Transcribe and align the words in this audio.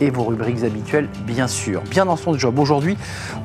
et 0.00 0.10
vos 0.10 0.24
rubriques 0.24 0.62
habituelles, 0.64 1.08
bien 1.26 1.48
sûr. 1.48 1.82
Bien 1.90 2.06
dans 2.06 2.16
son 2.16 2.34
job, 2.34 2.58
aujourd'hui, 2.58 2.96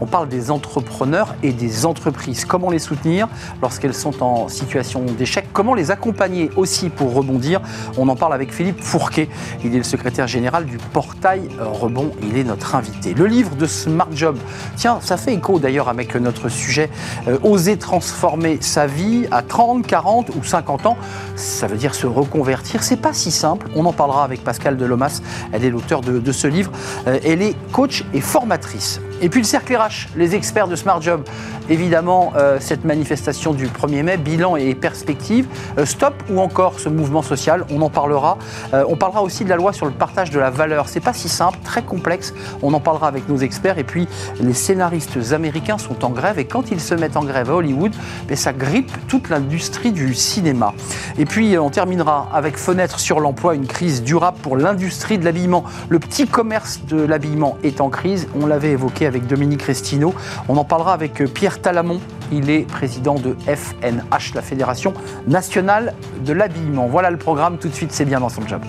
on 0.02 0.05
parle 0.05 0.29
des 0.29 0.52
entrepreneurs 0.52 1.35
et 1.43 1.52
des 1.52 1.85
entreprises. 1.85 2.45
Comment 2.45 2.70
les 2.70 2.79
soutenir 2.79 3.27
lorsqu'elles 3.61 3.93
sont 3.93 4.23
en 4.23 4.47
situation 4.47 5.03
d'échec? 5.17 5.45
Comment 5.53 5.73
les 5.73 5.91
accompagner 5.91 6.49
aussi 6.55 6.89
pour 6.89 7.13
rebondir? 7.13 7.61
On 7.97 8.07
en 8.09 8.16
parle 8.16 8.34
avec 8.34 8.53
Philippe 8.53 8.81
Fourquet. 8.81 9.29
Il 9.63 9.73
est 9.73 9.77
le 9.77 9.84
secrétaire 9.84 10.27
général 10.27 10.66
du 10.66 10.77
portail 10.77 11.41
Rebond. 11.59 12.11
Il 12.23 12.38
est 12.38 12.43
notre 12.43 12.75
invité. 12.75 13.13
Le 13.13 13.25
livre 13.25 13.55
de 13.55 13.65
Smart 13.65 14.09
Job, 14.13 14.38
tiens, 14.76 14.99
ça 15.01 15.17
fait 15.17 15.34
écho 15.34 15.59
d'ailleurs 15.59 15.90
avec 15.90 16.15
notre 16.15 16.49
sujet 16.49 16.90
euh, 17.27 17.38
Oser 17.43 17.77
transformer 17.77 18.57
sa 18.62 18.88
vie 18.88 19.26
à 19.31 19.41
30, 19.41 19.85
40 19.85 20.31
ou 20.35 20.43
50 20.43 20.85
ans. 20.85 20.98
Ça 21.35 21.67
veut 21.67 21.77
dire 21.77 21.95
se 21.95 22.07
reconvertir. 22.07 22.84
C'est 22.84 23.01
pas 23.01 23.13
si 23.13 23.31
simple. 23.31 23.67
On 23.76 23.85
en 23.85 23.93
parlera 23.93 24.23
avec 24.23 24.43
Pascal 24.43 24.77
Delomas. 24.77 25.21
Elle 25.51 25.65
est 25.65 25.70
l'auteur 25.70 26.01
de, 26.01 26.20
de 26.20 26.31
ce 26.31 26.42
livre. 26.47 26.71
Euh, 27.07 27.20
elle 27.23 27.41
est 27.41 27.55
coach 27.71 28.03
et 28.13 28.21
formatrice. 28.21 28.99
Et 29.22 29.30
puis 29.30 29.41
le 29.41 29.45
cercle 29.45 29.76
RH, 29.76 30.09
les 30.16 30.35
experts 30.35 30.67
de 30.67 30.76
Smart 30.76 31.02
Job. 31.02 31.23
Évidemment, 31.70 32.34
euh, 32.35 32.58
cette 32.59 32.84
manifestation 32.84 33.54
du 33.54 33.67
1er 33.67 34.04
mai, 34.04 34.17
bilan 34.17 34.58
et 34.58 34.76
perspective. 34.76 35.48
Euh, 35.77 35.85
stop 35.85 36.13
ou 36.30 36.40
encore 36.40 36.80
ce 36.80 36.90
mouvement 36.90 37.21
social, 37.21 37.66
on 37.70 37.81
en 37.81 37.90
parlera. 37.90 38.38
on 38.73 38.95
parlera 38.95 39.21
aussi 39.23 39.44
de 39.44 39.49
la 39.49 39.55
loi 39.55 39.71
sur 39.71 39.85
le 39.85 39.91
partage 39.91 40.30
de 40.30 40.40
la 40.40 40.49
valeur. 40.49 40.90
C'est 40.90 40.99
pas 40.99 41.13
si 41.13 41.30
simple, 41.30 41.57
très 41.63 41.84
complexe. 41.84 42.34
On 42.62 42.73
en 42.73 42.80
parlera 42.80 43.07
avec 43.07 43.30
nos 43.30 43.38
experts. 43.38 43.77
Et 43.77 43.84
puis 43.84 44.07
les 44.41 44.54
scénaristes 44.54 45.32
américains 45.32 45.77
sont 45.77 46.04
en 46.04 46.09
grève 46.09 46.40
et 46.40 46.46
quand 46.46 46.71
ils 46.71 46.82
se 46.82 46.96
mettent 46.96 47.18
en 47.18 47.24
grève 47.24 47.49
à 47.49 47.55
Hollywood, 47.55 47.93
mais 48.30 48.35
ça 48.35 48.54
grippe 48.54 48.91
toute 49.07 49.30
l'industrie 49.30 49.91
du 49.91 50.13
cinéma. 50.13 50.74
Et 51.18 51.26
puis 51.26 51.57
on 51.57 51.70
terminera 51.70 52.30
avec 52.34 52.57
Fenêtre 52.57 52.99
sur 52.99 53.20
l'emploi, 53.20 53.55
une 53.55 53.68
crise 53.68 54.04
durable 54.04 54.37
pour 54.41 54.57
l'industrie 54.57 55.18
de 55.18 55.26
l'habillement. 55.26 55.63
Le 55.90 55.99
petit 55.99 56.27
commerce 56.27 56.82
de 56.87 57.02
l'habillement 57.02 57.57
est 57.63 57.82
en 57.82 57.90
crise. 57.90 58.27
On 58.40 58.46
l'avait 58.46 58.71
évoqué 58.71 59.05
avec 59.05 59.12
Dominique 59.21 59.61
Restino. 59.61 60.13
On 60.49 60.57
en 60.57 60.65
parlera 60.65 60.93
avec 60.93 61.21
euh, 61.21 61.27
Pierre 61.27 61.61
Talamon. 61.61 61.99
Il 62.31 62.49
est 62.49 62.67
président 62.67 63.15
de 63.15 63.35
FNH, 63.45 64.33
la 64.35 64.41
Fédération 64.41 64.94
nationale 65.28 65.94
de 66.25 66.33
l'habillement. 66.33 66.88
Voilà 66.88 67.11
le 67.11 67.17
programme. 67.17 67.57
Tout 67.57 67.69
de 67.69 67.75
suite, 67.75 67.91
c'est 67.91 68.06
bien 68.06 68.19
dans 68.19 68.29
son 68.29 68.45
job. 68.47 68.61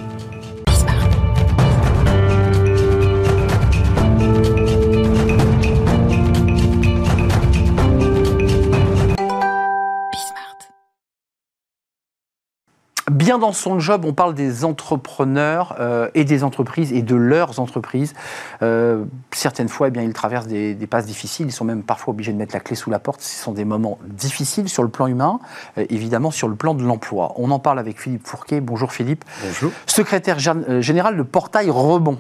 Bien 13.35 13.41
dans 13.41 13.53
son 13.53 13.81
job, 13.81 14.05
on 14.05 14.13
parle 14.13 14.33
des 14.33 14.65
entrepreneurs 14.65 15.75
euh, 15.81 16.09
et 16.15 16.23
des 16.23 16.45
entreprises 16.45 16.93
et 16.93 17.03
de 17.03 17.17
leurs 17.17 17.59
entreprises. 17.59 18.15
Euh, 18.63 19.07
certaines 19.33 19.69
fois, 19.69 19.89
eh 19.89 19.91
bien, 19.91 20.03
ils 20.03 20.13
traversent 20.13 20.47
des, 20.47 20.77
passes 20.89 21.07
difficiles. 21.07 21.47
Ils 21.49 21.53
sont 21.53 21.65
même 21.65 21.83
parfois 21.83 22.13
obligés 22.13 22.33
de 22.33 22.39
mettre 22.39 22.55
la 22.55 22.61
clé 22.61 22.77
sous 22.77 22.91
la 22.91 23.01
porte. 23.01 23.23
Ce 23.23 23.43
sont 23.43 23.51
des 23.51 23.65
moments 23.65 23.99
difficiles 24.07 24.69
sur 24.69 24.85
le 24.85 24.89
plan 24.89 25.09
humain, 25.09 25.41
euh, 25.79 25.85
évidemment 25.91 26.31
sur 26.31 26.47
le 26.47 26.55
plan 26.55 26.75
de 26.75 26.85
l'emploi. 26.85 27.33
On 27.35 27.51
en 27.51 27.59
parle 27.59 27.81
avec 27.81 28.01
Philippe 28.01 28.25
Fourquet. 28.25 28.61
Bonjour 28.61 28.93
Philippe. 28.93 29.25
Bonjour. 29.43 29.73
Secrétaire 29.87 30.39
général 30.39 31.17
de 31.17 31.23
Portail 31.25 31.71
Rebond. 31.71 32.19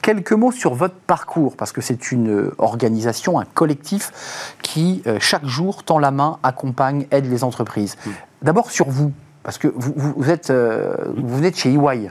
quelques 0.00 0.32
mots 0.32 0.52
sur 0.52 0.72
votre 0.72 0.94
parcours, 0.94 1.54
parce 1.54 1.72
que 1.72 1.82
c'est 1.82 2.12
une 2.12 2.50
organisation, 2.56 3.38
un 3.38 3.44
collectif 3.44 4.54
qui, 4.62 5.02
chaque 5.20 5.44
jour, 5.44 5.84
tend 5.84 5.98
la 5.98 6.10
main, 6.10 6.38
accompagne, 6.42 7.06
aide 7.10 7.26
les 7.26 7.44
entreprises. 7.44 7.96
D'abord 8.40 8.70
sur 8.70 8.88
vous, 8.88 9.12
parce 9.48 9.56
que 9.56 9.68
vous, 9.74 9.94
vous, 9.96 10.30
êtes, 10.30 10.50
euh, 10.50 10.94
vous 11.16 11.38
venez 11.38 11.50
de 11.50 11.56
chez 11.56 11.72
EY. 11.72 12.10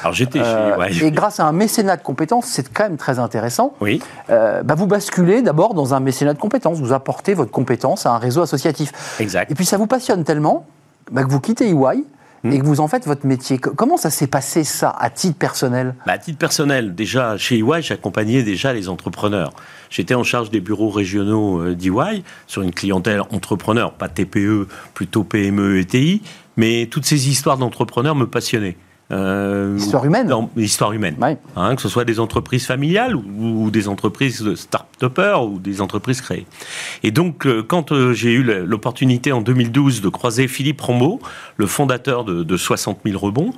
Alors 0.00 0.14
j'étais 0.14 0.38
chez 0.38 0.46
euh, 0.46 0.86
EY. 0.86 1.04
Et 1.04 1.10
grâce 1.10 1.38
à 1.38 1.44
un 1.44 1.52
mécénat 1.52 1.98
de 1.98 2.02
compétences, 2.02 2.46
c'est 2.46 2.66
quand 2.72 2.84
même 2.84 2.96
très 2.96 3.18
intéressant. 3.18 3.74
Oui. 3.82 4.00
Euh, 4.30 4.62
bah 4.62 4.74
vous 4.74 4.86
basculez 4.86 5.42
d'abord 5.42 5.74
dans 5.74 5.92
un 5.92 6.00
mécénat 6.00 6.32
de 6.32 6.38
compétences. 6.38 6.78
Vous 6.78 6.94
apportez 6.94 7.34
votre 7.34 7.50
compétence 7.50 8.06
à 8.06 8.12
un 8.12 8.16
réseau 8.16 8.40
associatif. 8.40 9.20
Exact. 9.20 9.50
Et 9.50 9.54
puis 9.54 9.66
ça 9.66 9.76
vous 9.76 9.86
passionne 9.86 10.24
tellement 10.24 10.64
bah, 11.12 11.24
que 11.24 11.28
vous 11.28 11.40
quittez 11.40 11.68
EY 11.68 12.04
hmm. 12.44 12.52
et 12.52 12.58
que 12.58 12.64
vous 12.64 12.80
en 12.80 12.88
faites 12.88 13.06
votre 13.06 13.26
métier. 13.26 13.58
Comment 13.58 13.96
ça 13.96 14.10
s'est 14.10 14.26
passé 14.26 14.64
ça 14.64 14.90
à 14.90 15.10
titre 15.10 15.38
personnel? 15.38 15.94
Bah, 16.06 16.12
À 16.12 16.18
titre 16.18 16.38
personnel, 16.38 16.94
déjà 16.94 17.36
chez 17.36 17.58
EY, 17.58 17.82
j'accompagnais 17.82 18.42
déjà 18.42 18.72
les 18.72 18.88
entrepreneurs. 18.88 19.52
J'étais 19.90 20.14
en 20.14 20.24
charge 20.24 20.50
des 20.50 20.60
bureaux 20.60 20.90
régionaux 20.90 21.74
d'EY 21.74 22.22
sur 22.46 22.62
une 22.62 22.72
clientèle 22.72 23.22
entrepreneur, 23.30 23.92
pas 23.92 24.08
TPE, 24.08 24.68
plutôt 24.94 25.24
PME 25.24 25.78
et 25.78 25.84
TI 25.84 26.22
mais 26.58 26.88
toutes 26.90 27.06
ces 27.06 27.30
histoires 27.30 27.56
d'entrepreneurs 27.56 28.16
me 28.16 28.26
passionnaient. 28.26 28.76
Euh, 29.10 29.76
histoire 29.78 30.04
humaine. 30.04 30.30
histoire 30.56 30.92
humaine. 30.92 31.16
Hein, 31.56 31.76
que 31.76 31.82
ce 31.82 31.88
soit 31.88 32.04
des 32.04 32.20
entreprises 32.20 32.66
familiales 32.66 33.16
ou, 33.16 33.70
des 33.70 33.88
entreprises 33.88 34.54
start-upers 34.54 35.44
ou 35.44 35.58
des 35.58 35.80
entreprises 35.80 36.20
créées. 36.20 36.46
Et 37.02 37.10
donc, 37.10 37.46
euh, 37.46 37.62
quand 37.62 37.92
euh, 37.92 38.12
j'ai 38.12 38.32
eu 38.32 38.42
l'opportunité 38.42 39.32
en 39.32 39.40
2012 39.40 40.02
de 40.02 40.08
croiser 40.08 40.46
Philippe 40.46 40.80
Rambaud, 40.80 41.20
le 41.56 41.66
fondateur 41.66 42.24
de, 42.24 42.42
de 42.42 42.56
60 42.56 43.00
000 43.04 43.18
rebonds, 43.18 43.52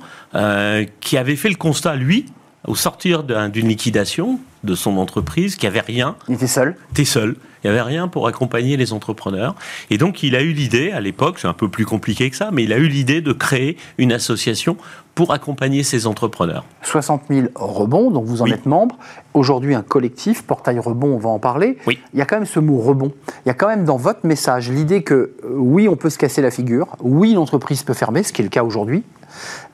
qui 1.01 1.17
avait 1.17 1.35
fait 1.35 1.49
le 1.49 1.55
constat, 1.55 1.95
lui, 1.95 2.25
au 2.65 2.75
sortir 2.75 3.23
d'une 3.23 3.67
liquidation 3.67 4.39
de 4.63 4.75
son 4.75 4.97
entreprise, 4.97 5.55
qui 5.55 5.67
avait 5.67 5.81
rien. 5.81 6.15
Il 6.29 6.35
était 6.35 6.47
seul. 6.47 6.75
était 6.91 7.05
seul. 7.05 7.35
Il 7.63 7.67
n'y 7.69 7.71
avait 7.71 7.81
rien 7.81 8.07
pour 8.07 8.27
accompagner 8.27 8.77
les 8.77 8.93
entrepreneurs. 8.93 9.55
Et 9.89 9.97
donc, 9.97 10.23
il 10.23 10.35
a 10.35 10.41
eu 10.41 10.51
l'idée, 10.51 10.91
à 10.91 10.99
l'époque, 10.99 11.39
c'est 11.39 11.47
un 11.47 11.53
peu 11.53 11.69
plus 11.69 11.85
compliqué 11.85 12.29
que 12.29 12.35
ça, 12.35 12.49
mais 12.51 12.63
il 12.63 12.73
a 12.73 12.77
eu 12.77 12.87
l'idée 12.87 13.21
de 13.21 13.33
créer 13.33 13.77
une 13.97 14.11
association 14.11 14.77
pour 15.15 15.33
accompagner 15.33 15.83
ces 15.83 16.07
entrepreneurs. 16.07 16.63
60 16.83 17.23
000 17.29 17.47
rebonds, 17.55 18.11
donc 18.11 18.25
vous 18.25 18.41
en 18.41 18.47
êtes 18.47 18.65
membre. 18.65 18.97
Aujourd'hui, 19.33 19.75
un 19.75 19.81
collectif, 19.81 20.43
Portail 20.43 20.79
Rebond, 20.79 21.13
on 21.15 21.17
va 21.17 21.29
en 21.29 21.39
parler. 21.39 21.77
Oui. 21.85 21.99
Il 22.13 22.19
y 22.19 22.21
a 22.21 22.25
quand 22.25 22.37
même 22.37 22.45
ce 22.45 22.59
mot 22.59 22.79
rebond. 22.79 23.11
Il 23.45 23.49
y 23.49 23.51
a 23.51 23.53
quand 23.53 23.67
même 23.67 23.85
dans 23.85 23.97
votre 23.97 24.25
message 24.25 24.71
l'idée 24.71 25.03
que 25.03 25.13
euh, 25.13 25.49
oui, 25.57 25.87
on 25.87 25.95
peut 25.95 26.09
se 26.09 26.17
casser 26.17 26.41
la 26.41 26.51
figure, 26.51 26.95
oui, 27.01 27.33
l'entreprise 27.33 27.83
peut 27.83 27.93
fermer, 27.93 28.23
ce 28.23 28.33
qui 28.33 28.41
est 28.41 28.45
le 28.45 28.49
cas 28.49 28.63
aujourd'hui, 28.63 29.03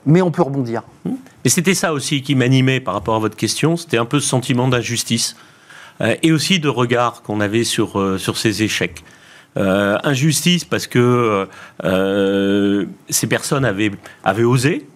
mais 0.06 0.22
on 0.22 0.30
peut 0.30 0.42
rebondir. 0.42 0.82
Et 1.44 1.48
c'était 1.48 1.74
ça 1.74 1.92
aussi 1.92 2.22
qui 2.22 2.34
m'animait 2.34 2.80
par 2.80 2.94
rapport 2.94 3.14
à 3.14 3.18
votre 3.18 3.36
question, 3.36 3.76
c'était 3.76 3.98
un 3.98 4.04
peu 4.04 4.20
ce 4.20 4.28
sentiment 4.28 4.68
d'injustice. 4.68 5.36
Euh, 6.00 6.14
et 6.22 6.32
aussi 6.32 6.60
de 6.60 6.68
regard 6.68 7.22
qu'on 7.22 7.40
avait 7.40 7.64
sur, 7.64 7.98
euh, 7.98 8.18
sur 8.18 8.36
ces 8.36 8.62
échecs. 8.62 9.04
Euh, 9.56 9.98
injustice 10.04 10.64
parce 10.64 10.86
que 10.86 11.48
ces 13.08 13.26
personnes 13.26 13.64
avaient, 13.64 13.90
avaient 14.22 14.44
osé, 14.44 14.86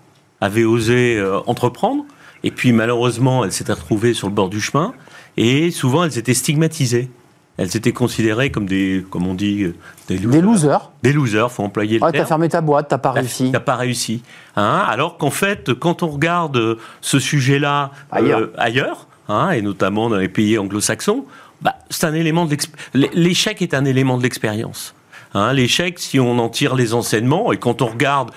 avaient 0.41 0.65
osé 0.65 1.21
entreprendre, 1.47 2.05
et 2.45 2.51
puis 2.53 2.73
malheureusement, 2.73 3.45
elles 3.45 3.53
s'étaient 3.53 3.73
retrouvées 3.73 4.15
sur 4.15 4.29
le 4.29 4.35
bord 4.35 4.51
du 4.51 4.61
chemin, 4.61 4.93
et 5.37 5.71
souvent 5.73 6.05
elles 6.05 6.19
étaient 6.19 6.35
stigmatisées. 6.35 7.11
Elles 7.57 7.77
étaient 7.77 7.93
considérées 7.93 8.51
comme 8.51 8.67
des, 8.67 9.05
comme 9.11 9.27
on 9.27 9.34
dit, 9.34 9.73
des 10.09 10.19
losers. 10.19 10.31
Des 10.31 10.41
losers. 10.41 10.91
Des 11.03 11.13
losers, 11.13 11.51
faut 11.51 11.65
employer 11.65 11.99
le 11.99 12.05
ouais, 12.05 12.13
T'as 12.13 12.25
fermé 12.25 12.49
ta 12.49 12.61
boîte, 12.61 12.89
t'as 12.89 12.99
pas 12.99 13.13
réussi. 13.13 13.51
T'as 13.53 13.61
pas 13.61 13.77
réussi. 13.77 14.23
Hein 14.57 14.84
Alors 14.89 15.19
qu'en 15.19 15.31
fait, 15.31 15.75
quand 15.75 16.03
on 16.03 16.09
regarde 16.09 16.79
ce 17.01 17.19
sujet-là 17.19 17.91
ailleurs, 18.11 18.51
ailleurs 18.57 19.09
Hein, 19.28 19.50
et 19.50 19.62
notamment 19.62 20.10
dans 20.10 20.16
les 20.16 20.28
pays 20.28 20.59
anglo-saxons, 20.59 21.25
bah, 21.60 21.77
c'est 21.91 22.05
un 22.05 22.15
élément 22.15 22.44
de 22.44 22.56
l'échec 22.94 23.62
est 23.62 23.75
un 23.75 23.84
élément 23.84 24.19
de 24.19 24.22
l'expérience. 24.22 24.94
Hein, 25.34 25.53
l'échec, 25.53 25.99
si 25.99 26.19
on 26.19 26.38
en 26.38 26.49
tire 26.49 26.75
les 26.75 26.93
enseignements, 26.93 27.53
et 27.53 27.56
quand 27.56 27.83
on 27.83 27.87
regarde 27.87 28.31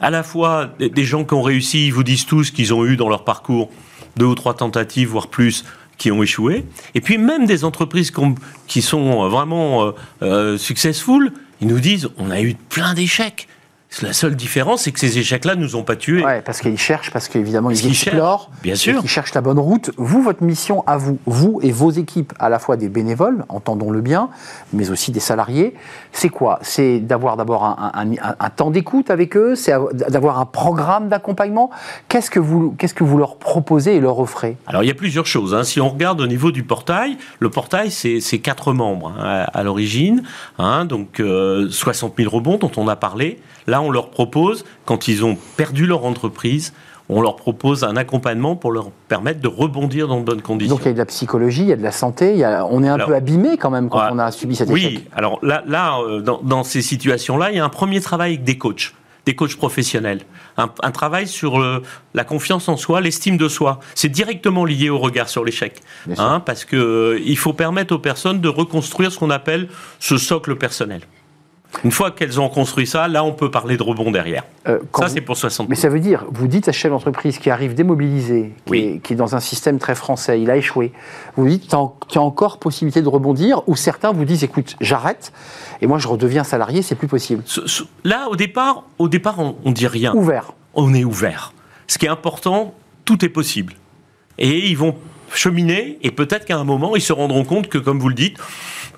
à 0.00 0.10
la 0.10 0.22
fois 0.22 0.70
des 0.78 1.04
gens 1.04 1.24
qui 1.24 1.34
ont 1.34 1.42
réussi, 1.42 1.88
ils 1.88 1.92
vous 1.92 2.04
disent 2.04 2.24
tous 2.24 2.50
qu'ils 2.50 2.72
ont 2.72 2.86
eu 2.86 2.96
dans 2.96 3.08
leur 3.08 3.24
parcours 3.24 3.70
deux 4.16 4.26
ou 4.26 4.34
trois 4.34 4.54
tentatives, 4.54 5.08
voire 5.08 5.26
plus, 5.28 5.64
qui 5.98 6.12
ont 6.12 6.22
échoué, 6.22 6.64
et 6.94 7.00
puis 7.00 7.18
même 7.18 7.44
des 7.44 7.64
entreprises 7.64 8.12
qui 8.68 8.82
sont 8.82 9.28
vraiment 9.28 9.84
euh, 9.84 9.92
euh, 10.22 10.58
successful, 10.58 11.32
ils 11.60 11.66
nous 11.66 11.80
disent 11.80 12.08
on 12.18 12.30
a 12.30 12.40
eu 12.40 12.54
plein 12.54 12.94
d'échecs. 12.94 13.47
La 14.02 14.12
seule 14.12 14.36
différence, 14.36 14.82
c'est 14.82 14.92
que 14.92 15.00
ces 15.00 15.18
échecs-là 15.18 15.56
ne 15.56 15.62
nous 15.62 15.74
ont 15.74 15.82
pas 15.82 15.96
tués. 15.96 16.24
Ouais, 16.24 16.42
parce 16.42 16.60
qu'ils 16.60 16.78
cherchent, 16.78 17.10
parce 17.10 17.26
qu'évidemment, 17.26 17.70
ils, 17.70 17.86
explorent. 17.86 18.50
bien 18.62 18.74
sûr. 18.74 19.00
Ils 19.02 19.08
cherchent 19.08 19.34
la 19.34 19.40
bonne 19.40 19.58
route. 19.58 19.90
Vous, 19.96 20.22
votre 20.22 20.44
mission 20.44 20.84
à 20.86 20.98
vous, 20.98 21.18
vous 21.26 21.58
et 21.62 21.72
vos 21.72 21.90
équipes, 21.90 22.32
à 22.38 22.48
la 22.48 22.58
fois 22.58 22.76
des 22.76 22.88
bénévoles, 22.88 23.44
entendons-le 23.48 24.00
bien, 24.00 24.28
mais 24.72 24.90
aussi 24.90 25.10
des 25.10 25.20
salariés, 25.20 25.74
c'est 26.12 26.28
quoi? 26.28 26.58
C'est 26.62 27.00
d'avoir 27.00 27.36
d'abord 27.36 27.64
un, 27.64 28.50
temps 28.50 28.70
d'écoute 28.70 29.10
avec 29.10 29.36
eux, 29.36 29.56
c'est 29.56 29.72
d'avoir 29.92 30.38
un 30.38 30.46
programme 30.46 31.08
d'accompagnement? 31.08 31.70
Qu'est-ce 32.08 32.30
que, 32.30 32.40
vous, 32.40 32.74
qu'est-ce 32.78 32.94
que 32.94 33.04
vous 33.04 33.18
leur 33.18 33.36
proposez 33.36 33.96
et 33.96 34.00
leur 34.00 34.20
offrez? 34.20 34.56
Alors, 34.66 34.84
il 34.84 34.86
y 34.86 34.92
a 34.92 34.94
plusieurs 34.94 35.26
choses. 35.26 35.54
Hein. 35.54 35.64
Si 35.64 35.80
on 35.80 35.88
regarde 35.88 36.20
au 36.20 36.26
niveau 36.26 36.52
du 36.52 36.62
portail, 36.62 37.16
le 37.40 37.50
portail, 37.50 37.90
c'est, 37.90 38.20
quatre 38.38 38.72
membres 38.72 39.14
hein, 39.18 39.46
à, 39.52 39.62
l'origine. 39.62 40.22
Hein. 40.58 40.84
donc, 40.84 41.16
60 41.16 41.22
euh, 41.22 42.22
000 42.22 42.34
rebonds 42.34 42.58
dont 42.58 42.70
on 42.76 42.86
a 42.86 42.96
parlé. 42.96 43.40
Là, 43.68 43.82
on 43.82 43.90
leur 43.90 44.10
propose, 44.10 44.64
quand 44.86 45.08
ils 45.08 45.24
ont 45.26 45.36
perdu 45.56 45.86
leur 45.86 46.06
entreprise, 46.06 46.72
on 47.10 47.20
leur 47.20 47.36
propose 47.36 47.84
un 47.84 47.96
accompagnement 47.96 48.56
pour 48.56 48.72
leur 48.72 48.90
permettre 49.08 49.40
de 49.40 49.48
rebondir 49.48 50.08
dans 50.08 50.20
de 50.20 50.24
bonnes 50.24 50.40
conditions. 50.40 50.74
Donc 50.74 50.84
il 50.84 50.88
y 50.88 50.90
a 50.90 50.94
de 50.94 50.98
la 50.98 51.04
psychologie, 51.04 51.62
il 51.62 51.68
y 51.68 51.72
a 51.72 51.76
de 51.76 51.82
la 51.82 51.92
santé, 51.92 52.32
il 52.32 52.38
y 52.38 52.44
a, 52.44 52.66
on 52.66 52.82
est 52.82 52.88
un 52.88 52.98
peu 52.98 53.14
abîmé 53.14 53.58
quand 53.58 53.70
même 53.70 53.90
quand 53.90 54.08
on 54.10 54.18
a 54.18 54.30
subi 54.32 54.56
cette 54.56 54.70
échec. 54.70 54.92
Oui, 54.96 55.04
alors 55.14 55.38
là, 55.42 55.62
là 55.66 55.98
euh, 56.00 56.20
dans, 56.20 56.40
dans 56.42 56.64
ces 56.64 56.80
situations-là, 56.80 57.50
il 57.50 57.58
y 57.58 57.60
a 57.60 57.64
un 57.64 57.68
premier 57.68 58.00
travail 58.00 58.32
avec 58.32 58.44
des 58.44 58.56
coachs 58.58 58.94
des 59.26 59.34
coachs 59.34 59.56
professionnels. 59.56 60.22
Un, 60.56 60.90
travail 60.90 61.28
sur 61.28 61.62
la 62.14 62.24
confiance 62.24 62.66
en 62.70 62.78
soi, 62.78 63.02
l'estime 63.02 63.36
de 63.36 63.46
soi. 63.46 63.78
C'est 63.94 64.08
directement 64.08 64.64
lié 64.64 64.88
au 64.88 64.96
regard 64.98 65.28
sur 65.28 65.44
l'échec. 65.44 65.82
Hein, 66.16 66.40
parce 66.40 66.64
qu'il 66.64 66.78
euh, 66.78 67.36
faut 67.36 67.52
permettre 67.52 67.94
aux 67.94 67.98
personnes 67.98 68.40
de 68.40 68.48
reconstruire 68.48 69.12
ce 69.12 69.18
qu'on 69.18 69.28
appelle 69.28 69.68
ce 69.98 70.16
socle 70.16 70.56
personnel. 70.56 71.02
Une 71.84 71.92
fois 71.92 72.10
qu'elles 72.10 72.40
ont 72.40 72.48
construit 72.48 72.86
ça, 72.86 73.08
là, 73.08 73.22
on 73.22 73.32
peut 73.32 73.50
parler 73.50 73.76
de 73.76 73.82
rebond 73.82 74.10
derrière. 74.10 74.42
Euh, 74.66 74.80
ça, 74.96 75.08
c'est 75.08 75.20
pour 75.20 75.36
60 75.36 75.68
Mais 75.68 75.76
ça 75.76 75.88
veut 75.88 76.00
dire, 76.00 76.24
vous 76.30 76.48
dites 76.48 76.68
à 76.68 76.72
chef 76.72 76.90
d'entreprise 76.90 77.38
qui 77.38 77.50
arrive 77.50 77.74
démobilisé, 77.74 78.52
qui, 78.66 78.76
est, 78.76 78.98
qui, 79.02 79.12
est, 79.12 79.16
dans 79.16 79.36
un 79.36 79.40
système 79.40 79.78
très 79.78 79.94
français, 79.94 80.40
il 80.40 80.50
a 80.50 80.56
échoué, 80.56 80.92
vous 81.36 81.46
dites 81.46 81.68
qu'il 81.68 82.14
y 82.14 82.18
a 82.18 82.22
encore 82.22 82.58
possibilité 82.58 83.02
de 83.02 83.08
rebondir, 83.08 83.62
ou 83.68 83.76
certains 83.76 84.12
vous 84.12 84.24
disent, 84.24 84.42
écoute, 84.42 84.76
j'arrête, 84.80 85.32
et 85.80 85.86
moi 85.86 85.98
je 85.98 86.08
redeviens 86.08 86.42
salarié, 86.42 86.82
c'est 86.82 86.94
plus 86.94 87.08
possible. 87.08 87.44
Là, 88.02 88.28
au 88.30 88.36
départ, 88.36 88.84
au 88.98 89.08
départ 89.08 89.38
on, 89.38 89.54
ne 89.64 89.72
dit 89.72 89.86
rien. 89.86 90.14
Ouvert. 90.14 90.54
On 90.74 90.94
est 90.94 91.04
ouvert. 91.04 91.52
Ce 91.86 91.98
qui 91.98 92.06
est 92.06 92.10
important, 92.10 92.74
tout 93.04 93.24
est 93.24 93.30
possible. 93.30 93.74
Et 94.38 94.68
ils 94.68 94.76
vont 94.76 94.96
cheminer, 95.34 95.98
et 96.02 96.10
peut-être 96.10 96.44
qu'à 96.44 96.56
un 96.56 96.64
moment, 96.64 96.96
ils 96.96 97.02
se 97.02 97.12
rendront 97.12 97.44
compte 97.44 97.68
que, 97.68 97.78
comme 97.78 98.00
vous 98.00 98.08
le 98.08 98.14
dites, 98.14 98.38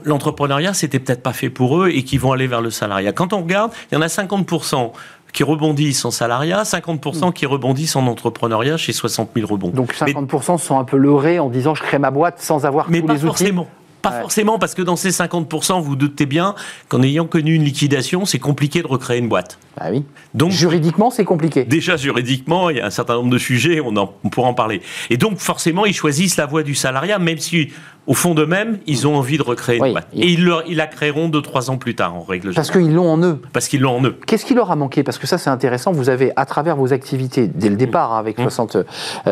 l'entrepreneuriat, 0.04 0.74
c'était 0.74 0.98
peut-être 0.98 1.22
pas 1.22 1.32
fait 1.32 1.50
pour 1.50 1.82
eux 1.82 1.88
et 1.88 2.02
qu'ils 2.02 2.20
vont 2.20 2.32
aller 2.32 2.46
vers 2.46 2.60
le 2.60 2.70
salariat. 2.70 3.12
Quand 3.12 3.32
on 3.32 3.42
regarde, 3.42 3.72
il 3.90 3.94
y 3.94 3.98
en 3.98 4.02
a 4.02 4.06
50% 4.06 4.92
qui 5.32 5.44
rebondissent 5.44 6.04
en 6.04 6.10
salariat, 6.10 6.62
50% 6.62 7.28
hmm. 7.28 7.32
qui 7.32 7.46
rebondissent 7.46 7.96
en 7.96 8.06
entrepreneuriat 8.06 8.76
chez 8.76 8.92
60 8.92 9.30
000 9.34 9.46
rebonds. 9.46 9.68
Donc 9.68 9.94
50% 9.94 10.58
sont 10.58 10.78
un 10.78 10.84
peu 10.84 10.96
leurrés 10.96 11.38
en 11.38 11.48
disant 11.48 11.74
je 11.74 11.82
crée 11.82 11.98
ma 11.98 12.10
boîte 12.10 12.40
sans 12.40 12.66
avoir 12.66 12.86
tous 12.86 12.92
les 12.92 13.02
outils. 13.02 13.18
Forcément. 13.18 13.68
Pas 14.02 14.20
forcément, 14.20 14.58
parce 14.58 14.74
que 14.74 14.82
dans 14.82 14.96
ces 14.96 15.10
50%, 15.10 15.80
vous 15.82 15.96
doutez 15.96 16.26
bien 16.26 16.54
qu'en 16.88 17.02
ayant 17.02 17.26
connu 17.26 17.54
une 17.54 17.64
liquidation, 17.64 18.24
c'est 18.24 18.38
compliqué 18.38 18.82
de 18.82 18.86
recréer 18.86 19.18
une 19.18 19.28
boîte. 19.28 19.58
Ah 19.78 19.88
oui. 19.90 20.04
Donc, 20.34 20.50
juridiquement, 20.50 21.10
c'est 21.10 21.24
compliqué. 21.24 21.64
Déjà, 21.64 21.96
juridiquement, 21.96 22.70
il 22.70 22.78
y 22.78 22.80
a 22.80 22.86
un 22.86 22.90
certain 22.90 23.14
nombre 23.14 23.30
de 23.30 23.38
sujets, 23.38 23.80
on, 23.80 23.96
en, 23.96 24.06
pourra 24.06 24.48
en 24.48 24.54
parler. 24.54 24.82
Et 25.10 25.16
donc, 25.16 25.38
forcément, 25.38 25.86
ils 25.86 25.94
choisissent 25.94 26.36
la 26.36 26.46
voie 26.46 26.62
du 26.62 26.74
salariat, 26.74 27.18
même 27.18 27.38
si, 27.38 27.70
au 28.06 28.14
fond 28.14 28.34
d'eux-mêmes, 28.34 28.78
ils 28.86 29.06
ont 29.06 29.16
envie 29.16 29.38
de 29.38 29.42
recréer 29.42 29.78
une 29.78 29.92
boîte. 29.92 30.08
Et 30.14 30.28
ils, 30.28 30.44
leur, 30.44 30.64
ils, 30.66 30.76
la 30.76 30.86
créeront 30.86 31.28
deux, 31.28 31.42
trois 31.42 31.70
ans 31.70 31.78
plus 31.78 31.94
tard, 31.94 32.14
en 32.14 32.22
règle 32.22 32.50
générale. 32.50 32.54
Parce 32.56 32.70
qu'ils 32.70 32.92
l'ont 32.92 33.10
en 33.10 33.22
eux. 33.22 33.40
Parce 33.52 33.68
qu'ils 33.68 33.80
l'ont 33.80 33.96
en 33.96 34.04
eux. 34.04 34.18
Qu'est-ce 34.26 34.44
qui 34.44 34.54
leur 34.54 34.70
a 34.70 34.76
manqué? 34.76 35.02
Parce 35.02 35.18
que 35.18 35.26
ça, 35.26 35.38
c'est 35.38 35.50
intéressant. 35.50 35.92
Vous 35.92 36.08
avez, 36.08 36.32
à 36.36 36.46
travers 36.46 36.76
vos 36.76 36.92
activités, 36.92 37.48
dès 37.48 37.68
le 37.68 37.76
départ, 37.76 38.12
hein, 38.12 38.18
avec 38.18 38.38
60, 38.38 38.78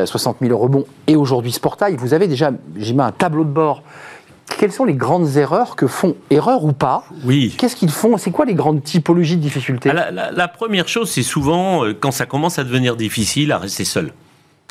60 0.05 0.37
000 0.41 0.59
rebonds, 0.59 0.85
et 1.07 1.17
aujourd'hui 1.17 1.53
Sportail, 1.53 1.97
vous 1.97 2.15
avez 2.15 2.27
déjà, 2.27 2.53
j'ai 2.77 2.93
mis 2.93 3.03
un 3.03 3.13
tableau 3.13 3.45
de 3.45 3.51
bord 3.51 3.83
quelles 4.57 4.73
sont 4.73 4.85
les 4.85 4.95
grandes 4.95 5.37
erreurs 5.37 5.77
que 5.77 5.87
font, 5.87 6.17
erreurs 6.31 6.65
ou 6.65 6.73
pas 6.73 7.05
Oui. 7.25 7.55
Qu'est-ce 7.59 7.77
qu'ils 7.77 7.91
font 7.91 8.17
C'est 8.17 8.31
quoi 8.31 8.45
les 8.45 8.55
grandes 8.55 8.83
typologies 8.83 9.37
de 9.37 9.43
difficultés 9.43 9.91
ah, 9.91 10.11
la, 10.11 10.49
première 10.49 10.89
chose, 10.89 11.11
c'est 11.11 11.23
souvent 11.23 11.85
euh, 11.85 11.95
quand 11.99 12.11
ça 12.11 12.27
commence 12.27 12.59
à 12.59 12.65
devenir 12.65 12.97
difficile 12.97 13.53
à 13.53 13.59
rester 13.59 13.85
seul, 13.85 14.13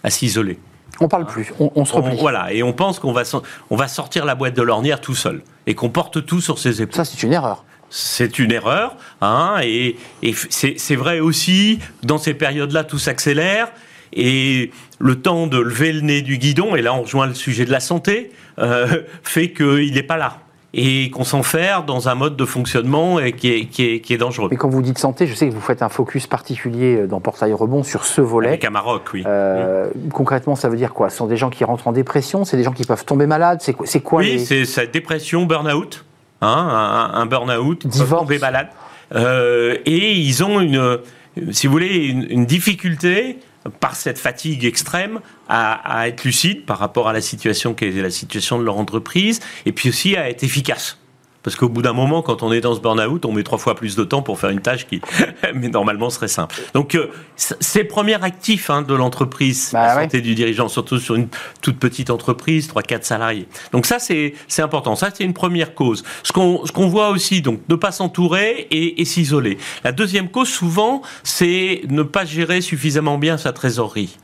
à 0.03 0.09
s'isoler. 0.09 0.59
On 1.00 1.07
parle 1.07 1.27
plus, 1.27 1.53
on, 1.59 1.85
se 1.85 1.94
replie. 1.94 2.18
voilà, 2.19 2.51
et 2.51 2.63
on 2.63 2.74
pense 2.74 2.97
qu'on 2.97 3.12
va, 3.12 3.21
on 3.69 3.75
va 3.75 3.88
sortir 3.88 4.25
la 4.25 4.33
boîte 4.33 4.56
de 4.56 4.63
l'ornière 4.63 5.00
tout 5.00 5.13
seul 5.13 5.44
et 5.68 5.75
qu'on 5.75 5.89
porte 5.89 6.25
tout 6.25 6.41
sur 6.41 6.57
ses 6.57 6.81
épaules. 6.81 6.95
Ça, 6.95 7.06
c'est 7.06 7.21
une 7.21 7.33
erreur. 7.33 7.65
C'est 7.91 8.39
une 8.39 8.51
erreur, 8.51 8.97
hein, 9.21 9.57
et, 9.62 9.95
et 10.24 10.33
c'est 10.50 10.95
vrai 10.95 11.19
aussi, 11.19 11.79
dans 12.03 12.18
ces 12.18 12.33
périodes-là, 12.33 12.83
tout 12.83 13.00
s'accélère, 13.00 13.71
et 14.13 14.71
le 15.00 15.21
temps 15.21 15.48
de 15.48 15.59
lever 15.59 15.94
le 15.94 16.01
nez 16.01 16.21
du 16.21 16.38
guidon, 16.38 16.75
et 16.75 16.81
là 16.81 16.94
on 16.94 17.04
rejoint 17.04 17.27
le 17.27 17.33
sujet 17.33 17.65
de 17.65 17.71
la 17.71 17.80
santé, 17.80 18.31
euh, 18.59 19.04
fait 19.24 19.51
qu'il 19.51 19.94
n'est 19.94 20.04
pas 20.04 20.18
là 20.18 20.39
et 20.74 21.09
qu'on 21.09 21.24
s'enferme 21.24 21.86
dans 21.86 22.09
un 22.09 22.15
mode 22.15 22.36
de 22.36 22.45
fonctionnement 22.45 23.18
qui 23.36 23.51
est, 23.51 23.65
qui, 23.65 23.86
est, 23.86 24.00
qui 24.01 24.13
est, 24.13 24.18
dangereux. 24.18 24.50
Mais 24.51 24.57
quand 24.57 24.69
vous 24.69 24.81
dites 24.81 25.00
santé, 25.00 25.25
je 25.25 25.33
sais 25.33 25.48
que 25.48 25.54
vous 25.54 25.62
faites 25.62 25.81
un 25.81 25.89
focus 25.89 26.27
particulier 26.27 26.98
euh, 26.98 27.07
dans 27.07 27.21
Portail 27.21 27.54
Rebond 27.54 27.83
sur 27.83 28.04
ce 28.06 28.21
volet. 28.21 28.50
Avec 28.50 28.65
un 28.65 28.69
Maroc, 28.69 29.04
oui. 29.13 29.24
Euh, 29.25 29.89
concrètement, 30.12 30.56
ça 30.56 30.68
veut 30.68 30.75
dire 30.75 30.94
quoi? 30.94 31.10
Ce 31.10 31.18
sont 31.18 31.25
des 31.25 31.38
gens 31.38 31.50
qui 31.50 31.63
rentrent 31.63 31.88
en 31.88 31.94
dépression? 31.94 32.44
C'est 32.44 32.57
des 32.57 32.63
gens 32.63 32.74
qui 32.74 32.83
peuvent 32.83 33.06
tomber 33.06 33.27
malades? 33.27 33.60
C'est 33.62 33.74
quoi, 33.74 33.88
quoi 34.03 34.21
Oui, 34.21 34.39
c'est 34.39 34.65
cette 34.65 34.92
dépression, 34.92 35.45
burn-out. 35.45 36.03
Hein, 36.42 36.48
un, 36.48 37.21
un 37.21 37.25
burn-out, 37.25 37.86
tomber 38.10 38.38
malade. 38.38 38.68
et 39.15 40.12
ils 40.12 40.44
ont 40.44 40.60
une, 40.60 41.00
si 41.51 41.65
vous 41.65 41.74
voulez, 41.74 42.07
une, 42.07 42.27
une 42.30 42.45
difficulté 42.45 43.39
par 43.80 43.96
cette 43.96 44.18
fatigue 44.18 44.66
extrême, 44.66 45.19
à, 45.50 46.08
être 46.08 46.24
lucide 46.24 46.66
par 46.66 46.80
rapport 46.80 47.08
à 47.08 47.14
la 47.14 47.22
situation 47.22 47.74
qui 47.74 47.86
est 47.86 48.02
la 48.02 48.10
situation 48.10 48.60
de 48.60 48.64
leur 48.64 48.78
entreprise, 48.78 49.40
et 49.66 49.72
puis 49.72 49.90
aussi 49.90 50.16
à 50.16 50.30
être 50.30 50.44
efficace. 50.44 50.98
Parce 51.48 51.56
qu'au 51.56 51.70
bout 51.70 51.82
d'un 51.82 51.94
moment, 51.94 52.22
quand 52.22 52.44
on 52.44 52.52
est 52.52 52.60
dans 52.60 52.76
ce 52.76 52.82
burn-out, 52.82 53.24
on 53.24 53.32
met 53.32 53.42
trois 53.42 53.58
fois 53.58 53.74
plus 53.74 53.96
de 53.96 54.04
temps 54.04 54.22
pour 54.22 54.38
faire 54.38 54.50
une 54.50 54.60
tâche 54.60 54.86
qui, 54.86 55.00
mais 55.56 55.70
normalement, 55.70 56.10
serait 56.10 56.28
simple. 56.28 56.56
Donc, 56.74 56.94
euh, 56.94 57.10
c'est 57.38 57.84
le 57.84 57.88
premier 57.88 58.22
actif 58.22 58.70
hein, 58.70 58.82
de 58.82 58.94
l'entreprise, 58.94 59.70
bah 59.72 59.96
la 59.96 60.02
santé 60.02 60.20
du 60.20 60.36
dirigeant, 60.36 60.68
surtout 60.68 61.00
sur 61.00 61.16
une 61.16 61.30
toute 61.62 61.80
petite 61.80 62.10
entreprise, 62.10 62.68
3-4 62.68 63.04
salariés. 63.04 63.48
Donc 63.72 63.86
ça, 63.86 63.98
c'est 63.98 64.34
important. 64.58 64.98
Ça, 64.98 65.10
c'est 65.14 65.24
une 65.24 65.34
première 65.34 65.74
cause. 65.74 66.04
Ce 66.22 66.34
qu'on 66.34 66.88
voit 66.90 67.12
aussi, 67.12 67.42
donc, 67.42 67.62
ne 67.70 67.76
pas 67.76 67.94
s'entourer 67.94 68.68
et, 68.70 69.06
s'isoler. 69.06 69.58
La 69.86 69.94
deuxième 69.94 70.28
cause, 70.28 70.50
souvent, 70.50 71.02
c'est 71.24 71.84
ne 71.88 72.04
pas 72.04 72.26
gérer 72.26 72.60
suffisamment 72.60 73.18
bien 73.18 73.38
sa 73.38 73.54
trésorerie. 73.54 74.18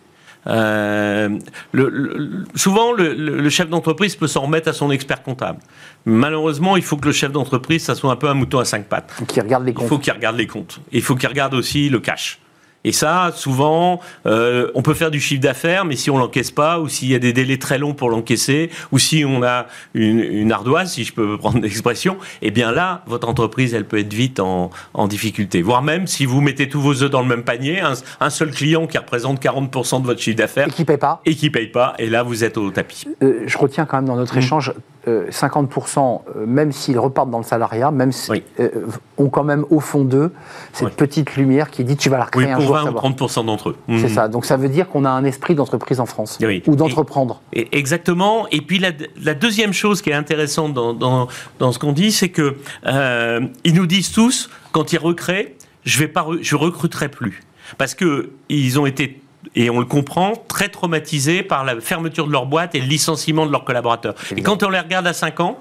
Euh, 0.47 1.29
le, 1.71 2.45
souvent, 2.55 2.91
le, 2.91 3.49
chef 3.49 3.69
d'entreprise 3.69 4.15
peut 4.15 4.27
s'en 4.27 4.41
remettre 4.41 4.69
à 4.69 4.73
son 4.73 4.91
expert 4.91 5.23
comptable. 5.23 5.59
Malheureusement, 6.05 6.75
il 6.75 6.83
faut 6.83 6.97
que 6.97 7.07
le 7.07 7.13
chef 7.13 7.31
d'entreprise, 7.31 7.83
ça 7.83 7.95
soit 7.95 8.11
un 8.11 8.15
peu 8.15 8.27
un 8.27 8.33
mouton 8.33 8.59
à 8.59 8.65
cinq 8.65 8.85
pattes. 8.85 9.13
Il 9.35 9.41
regarde 9.41 9.65
les 9.65 9.73
comptes. 9.73 9.85
Il 9.85 9.89
faut 9.89 9.99
qu'il 9.99 10.13
regarde 10.13 10.37
les 10.37 10.47
comptes. 10.47 10.79
Il 10.91 11.01
faut 11.01 11.15
qu'il 11.15 11.29
regarde 11.29 11.53
aussi 11.53 11.89
le 11.89 11.99
cash. 11.99 12.39
Et 12.83 12.91
ça, 12.91 13.31
souvent, 13.33 13.99
euh, 14.25 14.69
on 14.75 14.81
peut 14.81 14.93
faire 14.93 15.11
du 15.11 15.19
chiffre 15.19 15.41
d'affaires, 15.41 15.85
mais 15.85 15.95
si 15.95 16.09
on 16.09 16.17
l'encaisse 16.17 16.51
pas, 16.51 16.79
ou 16.79 16.89
s'il 16.89 17.09
y 17.09 17.15
a 17.15 17.19
des 17.19 17.33
délais 17.33 17.57
très 17.57 17.77
longs 17.77 17.93
pour 17.93 18.09
l'encaisser, 18.09 18.69
ou 18.91 18.99
si 18.99 19.23
on 19.25 19.43
a 19.43 19.67
une, 19.93 20.51
ardoise, 20.51 20.91
si 20.91 21.03
je 21.03 21.13
peux 21.13 21.37
prendre 21.39 21.59
l'expression, 21.59 22.17
eh 22.41 22.51
bien 22.51 22.71
là, 22.71 23.03
votre 23.07 23.29
entreprise, 23.29 23.73
elle 23.73 23.85
peut 23.85 23.99
être 23.99 24.13
vite 24.13 24.39
en, 24.39 24.71
difficulté. 25.07 25.61
Voire 25.61 25.81
même 25.81 26.07
si 26.07 26.25
vous 26.25 26.41
mettez 26.41 26.69
tous 26.69 26.79
vos 26.79 27.03
œufs 27.03 27.09
dans 27.09 27.21
le 27.21 27.27
même 27.27 27.43
panier, 27.43 27.81
un, 27.81 28.29
seul 28.29 28.51
client 28.51 28.87
qui 28.87 28.97
représente 28.97 29.41
40% 29.41 30.01
de 30.01 30.05
votre 30.05 30.21
chiffre 30.21 30.37
d'affaires. 30.37 30.67
Et 30.67 30.71
qui 30.71 30.85
paye 30.85 30.97
pas. 30.97 31.21
Et 31.25 31.35
qui 31.35 31.49
paye 31.49 31.67
pas, 31.67 31.93
et 31.99 32.09
là, 32.09 32.23
vous 32.23 32.43
êtes 32.43 32.57
au 32.57 32.71
tapis. 32.71 33.05
Euh, 33.21 33.43
je 33.45 33.57
retiens 33.57 33.85
quand 33.85 33.97
même 33.97 34.05
dans 34.05 34.15
notre 34.15 34.35
mmh. 34.35 34.39
échange 34.39 34.73
50%, 35.05 36.21
euh, 36.35 36.45
même 36.45 36.71
s'ils 36.71 36.97
repartent 36.97 37.29
dans 37.29 37.37
le 37.37 37.43
salariat, 37.43 37.91
même 37.91 38.11
euh, 38.59 38.69
ont 39.17 39.29
quand 39.29 39.43
même 39.43 39.65
au 39.69 39.79
fond 39.79 40.05
d'eux 40.05 40.31
cette 40.71 40.95
petite 40.95 41.35
lumière 41.35 41.69
qui 41.71 41.83
dit 41.83 41.97
tu 41.97 42.09
vas 42.09 42.17
la 42.17 42.25
recréer 42.25 42.51
un 42.51 42.59
jour. 42.59 42.75
20 42.75 42.91
ou 42.91 42.93
30% 42.93 43.45
d'entre 43.45 43.69
eux. 43.69 43.75
C'est 43.87 44.03
mhm. 44.03 44.09
ça. 44.09 44.27
Donc 44.27 44.45
ça 44.45 44.55
veut 44.55 44.69
dire 44.69 44.87
qu'on 44.87 45.03
a 45.03 45.09
un 45.09 45.25
esprit 45.25 45.55
d'entreprise 45.55 45.99
en 45.99 46.05
France 46.05 46.39
ou 46.67 46.75
d'entreprendre. 46.75 47.41
Exactement. 47.53 48.47
Et 48.51 48.61
puis 48.61 48.79
la, 48.79 49.33
deuxième 49.33 49.73
chose 49.73 50.01
qui 50.01 50.09
est 50.09 50.13
intéressante 50.13 50.73
dans, 50.73 50.93
dans, 50.93 51.71
ce 51.71 51.79
qu'on 51.79 51.91
dit, 51.91 52.11
c'est 52.11 52.29
que 52.29 52.55
euh, 52.85 53.41
ils 53.63 53.73
nous 53.73 53.87
disent 53.87 54.11
tous 54.11 54.49
quand 54.71 54.93
ils 54.93 54.99
recréent, 54.99 55.47
je 55.83 55.99
vais 55.99 56.07
pas, 56.07 56.25
je 56.41 56.55
recruterai 56.55 57.09
plus 57.09 57.43
parce 57.77 57.95
que 57.95 58.31
ils 58.49 58.79
ont 58.79 58.85
été 58.85 59.21
et 59.55 59.69
on 59.69 59.79
le 59.79 59.85
comprend, 59.85 60.33
très 60.47 60.69
traumatisés 60.69 61.43
par 61.43 61.63
la 61.63 61.79
fermeture 61.79 62.27
de 62.27 62.31
leur 62.31 62.45
boîte 62.45 62.75
et 62.75 62.79
le 62.79 62.87
licenciement 62.87 63.45
de 63.45 63.51
leurs 63.51 63.63
collaborateurs. 63.63 64.15
Et 64.35 64.41
quand 64.41 64.63
on 64.63 64.69
les 64.69 64.79
regarde 64.79 65.07
à 65.07 65.13
5 65.13 65.39
ans, 65.39 65.59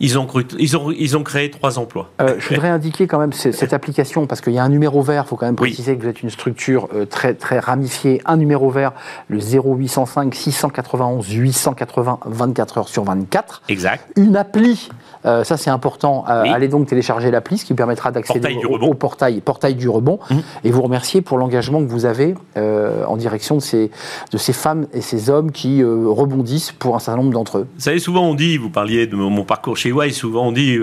ils 0.00 0.18
ont, 0.18 0.26
ils, 0.58 0.76
ont, 0.78 0.90
ils 0.90 1.16
ont 1.16 1.22
créé 1.22 1.50
trois 1.50 1.78
emplois. 1.78 2.10
Euh, 2.22 2.36
je 2.38 2.48
voudrais 2.48 2.70
indiquer 2.70 3.06
quand 3.06 3.18
même 3.18 3.34
cette 3.34 3.74
application, 3.74 4.26
parce 4.26 4.40
qu'il 4.40 4.54
y 4.54 4.58
a 4.58 4.64
un 4.64 4.70
numéro 4.70 5.02
vert, 5.02 5.24
il 5.26 5.28
faut 5.28 5.36
quand 5.36 5.46
même 5.46 5.56
préciser 5.56 5.96
que 5.96 6.02
vous 6.02 6.08
êtes 6.08 6.22
une 6.22 6.30
structure 6.30 6.88
euh, 6.94 7.04
très, 7.04 7.34
très 7.34 7.58
ramifiée. 7.58 8.22
Un 8.24 8.38
numéro 8.38 8.70
vert, 8.70 8.92
le 9.28 9.38
0805 9.38 10.34
691 10.34 11.30
880 11.30 12.20
24 12.24 12.78
heures 12.78 12.88
sur 12.88 13.04
24. 13.04 13.62
Exact. 13.68 14.10
Une 14.16 14.36
appli 14.36 14.88
euh, 15.26 15.44
ça, 15.44 15.58
c'est 15.58 15.68
important. 15.68 16.24
Allez 16.26 16.68
donc 16.68 16.86
télécharger 16.86 17.30
l'appli, 17.30 17.58
ce 17.58 17.66
qui 17.66 17.74
permettra 17.74 18.10
d'accéder 18.10 18.56
au, 18.64 18.94
portail, 18.94 19.42
portail 19.42 19.74
du 19.74 19.86
rebond. 19.86 20.18
Mmh. 20.30 20.36
Et 20.64 20.70
vous 20.70 20.80
remercier 20.80 21.20
pour 21.20 21.36
l'engagement 21.36 21.84
que 21.84 21.90
vous 21.90 22.06
avez 22.06 22.34
en 22.56 23.16
direction 23.18 23.56
de 23.56 23.60
ces, 23.60 23.90
de 24.32 24.38
ces 24.38 24.54
femmes 24.54 24.86
et 24.94 25.02
ces 25.02 25.28
hommes 25.28 25.52
qui 25.52 25.84
rebondissent 25.84 26.72
pour 26.72 26.96
un 26.96 27.00
certain 27.00 27.20
nombre 27.20 27.34
d'entre 27.34 27.58
eux. 27.58 27.68
Vous 27.74 27.82
savez, 27.82 27.98
souvent 27.98 28.22
on 28.22 28.34
dit, 28.34 28.56
vous 28.56 28.70
parliez 28.70 29.06
de 29.06 29.14
mon 29.14 29.44
parcours 29.44 29.76
chez 29.76 29.89
Y, 29.90 30.12
souvent 30.12 30.48
on 30.48 30.52
dit 30.52 30.78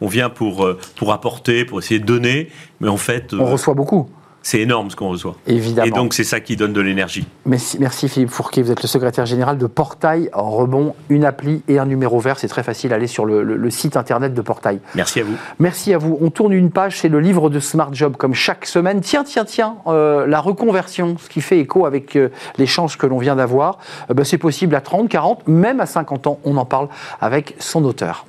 on 0.00 0.06
vient 0.06 0.30
pour, 0.30 0.68
pour 0.96 1.12
apporter, 1.12 1.64
pour 1.64 1.78
essayer 1.78 2.00
de 2.00 2.06
donner, 2.06 2.48
mais 2.80 2.88
en 2.88 2.96
fait. 2.96 3.34
on 3.34 3.46
reçoit 3.46 3.74
beaucoup. 3.74 4.08
c'est 4.42 4.60
énorme 4.60 4.90
ce 4.90 4.96
qu'on 4.96 5.08
reçoit. 5.08 5.36
Évidemment. 5.46 5.86
Et 5.86 5.90
donc 5.90 6.14
c'est 6.14 6.24
ça 6.24 6.40
qui 6.40 6.56
donne 6.56 6.72
de 6.72 6.80
l'énergie. 6.80 7.26
Merci, 7.46 7.78
merci, 7.80 8.08
Philippe 8.08 8.30
Fourquet, 8.30 8.62
vous 8.62 8.70
êtes 8.70 8.82
le 8.82 8.88
secrétaire 8.88 9.26
général 9.26 9.58
de 9.58 9.66
Portail 9.66 10.30
Rebond, 10.32 10.94
une 11.08 11.24
appli 11.24 11.62
et 11.68 11.78
un 11.78 11.86
numéro 11.86 12.18
vert, 12.18 12.38
c'est 12.38 12.48
très 12.48 12.62
facile, 12.62 12.92
allez 12.92 13.06
sur 13.06 13.24
le, 13.24 13.70
site 13.70 13.96
internet 13.96 14.34
de 14.34 14.40
Portail. 14.42 14.80
Merci 14.94 15.20
à 15.20 15.24
vous. 15.24 15.34
Merci 15.58 15.94
à 15.94 15.98
vous. 15.98 16.18
On 16.20 16.30
tourne 16.30 16.52
une 16.52 16.70
page, 16.70 17.00
c'est 17.00 17.08
le 17.08 17.20
livre 17.20 17.48
de 17.48 17.58
Smart 17.58 17.92
Job 17.92 18.16
comme 18.16 18.34
chaque 18.34 18.66
semaine. 18.66 19.00
Tiens, 19.00 19.24
tiens, 19.24 19.44
tiens, 19.44 19.76
euh, 19.86 20.26
la 20.26 20.40
reconversion, 20.40 21.16
ce 21.18 21.28
qui 21.28 21.40
fait 21.40 21.58
écho 21.58 21.86
avec 21.86 22.16
euh, 22.16 22.28
l'échange 22.58 22.98
que 22.98 23.06
l'on 23.06 23.18
vient 23.18 23.36
d'avoir, 23.36 23.78
euh, 24.10 24.14
ben, 24.14 24.24
c'est 24.24 24.38
possible 24.38 24.74
à 24.74 24.80
30, 24.80 25.08
40, 25.08 25.48
même 25.48 25.80
à 25.80 25.86
50 25.86 26.26
ans, 26.26 26.38
on 26.44 26.56
en 26.56 26.64
parle 26.64 26.88
avec 27.20 27.54
son 27.58 27.84
auteur. 27.84 28.26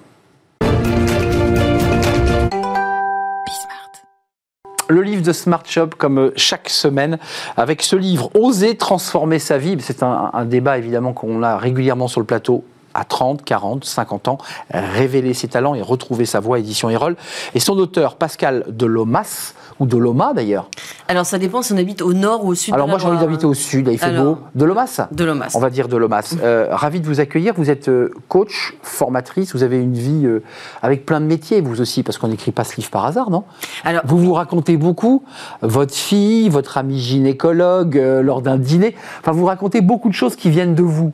Le 4.94 5.02
livre 5.02 5.24
de 5.24 5.32
Smart 5.34 5.64
Shop 5.66 5.90
comme 5.98 6.20
euh, 6.20 6.34
chaque 6.36 6.70
semaine 6.70 7.18
avec 7.58 7.82
ce 7.82 7.96
livre 7.96 8.30
Oser 8.36 8.78
transformer 8.78 9.40
sa 9.40 9.58
vie. 9.58 9.76
C'est 9.80 10.04
un, 10.04 10.46
débat 10.46 10.78
évidemment 10.78 11.14
qu'on 11.14 11.42
a 11.42 11.58
régulièrement 11.58 12.08
sur 12.08 12.20
le 12.20 12.26
plateau 12.26 12.64
à 12.94 13.06
30, 13.06 13.44
40, 13.44 13.86
50 13.86 14.28
ans, 14.28 14.38
révéler 14.70 15.34
ses 15.34 15.48
talents 15.48 15.74
et 15.74 15.82
retrouver 15.82 16.26
sa 16.26 16.40
voix, 16.40 16.60
édition 16.60 16.92
Erol. 16.92 17.16
Et 17.56 17.60
son 17.60 17.78
auteur, 17.80 18.18
Pascal 18.18 18.66
Delomas, 18.68 19.56
ou 19.80 19.86
de 19.86 19.98
Loma 19.98 20.34
d'ailleurs 20.34 20.70
Alors 21.08 21.26
ça 21.26 21.38
dépend 21.38 21.62
si 21.62 21.74
on 21.74 21.78
habite 21.78 22.02
au 22.02 22.14
nord 22.14 22.46
ou 22.46 22.50
au 22.50 22.56
sud. 22.56 22.74
Alors 22.74 22.88
moi 22.88 22.98
j'ai 22.98 23.08
envie 23.08 23.20
d'habiter 23.20 23.46
au 23.46 23.54
sud, 23.54 23.88
il 23.92 23.98
fait 23.98 24.18
beau. 24.18 24.38
De 24.56 24.66
Lomas 24.66 25.08
De 25.12 25.24
Lomas. 25.24 25.52
On 25.56 25.60
va 25.60 25.70
dire 25.70 25.88
de 25.88 25.98
Lomas. 25.98 26.36
Euh, 26.42 26.68
ravi 26.72 27.00
de 27.00 27.08
vous 27.08 27.20
accueillir. 27.20 27.54
Vous 27.56 27.70
êtes 27.70 27.90
euh, 27.90 28.12
coach, 28.28 28.76
formatrice, 28.82 29.54
vous 29.56 29.64
avez 29.64 29.78
une 29.78 29.94
vie 29.94 30.26
euh, 30.26 30.44
avec 30.82 31.06
plein 31.06 31.20
de 31.20 31.26
métiers, 31.26 31.62
vous 31.62 31.82
aussi, 31.82 32.04
parce 32.04 32.18
qu'on 32.18 32.28
n'écrit 32.28 32.52
pas 32.52 32.64
ce 32.64 32.76
livre 32.76 32.90
par 32.90 33.06
hasard, 33.06 33.30
non? 33.30 33.44
Alors, 33.84 34.02
Vous 34.06 34.18
vous 34.18 34.34
racontez 34.34 34.78
beaucoup, 34.78 35.24
votre 35.62 35.94
fille, 35.94 36.50
votre 36.50 36.78
ami 36.78 37.00
gynécologue, 37.00 37.96
lors 38.22 38.42
d'un 38.42 38.58
dîner. 38.58 38.96
Enfin, 39.20 39.32
vous 39.32 39.46
racontez 39.46 39.82
beaucoup 39.82 40.10
de 40.10 40.14
choses 40.14 40.36
qui 40.36 40.50
viennent 40.50 40.76
de 40.76 40.84
vous. 40.84 41.12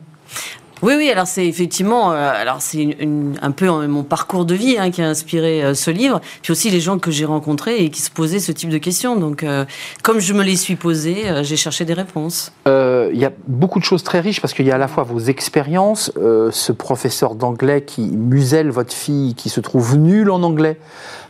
Oui, 0.82 0.94
oui, 0.96 1.10
alors 1.10 1.26
c'est 1.26 1.46
effectivement, 1.46 2.12
euh, 2.12 2.32
alors 2.34 2.56
c'est 2.60 2.96
un 3.42 3.50
peu 3.50 3.68
mon 3.86 4.02
parcours 4.02 4.46
de 4.46 4.54
vie 4.54 4.76
hein, 4.78 4.90
qui 4.90 5.02
a 5.02 5.08
inspiré 5.08 5.62
euh, 5.62 5.74
ce 5.74 5.90
livre, 5.90 6.20
puis 6.42 6.52
aussi 6.52 6.70
les 6.70 6.80
gens 6.80 6.98
que 6.98 7.10
j'ai 7.10 7.26
rencontrés 7.26 7.84
et 7.84 7.90
qui 7.90 8.00
se 8.00 8.10
posaient 8.10 8.38
ce 8.38 8.50
type 8.50 8.70
de 8.70 8.78
questions. 8.78 9.16
Donc, 9.16 9.42
euh, 9.42 9.66
comme 10.02 10.20
je 10.20 10.32
me 10.32 10.42
les 10.42 10.56
suis 10.56 10.76
posées, 10.76 11.42
j'ai 11.42 11.56
cherché 11.56 11.84
des 11.84 11.92
réponses. 11.92 12.52
Il 12.66 13.18
y 13.18 13.24
a 13.24 13.32
beaucoup 13.46 13.78
de 13.78 13.84
choses 13.84 14.04
très 14.04 14.20
riches 14.20 14.40
parce 14.40 14.54
qu'il 14.54 14.66
y 14.66 14.70
a 14.70 14.76
à 14.76 14.78
la 14.78 14.88
fois 14.88 15.02
vos 15.02 15.18
expériences, 15.18 16.12
ce 16.16 16.72
professeur 16.72 17.34
d'anglais 17.34 17.82
qui 17.82 18.02
muselle 18.02 18.70
votre 18.70 18.92
fille, 18.92 19.34
qui 19.34 19.48
se 19.48 19.60
trouve 19.60 19.96
nulle 19.96 20.30
en 20.30 20.42
anglais. 20.42 20.78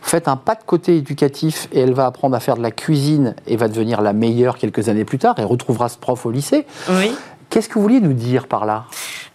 Faites 0.02 0.28
un 0.28 0.36
pas 0.36 0.54
de 0.54 0.62
côté 0.64 0.96
éducatif 0.96 1.68
et 1.72 1.80
elle 1.80 1.94
va 1.94 2.06
apprendre 2.06 2.36
à 2.36 2.40
faire 2.40 2.56
de 2.56 2.62
la 2.62 2.70
cuisine 2.70 3.34
et 3.46 3.56
va 3.56 3.68
devenir 3.68 4.02
la 4.02 4.12
meilleure 4.12 4.58
quelques 4.58 4.88
années 4.88 5.04
plus 5.04 5.18
tard 5.18 5.38
et 5.38 5.44
retrouvera 5.44 5.88
ce 5.88 5.98
prof 5.98 6.26
au 6.26 6.30
lycée. 6.30 6.66
Oui. 6.90 7.12
Qu'est-ce 7.50 7.68
que 7.68 7.74
vous 7.74 7.82
vouliez 7.82 8.00
nous 8.00 8.12
dire 8.12 8.46
par 8.46 8.64
là? 8.64 8.86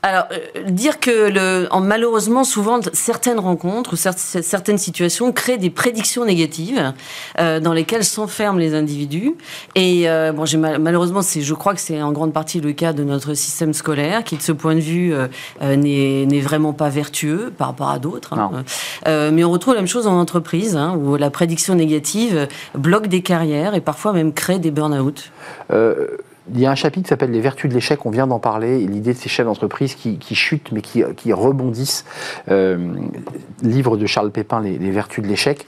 Alors, 0.05 0.25
euh, 0.31 0.69
dire 0.69 0.99
que 0.99 1.29
le, 1.31 1.67
en, 1.71 1.81
malheureusement, 1.81 2.43
souvent, 2.43 2.79
certaines 2.93 3.39
rencontres 3.39 3.93
ou 3.93 3.95
certaines 3.95 4.77
situations 4.77 5.31
créent 5.31 5.57
des 5.57 5.71
prédictions 5.71 6.25
négatives 6.25 6.93
euh, 7.39 7.59
dans 7.59 7.73
lesquelles 7.73 8.03
s'enferment 8.03 8.59
les 8.59 8.75
individus. 8.75 9.33
Et 9.73 10.07
euh, 10.07 10.31
bon, 10.31 10.45
j'ai 10.45 10.57
malheureusement, 10.57 11.23
c'est, 11.23 11.41
je 11.41 11.53
crois 11.55 11.73
que 11.73 11.81
c'est 11.81 12.01
en 12.03 12.11
grande 12.11 12.33
partie 12.33 12.61
le 12.61 12.71
cas 12.71 12.93
de 12.93 13.03
notre 13.03 13.33
système 13.33 13.73
scolaire, 13.73 14.23
qui 14.23 14.37
de 14.37 14.43
ce 14.43 14.51
point 14.51 14.75
de 14.75 14.79
vue 14.79 15.13
n'est, 15.61 16.39
vraiment 16.39 16.73
pas 16.73 16.89
vertueux 16.89 17.51
par 17.57 17.67
rapport 17.67 17.89
à 17.89 17.97
d'autres. 17.97 18.33
Hein. 18.33 18.63
mais 19.31 19.43
on 19.43 19.49
retrouve 19.49 19.73
la 19.73 19.81
même 19.81 19.87
chose 19.87 20.05
en 20.05 20.19
entreprise, 20.19 20.75
hein, 20.75 20.95
où 20.95 21.15
la 21.15 21.31
prédiction 21.31 21.73
négative 21.73 22.47
bloque 22.75 23.07
des 23.07 23.23
carrières 23.23 23.73
et 23.73 23.81
parfois 23.81 24.13
même 24.13 24.33
crée 24.33 24.59
des 24.59 24.69
burn-out. 24.69 25.31
Il 26.53 26.59
y 26.59 26.65
a 26.65 26.71
un 26.71 26.75
chapitre 26.75 27.03
qui 27.03 27.09
s'appelle 27.09 27.31
Les 27.31 27.41
vertus 27.41 27.69
de 27.69 27.73
l'échec, 27.73 28.05
on 28.05 28.11
vient 28.11 28.27
d'en 28.27 28.39
parler, 28.39 28.79
l'idée 28.79 29.13
de 29.13 29.17
ces 29.17 29.29
chefs 29.29 29.45
d'entreprise 29.45 29.95
qui, 29.95 30.35
chutent 30.35 30.71
mais 30.71 30.81
qui, 30.81 31.33
rebondissent. 31.33 32.05
Euh, 32.49 32.93
livre 33.63 33.97
de 33.97 34.05
Charles 34.05 34.31
Pépin, 34.31 34.61
Les, 34.61 34.91
vertus 34.91 35.23
de 35.23 35.27
l'échec. 35.27 35.65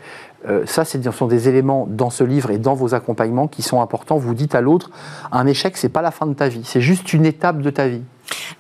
Euh, 0.48 0.66
ça, 0.66 0.86
ce 0.86 1.00
sont 1.12 1.28
des 1.28 1.50
éléments 1.50 1.88
dans 1.90 2.12
ce 2.12 2.24
livre 2.24 2.52
et 2.52 2.60
dans 2.60 2.76
vos 2.76 2.94
accompagnements 2.94 3.48
qui 3.48 3.64
sont 3.64 3.82
importants. 3.82 4.18
Vous 4.18 4.36
dites 4.36 4.54
à 4.54 4.62
l'autre, 4.62 4.92
un 5.32 5.48
échec, 5.48 5.78
c'est 5.78 5.90
pas 5.90 6.04
la 6.04 6.12
fin 6.12 6.28
de 6.28 6.34
ta 6.34 6.48
vie, 6.48 6.62
c'est 6.64 6.82
juste 6.82 7.12
une 7.14 7.26
étape 7.26 7.62
de 7.62 7.70
ta 7.72 7.88
vie. 7.88 8.04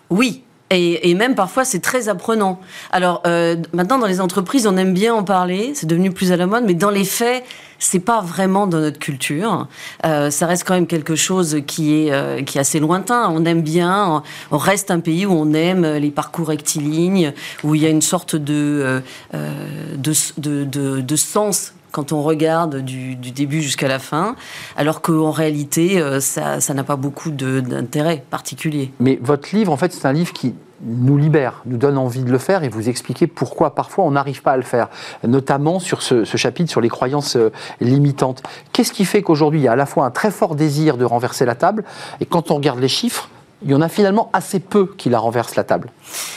Oui, 0.10 0.44
et, 0.70 1.16
même 1.16 1.36
parfois, 1.36 1.64
c'est 1.64 1.80
très 1.80 2.10
apprenant. 2.10 2.60
Alors 2.92 3.22
euh, 3.26 3.56
maintenant, 3.74 4.00
dans 4.00 4.08
les 4.08 4.20
entreprises, 4.20 4.68
on 4.68 4.76
aime 4.76 4.94
bien 4.94 5.14
en 5.14 5.24
parler, 5.24 5.72
c'est 5.76 5.88
devenu 5.88 6.12
plus 6.12 6.34
à 6.34 6.38
la 6.38 6.46
mode, 6.46 6.66
mais 6.66 6.74
dans 6.74 6.90
les 6.90 7.06
faits, 7.06 7.46
c'est 7.80 8.00
pas 8.00 8.22
vraiment 8.22 8.68
dans 8.68 8.80
notre 8.80 9.00
culture. 9.00 9.68
Euh, 10.06 10.30
ça 10.30 10.46
reste 10.46 10.66
quand 10.66 10.74
même 10.74 10.88
quelque 10.88 11.16
chose 11.16 11.62
qui 11.66 11.94
est 11.94 12.12
euh, 12.12 12.42
qui 12.44 12.58
est 12.58 12.62
assez 12.62 12.80
lointain. 12.80 13.30
On 13.34 13.46
aime 13.46 13.62
bien, 13.62 14.24
on 14.52 14.58
reste 14.58 14.92
un 14.92 15.00
pays 15.00 15.26
où 15.26 15.32
on 15.32 15.54
aime 15.54 15.86
les 15.86 16.12
parcours 16.12 16.50
rectilignes, 16.50 17.34
où 17.64 17.74
il 17.76 17.82
y 17.82 17.86
a 17.86 17.90
une 17.90 18.02
sorte 18.02 18.36
de 18.36 19.02
de, 19.34 20.14
de, 20.38 20.64
de, 20.66 21.02
de 21.02 21.16
sens 21.16 21.74
quand 21.98 22.12
on 22.12 22.22
regarde 22.22 22.78
du, 22.78 23.16
début 23.16 23.60
jusqu'à 23.60 23.88
la 23.88 23.98
fin, 23.98 24.36
alors 24.76 25.02
qu'en 25.02 25.32
réalité, 25.32 26.00
euh, 26.00 26.20
ça 26.20 26.74
n'a 26.76 26.84
pas 26.84 26.96
beaucoup 26.96 27.32
d'intérêt 27.32 28.24
particulier. 28.30 28.92
Mais 29.00 29.18
votre 29.20 29.56
livre, 29.56 29.72
en 29.72 29.78
fait, 29.78 29.92
c'est 29.92 30.08
un 30.08 30.14
livre 30.14 30.32
qui 30.32 30.54
nous 30.84 31.18
libère, 31.18 31.64
nous 31.66 31.78
donne 31.78 31.98
envie 31.98 32.24
de 32.24 32.32
le 32.32 32.38
faire 32.38 32.64
et 32.64 32.70
vous 32.70 32.88
expliquer 32.88 33.26
pourquoi 33.26 33.74
parfois 33.74 34.06
on 34.06 34.12
n'arrive 34.12 34.44
pas 34.44 34.52
à 34.52 34.58
le 34.58 34.62
faire, 34.62 34.90
notamment 35.24 35.80
sur 35.80 36.04
ce, 36.04 36.24
chapitre 36.24 36.70
sur 36.70 36.82
les 36.82 36.90
croyances 36.90 37.36
euh, 37.36 37.52
limitantes. 37.82 38.44
Qu'est-ce 38.74 38.92
qui 38.92 39.04
fait 39.04 39.24
qu'aujourd'hui 39.24 39.62
il 39.62 39.64
y 39.64 39.68
a 39.68 39.72
à 39.72 39.76
la 39.76 39.88
fois 39.88 40.06
un 40.06 40.12
très 40.12 40.30
fort 40.30 40.54
désir 40.54 40.98
de 40.98 41.04
renverser 41.04 41.46
la 41.46 41.56
table 41.56 41.84
et 42.22 42.28
quand 42.28 42.52
on 42.52 42.58
regarde 42.58 42.80
les 42.80 42.90
chiffres, 42.90 43.28
il 43.64 43.72
y 43.72 43.74
en 43.74 43.82
a 43.82 43.90
finalement 43.90 44.30
assez 44.34 44.60
peu 44.60 44.86
qui 45.00 45.10
la 45.10 45.18
renversent 45.18 45.56
la 45.56 45.64
table? 45.64 45.90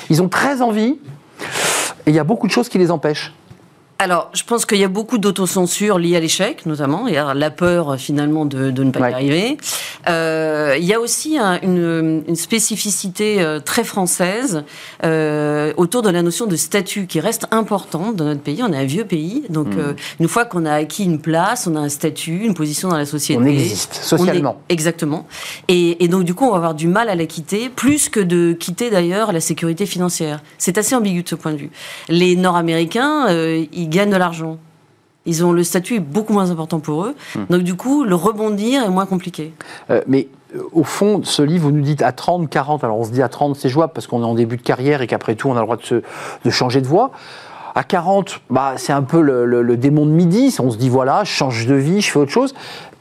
Ils 0.09 0.23
ont 0.23 0.31
très 0.31 0.63
envie 0.63 0.97
et 2.07 2.11
il 2.11 2.15
y 2.15 2.19
a 2.19 2.25
beaucoup 2.25 2.47
de 2.47 2.53
choses 2.53 2.71
qui 2.71 2.79
les 2.79 2.91
empêchent. 2.91 3.35
Alors, 4.03 4.31
je 4.33 4.45
pense 4.45 4.65
qu'il 4.65 4.79
y 4.79 4.85
a 4.85 4.89
beaucoup 4.89 5.19
d'autocensure 5.19 5.99
liée 5.99 6.17
à 6.17 6.21
l'échec, 6.21 6.65
notamment, 6.65 7.07
et 7.07 7.19
à 7.19 7.35
la 7.35 7.51
peur 7.51 7.97
finalement 7.99 8.47
de, 8.47 8.71
ne 8.71 8.91
pas 8.91 9.11
y 9.11 9.13
arriver. 9.13 9.59
Euh, 10.09 10.75
il 10.79 10.87
y 10.87 10.95
a 10.95 11.01
aussi 11.01 11.37
une, 11.37 12.25
spécificité 12.35 13.43
euh, 13.43 13.61
très 13.61 13.85
française 13.85 14.65
euh, 15.05 15.75
autour 15.77 16.01
de 16.01 16.09
la 16.09 16.23
notion 16.23 16.47
de 16.47 16.57
statut 16.57 17.07
qui 17.07 17.21
reste 17.21 17.47
importante 17.51 18.17
dans 18.17 18.25
notre 18.25 18.41
pays. 18.41 18.63
On 18.63 18.73
est 18.73 18.79
un 18.79 18.87
vieux 18.87 19.05
pays, 19.05 19.43
donc 19.51 19.67
hmm. 19.67 19.95
une 20.19 20.29
fois 20.29 20.47
qu'on 20.47 20.65
a 20.65 20.73
acquis 20.73 21.05
une 21.05 21.21
place, 21.21 21.67
on 21.67 21.77
a 21.77 21.81
un 21.81 21.91
statut, 21.91 22.47
une 22.47 22.55
position 22.55 22.89
dans 22.89 22.97
la 22.97 23.05
société. 23.05 23.39
On 23.39 23.45
existe 23.45 23.97
socialement. 23.97 24.63
exactement. 24.71 25.27
Et, 25.69 26.03
et, 26.03 26.09
donc 26.09 26.25
du 26.25 26.33
coup, 26.33 26.47
on 26.47 26.53
va 26.53 26.57
avoir 26.57 26.75
du 26.75 26.87
mal 26.87 27.11
à 27.11 27.15
la 27.15 27.27
quitter, 27.27 27.69
plus 27.69 28.09
que 28.09 28.21
de 28.21 28.55
quitter 28.55 28.89
d'ailleurs 28.89 29.31
la 29.33 29.41
sécurité 29.41 29.85
financière. 29.85 30.43
C'est 30.57 30.79
assez 30.79 30.95
ambigu 30.95 31.23
de 31.23 31.29
ce 31.29 31.35
point 31.35 31.53
de 31.53 31.59
vue. 31.59 31.71
Les 32.09 32.35
Nord-Américains, 32.35 33.27
ils 33.31 33.90
gagnent 33.91 34.11
de 34.11 34.17
l'argent. 34.17 34.59
Ils 35.27 35.45
ont 35.45 35.53
le 35.53 35.63
statut 35.63 35.97
est 35.97 36.01
beaucoup 36.01 36.33
moins 36.33 36.51
important 36.51 36.81
pour 36.81 37.05
eux. 37.05 37.15
Hmm. 37.35 37.45
Donc 37.51 37.63
du 37.63 37.75
coup, 37.75 38.05
le 38.05 38.15
rebondir 38.15 38.83
est 38.83 38.89
moins 38.89 39.07
compliqué. 39.07 39.53
Euh, 39.91 40.01
mais 40.07 40.29
euh, 40.57 40.63
au 40.73 40.83
fond, 40.83 41.21
ce 41.25 41.43
livre, 41.43 41.65
vous 41.65 41.73
nous 41.73 41.83
dites 41.83 42.03
à 42.03 42.13
30, 42.13 42.49
40, 42.49 42.85
alors 42.85 42.99
on 42.99 43.05
se 43.05 43.11
dit 43.11 43.23
à 43.23 43.29
30 43.29 43.57
c'est 43.57 43.69
jouable 43.69 43.93
parce 43.93 44.07
qu'on 44.07 44.23
est 44.23 44.27
en 44.27 44.35
début 44.35 44.57
de 44.57 44.63
carrière 44.63 45.03
et 45.03 45.07
qu'après 45.07 45.35
tout 45.35 45.49
on 45.49 45.57
a 45.57 45.61
le 45.61 45.65
droit 45.67 45.77
de, 45.77 46.03
de 46.45 46.51
changer 46.51 46.81
de 46.81 46.87
voie. 46.87 47.11
À 47.75 47.85
40, 47.85 48.41
bah, 48.51 48.75
c'est 48.77 48.93
un 48.93 49.03
peu 49.03 49.21
le, 49.21 49.45
le, 49.45 49.77
démon 49.77 50.05
de 50.05 50.11
midi, 50.11 50.55
on 50.59 50.71
se 50.71 50.77
dit 50.77 50.89
voilà, 50.89 51.23
je 51.23 51.31
change 51.31 51.67
de 51.67 51.75
vie, 51.75 52.01
je 52.01 52.11
fais 52.11 52.19
autre 52.19 52.33
chose. 52.33 52.53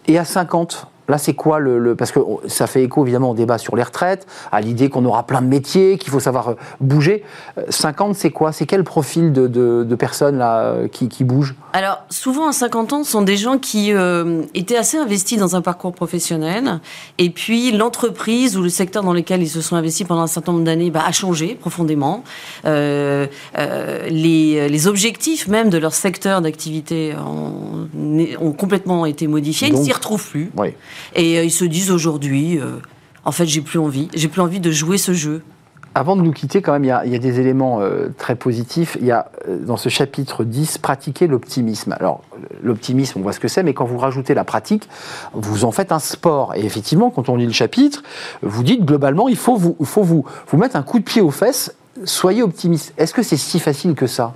Et 0.08 0.20
à 0.20 0.26
50, 0.26 0.88
Là, 1.10 1.18
c'est 1.18 1.34
quoi 1.34 1.60
le, 1.60 1.96
Parce 1.96 2.12
que 2.12 2.20
ça 2.48 2.68
fait 2.68 2.84
écho 2.84 3.04
évidemment 3.04 3.32
au 3.32 3.34
débat 3.34 3.58
sur 3.58 3.76
les 3.76 3.82
retraites, 3.82 4.28
à 4.52 4.62
l'idée 4.62 4.90
qu'on 4.90 5.04
aura 5.06 5.24
plein 5.24 5.42
de 5.42 5.48
métiers, 5.48 5.98
qu'il 5.98 6.12
faut 6.12 6.20
savoir 6.20 6.50
euh, 6.50 6.54
bouger. 6.80 7.24
50, 7.68 8.12
euh, 8.12 8.14
c'est 8.16 8.30
quoi? 8.30 8.52
C'est 8.52 8.68
quel 8.68 8.84
profil 8.84 9.34
de, 9.34 9.96
personnes 9.96 10.38
là 10.38 10.60
euh, 10.62 10.88
qui, 10.88 11.10
qui, 11.10 11.24
bougent? 11.24 11.56
Alors, 11.74 12.04
souvent 12.10 12.48
à 12.48 12.52
50 12.52 12.94
ans, 12.94 13.04
ce 13.04 13.12
sont 13.12 13.24
des 13.24 13.38
gens 13.38 13.58
qui 13.58 13.92
étaient 14.54 14.78
assez 14.78 14.98
investis 14.98 15.38
dans 15.38 15.56
un 15.56 15.62
parcours 15.62 15.94
professionnel, 15.94 16.80
et 17.18 17.32
puis 17.32 17.72
l'entreprise 17.72 18.56
ou 18.56 18.62
le 18.62 18.70
secteur 18.70 19.04
dans 19.04 19.14
lequel 19.14 19.42
ils 19.42 19.50
se 19.50 19.62
sont 19.62 19.76
investis 19.76 20.06
pendant 20.08 20.22
un 20.22 20.28
certain 20.28 20.52
nombre 20.52 20.64
d'années 20.64 20.92
bah, 20.92 21.04
a 21.06 21.12
changé 21.12 21.56
profondément. 21.60 22.24
les, 22.66 23.30
les, 24.70 24.88
objectifs 24.88 25.48
même 25.48 25.70
de 25.70 25.78
leur 25.78 25.94
secteur 25.94 26.42
d'activité 26.42 27.14
ont, 27.16 27.88
ont, 28.40 28.52
complètement 28.52 29.06
été 29.06 29.28
modifiés, 29.28 29.70
ils 29.70 29.76
ne 29.76 29.84
s'y 29.84 29.92
retrouvent 29.92 30.28
plus. 30.28 30.52
Oui. 30.56 30.70
Et 31.16 31.38
euh, 31.38 31.44
ils 31.44 31.52
se 31.52 31.66
disent 31.66 31.92
aujourd'hui, 31.92 32.60
euh, 32.60 32.78
en 33.26 33.32
fait, 33.32 33.46
j'ai 33.46 33.62
plus 33.62 33.80
envie. 33.80 34.10
J'ai 34.14 34.28
plus 34.28 34.42
envie 34.42 34.60
de 34.60 34.72
jouer 34.72 34.98
ce 34.98 35.14
jeu. 35.14 35.44
Avant 35.96 36.16
de 36.16 36.22
nous 36.22 36.32
quitter, 36.32 36.62
quand 36.62 36.72
même, 36.72 36.84
il 36.84 37.12
y 37.12 37.16
a, 37.16 37.20
des 37.20 37.40
éléments 37.40 37.82
euh, 37.82 38.10
très 38.18 38.36
positifs. 38.36 38.96
Il 39.02 39.08
y 39.08 39.12
a, 39.12 39.32
dans 39.48 39.76
ce 39.76 39.90
chapitre 39.90 40.44
10, 40.44 40.78
pratiquer 40.78 41.28
l'optimisme. 41.28 41.94
Alors, 42.00 42.22
l'optimisme, 42.62 43.20
on 43.20 43.22
voit 43.24 43.34
ce 43.34 43.40
que 43.40 43.48
c'est, 43.48 43.64
mais 43.64 43.74
quand 43.74 43.86
vous 43.86 43.98
rajoutez 43.98 44.36
la 44.36 44.44
pratique, 44.44 44.88
vous 45.34 45.66
en 45.66 45.72
faites 45.72 45.92
un 45.92 46.00
sport. 46.00 46.54
Et 46.56 46.64
effectivement, 46.64 47.10
quand 47.10 47.28
on 47.28 47.36
lit 47.36 47.48
le 47.48 47.54
chapitre, 47.54 48.04
vous 48.44 48.64
dites, 48.64 48.86
globalement, 48.86 49.28
il 49.28 49.36
faut 49.36 49.56
vous, 49.56 49.76
faut 49.84 50.04
vous, 50.04 50.26
vous 50.48 50.58
mettre 50.58 50.76
un 50.76 50.84
coup 50.84 51.00
de 51.00 51.04
pied 51.04 51.22
aux 51.22 51.32
fesses, 51.32 51.76
soyez 52.06 52.44
optimiste. 52.44 52.94
Est-ce 52.98 53.14
que 53.14 53.24
c'est 53.24 53.38
si 53.38 53.60
facile 53.60 53.96
que 53.96 54.08
ça? 54.08 54.34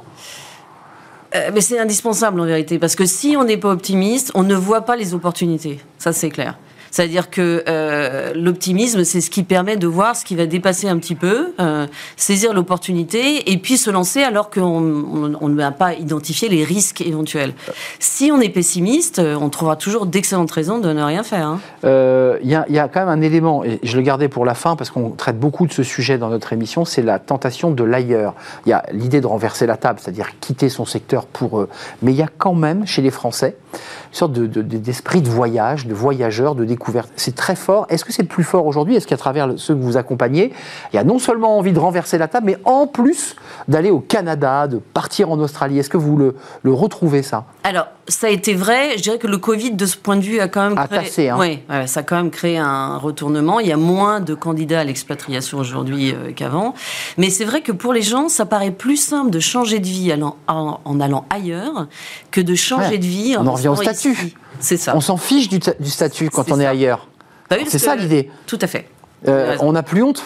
Euh, 1.36 1.52
mais 1.54 1.62
c'est 1.62 1.80
indispensable 1.80 2.40
en 2.40 2.46
vérité, 2.46 2.78
parce 2.78 2.96
que 2.96 3.06
si 3.06 3.36
on 3.38 3.44
n'est 3.44 3.58
pas 3.58 3.70
optimiste, 3.70 4.32
on 4.36 4.44
ne 4.44 4.56
voit 4.56 4.82
pas 4.82 4.96
les 4.96 5.14
opportunités. 5.14 5.80
Ça, 5.98 6.14
c'est 6.14 6.30
clair. 6.30 6.58
C'est-à-dire 6.94 7.32
que 7.32 7.64
euh, 7.68 8.34
l'optimisme, 8.36 9.04
c'est 9.04 9.20
ce 9.20 9.32
qui 9.32 9.42
permet 9.42 9.78
de 9.78 9.88
voir 9.88 10.16
ce 10.16 10.24
qui 10.24 10.36
va 10.36 10.46
dépasser 10.46 10.88
un 10.88 11.00
petit 11.00 11.16
peu, 11.16 11.52
euh, 11.60 11.88
saisir 12.18 12.54
l'opportunité 12.54 13.52
et 13.52 13.58
puis 13.58 13.78
se 13.78 13.90
lancer 13.90 14.22
alors 14.22 14.52
qu'on 14.52 14.80
ne 14.80 15.56
va 15.56 15.72
pas 15.72 15.96
identifier 15.96 16.50
les 16.50 16.64
risques 16.64 17.02
éventuels. 17.02 17.54
Si 17.98 18.30
on 18.32 18.40
est 18.40 18.50
pessimiste, 18.50 19.20
on 19.20 19.50
trouvera 19.50 19.76
toujours 19.76 20.06
d'excellentes 20.06 20.52
raisons 20.52 20.78
de 20.78 20.94
ne 20.94 21.02
rien 21.02 21.24
faire. 21.24 21.48
Hein. 21.48 21.60
Euh, 21.84 22.38
il 22.44 22.52
y, 22.52 22.56
a 22.56 22.88
quand 22.88 23.00
même 23.00 23.10
un 23.10 23.22
élément, 23.22 23.64
et 23.64 23.80
je 23.82 23.98
le 23.98 24.04
gardais 24.04 24.28
pour 24.28 24.46
la 24.46 24.54
fin 24.54 24.76
parce 24.76 24.92
qu'on 24.92 25.10
traite 25.10 25.40
beaucoup 25.40 25.66
de 25.66 25.74
ce 25.74 25.82
sujet 25.82 26.20
dans 26.20 26.30
notre 26.30 26.54
émission, 26.54 26.86
c'est 26.86 27.02
la 27.02 27.18
tentation 27.18 27.72
de 27.72 27.84
l'ailleurs. 27.84 28.36
Il 28.68 28.70
y 28.70 28.74
a 28.74 28.84
l'idée 28.92 29.20
de 29.20 29.26
renverser 29.26 29.66
la 29.66 29.78
table, 29.78 29.98
c'est-à-dire 30.00 30.28
quitter 30.40 30.70
son 30.70 30.86
secteur 30.86 31.26
pour 31.26 31.60
eux. 31.60 31.70
Mais 32.04 32.12
il 32.12 32.18
y 32.18 32.22
a 32.22 32.30
quand 32.38 32.54
même 32.54 32.86
chez 32.86 33.02
les 33.02 33.10
Français 33.10 33.58
une 33.74 34.16
sorte 34.16 34.34
d'esprit 34.34 35.22
de, 35.22 35.26
de, 35.26 35.32
voyage, 35.32 35.88
de 35.88 35.94
voyageurs, 35.96 36.54
de 36.54 36.66
découverte. 36.66 36.83
C'est 37.16 37.36
très 37.36 37.56
fort. 37.56 37.86
Est-ce 37.90 38.06
que 38.06 38.14
c'est 38.14 38.24
plus 38.24 38.44
fort 38.44 38.66
aujourd'hui? 38.66 38.96
Est-ce 38.96 39.08
qu'à 39.08 39.18
travers 39.18 39.54
ceux 39.58 39.76
que 39.76 39.82
vous 39.82 39.98
accompagnez, 39.98 40.54
il 40.92 40.96
y 40.96 41.00
a 41.00 41.04
non 41.04 41.20
seulement 41.20 41.58
envie 41.58 41.74
de 41.74 41.80
renverser 41.80 42.18
la 42.18 42.28
table, 42.28 42.48
mais 42.48 42.58
en 42.66 42.88
plus 42.88 43.36
d'aller 43.68 43.90
au 43.90 44.00
Canada, 44.00 44.68
de 44.68 44.78
partir 44.78 45.32
en 45.32 45.40
Australie? 45.40 45.80
Est-ce 45.80 45.90
que 45.90 45.98
vous 45.98 46.18
le, 46.18 46.36
le 46.64 46.74
retrouvez 46.74 47.24
ça? 47.24 47.46
Alors, 47.64 47.88
ça 48.08 48.28
a 48.28 48.30
été 48.30 48.54
vrai. 48.54 48.98
Je 48.98 49.04
dirais 49.04 49.18
que 49.18 49.28
le 49.28 49.38
Covid, 49.38 49.72
de 49.72 49.86
ce 49.86 49.98
point 49.98 50.18
de 50.18 50.22
vue, 50.22 50.40
a 50.40 50.48
quand 50.48 50.70
même 50.70 50.88
créé, 50.88 51.30
hein. 51.30 51.38
oui, 51.40 51.60
ça 51.86 52.02
a 52.02 52.04
quand 52.04 52.16
même 52.16 52.32
créé 52.32 52.58
un 52.58 52.98
retournement. 52.98 53.60
Il 53.60 53.68
y 53.68 53.72
a 53.72 53.78
moins 53.78 54.20
de 54.20 54.34
candidats 54.34 54.82
à 54.82 54.84
l'expatriation 54.84 55.58
aujourd'hui 55.58 56.12
euh, 56.12 56.32
qu'avant. 56.36 56.74
Mais 57.18 57.30
c'est 57.30 57.46
vrai 57.46 57.62
que 57.62 57.72
pour 57.72 57.94
les 57.94 58.02
gens, 58.02 58.30
ça 58.30 58.46
paraît 58.46 58.72
plus 58.72 58.98
simple 58.98 59.30
de 59.30 59.40
changer 59.40 59.80
de 59.80 59.88
vie 59.88 60.14
en, 60.48 60.80
en, 60.84 61.00
allant 61.00 61.26
ailleurs 61.30 61.88
que 62.32 62.42
de 62.42 62.56
changer 62.56 62.98
de 62.98 63.06
vie 63.06 63.38
en, 63.38 63.48
en 63.48 63.54
revient 63.54 63.70
au 63.70 63.76
statut. 63.76 64.34
C'est 64.60 64.78
ça. 64.78 64.96
On 64.96 65.02
s'en 65.02 65.18
fiche 65.18 65.50
du, 65.50 65.60
statut 65.90 66.30
quand 66.30 66.52
on 66.52 66.60
est 66.60 66.66
ailleurs. 66.66 67.08
Bah 67.50 67.58
c'est 67.68 67.80
ça 67.80 67.96
l'idée. 67.96 68.30
Tout 68.48 68.60
à 68.62 68.68
fait. 68.68 68.88
Euh, 69.28 69.56
on 69.60 69.74
n'a 69.74 69.84
plus 69.84 70.04
honte? 70.04 70.24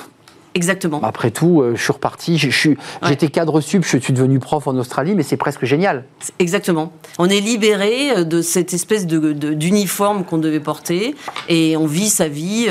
Exactement. 0.53 1.01
Après 1.03 1.29
tout, 1.29 1.61
euh, 1.61 1.75
je 1.75 1.83
suis 1.83 1.93
reparti. 1.93 2.37
J'étais 2.37 3.27
cadre 3.27 3.61
sub, 3.61 3.83
je 3.83 3.97
suis 3.97 4.13
devenu 4.13 4.39
prof 4.39 4.65
en 4.65 4.75
Australie, 4.77 5.13
mais 5.13 5.21
c'est 5.21 5.37
presque 5.37 5.65
génial. 5.65 6.05
Exactement. 6.39 6.93
On 7.19 7.29
est 7.29 7.41
libéré 7.41 8.11
euh, 8.11 8.23
de 8.23 8.41
cette 8.41 8.73
espèce 8.73 9.05
d'uniforme 9.05 10.19
de, 10.19 10.23
qu'on 10.23 10.39
devait 10.39 10.59
porter 10.59 11.15
et 11.47 11.77
on 11.77 11.85
vit 11.85 12.09
sa 12.09 12.27
vie 12.27 12.67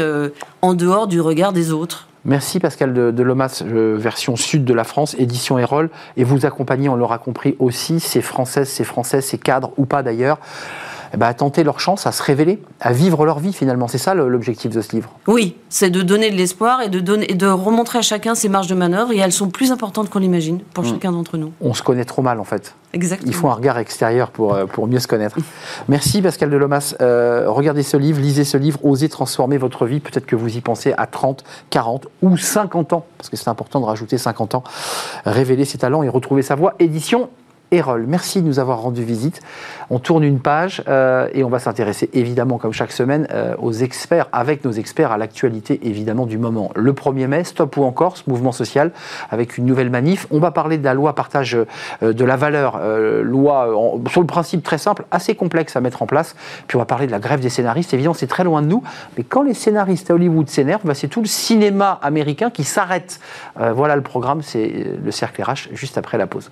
en 0.62 0.74
dehors 0.74 1.06
du 1.06 1.20
regard 1.20 1.52
des 1.52 1.70
autres. 1.70 2.08
Merci 2.24 2.58
Pascal 2.58 2.92
de, 2.92 3.22
Lomas, 3.22 3.62
version 3.64 4.34
sud 4.34 4.64
de 4.64 4.74
la 4.74 4.82
France, 4.82 5.14
édition 5.16 5.60
Erol. 5.60 5.90
Et 6.16 6.24
vous 6.24 6.44
accompagnez, 6.44 6.88
on 6.88 6.96
l'aura 6.96 7.18
compris 7.18 7.54
aussi, 7.60 8.00
ces 8.00 8.20
Françaises, 8.20 8.68
ces 8.68 8.82
Français, 8.82 9.20
ces 9.20 9.38
cadres 9.38 9.70
ou 9.76 9.86
pas 9.86 10.02
d'ailleurs, 10.02 10.40
eh 11.14 11.16
ben, 11.16 11.26
à 11.26 11.34
tenter 11.34 11.64
leur 11.64 11.80
chance, 11.80 12.06
à 12.06 12.12
se 12.12 12.22
révéler, 12.22 12.62
à 12.80 12.92
vivre 12.92 13.24
leur 13.24 13.38
vie 13.38 13.52
finalement. 13.52 13.88
C'est 13.88 13.98
ça 13.98 14.14
l'objectif 14.14 14.72
de 14.72 14.80
ce 14.80 14.92
livre. 14.92 15.10
Oui, 15.26 15.56
c'est 15.68 15.90
de 15.90 16.02
donner 16.02 16.30
de 16.30 16.36
l'espoir 16.36 16.82
et 16.82 16.88
de, 16.88 17.00
donner, 17.00 17.26
de 17.26 17.46
remontrer 17.46 17.98
à 17.98 18.02
chacun 18.02 18.34
ses 18.34 18.48
marges 18.48 18.66
de 18.66 18.74
manœuvre 18.74 19.12
et 19.12 19.18
elles 19.18 19.32
sont 19.32 19.48
plus 19.48 19.72
importantes 19.72 20.10
qu'on 20.10 20.18
l'imagine 20.18 20.60
pour 20.74 20.84
mm. 20.84 20.88
chacun 20.88 21.12
d'entre 21.12 21.36
nous. 21.36 21.52
On 21.60 21.74
se 21.74 21.82
connaît 21.82 22.04
trop 22.04 22.22
mal 22.22 22.40
en 22.40 22.44
fait. 22.44 22.74
Exactement. 22.92 23.30
Il 23.30 23.34
faut 23.34 23.48
un 23.48 23.54
regard 23.54 23.78
extérieur 23.78 24.30
pour, 24.30 24.54
euh, 24.54 24.66
pour 24.66 24.86
mieux 24.86 25.00
se 25.00 25.06
connaître. 25.06 25.36
Merci 25.88 26.22
Pascal 26.22 26.50
Delomas. 26.50 26.94
Euh, 27.00 27.44
regardez 27.48 27.82
ce 27.82 27.96
livre, 27.96 28.20
lisez 28.20 28.44
ce 28.44 28.56
livre, 28.56 28.78
osez 28.84 29.08
transformer 29.08 29.58
votre 29.58 29.86
vie. 29.86 30.00
Peut-être 30.00 30.26
que 30.26 30.36
vous 30.36 30.56
y 30.56 30.60
pensez 30.60 30.94
à 30.96 31.06
30, 31.06 31.44
40 31.70 32.06
ou 32.22 32.36
50 32.36 32.92
ans, 32.94 33.04
parce 33.18 33.28
que 33.28 33.36
c'est 33.36 33.48
important 33.48 33.80
de 33.80 33.84
rajouter 33.84 34.18
50 34.18 34.54
ans. 34.54 34.64
Révéler 35.24 35.64
ses 35.64 35.78
talents 35.78 36.02
et 36.02 36.08
retrouver 36.08 36.42
sa 36.42 36.54
voix. 36.54 36.74
Édition 36.78 37.28
Erol. 37.72 38.04
Merci 38.06 38.42
de 38.42 38.46
nous 38.46 38.58
avoir 38.58 38.80
rendu 38.80 39.02
visite. 39.02 39.40
On 39.90 39.98
tourne 39.98 40.22
une 40.22 40.40
page 40.40 40.82
euh, 40.88 41.28
et 41.32 41.42
on 41.42 41.48
va 41.48 41.58
s'intéresser 41.58 42.08
évidemment, 42.12 42.58
comme 42.58 42.72
chaque 42.72 42.92
semaine, 42.92 43.26
euh, 43.32 43.54
aux 43.58 43.72
experts, 43.72 44.28
avec 44.32 44.64
nos 44.64 44.70
experts, 44.72 45.10
à 45.10 45.18
l'actualité 45.18 45.80
évidemment 45.82 46.26
du 46.26 46.38
moment. 46.38 46.70
Le 46.76 46.92
1er 46.92 47.26
mai, 47.26 47.44
Stop 47.44 47.76
ou 47.76 47.84
encore, 47.84 48.16
ce 48.16 48.22
mouvement 48.28 48.52
social, 48.52 48.92
avec 49.30 49.58
une 49.58 49.66
nouvelle 49.66 49.90
manif. 49.90 50.26
On 50.30 50.38
va 50.38 50.52
parler 50.52 50.78
de 50.78 50.84
la 50.84 50.94
loi 50.94 51.14
partage 51.14 51.56
euh, 52.02 52.12
de 52.12 52.24
la 52.24 52.36
valeur, 52.36 52.80
loi 53.22 53.68
sur 54.10 54.20
le 54.20 54.26
principe 54.26 54.62
très 54.62 54.78
simple, 54.78 55.04
assez 55.10 55.34
complexe 55.34 55.76
à 55.76 55.80
mettre 55.80 56.02
en 56.02 56.06
place. 56.06 56.36
Puis 56.68 56.76
on 56.76 56.80
va 56.80 56.86
parler 56.86 57.06
de 57.06 57.12
la 57.12 57.18
grève 57.18 57.40
des 57.40 57.48
scénaristes. 57.48 57.92
Évidemment, 57.94 58.14
c'est 58.14 58.26
très 58.26 58.44
loin 58.44 58.62
de 58.62 58.66
nous, 58.66 58.82
mais 59.16 59.24
quand 59.24 59.42
les 59.42 59.54
scénaristes 59.54 60.10
à 60.10 60.14
Hollywood 60.14 60.48
s'énervent, 60.48 60.84
bah, 60.84 60.94
c'est 60.94 61.08
tout 61.08 61.20
le 61.20 61.26
cinéma 61.26 61.98
américain 62.02 62.50
qui 62.50 62.64
s'arrête. 62.64 63.20
voilà 63.56 63.96
le 63.96 64.02
programme, 64.02 64.42
c'est 64.42 64.86
le 65.02 65.10
cercle 65.10 65.42
RH 65.42 65.68
juste 65.72 65.98
après 65.98 66.18
la 66.18 66.26
pause. 66.26 66.50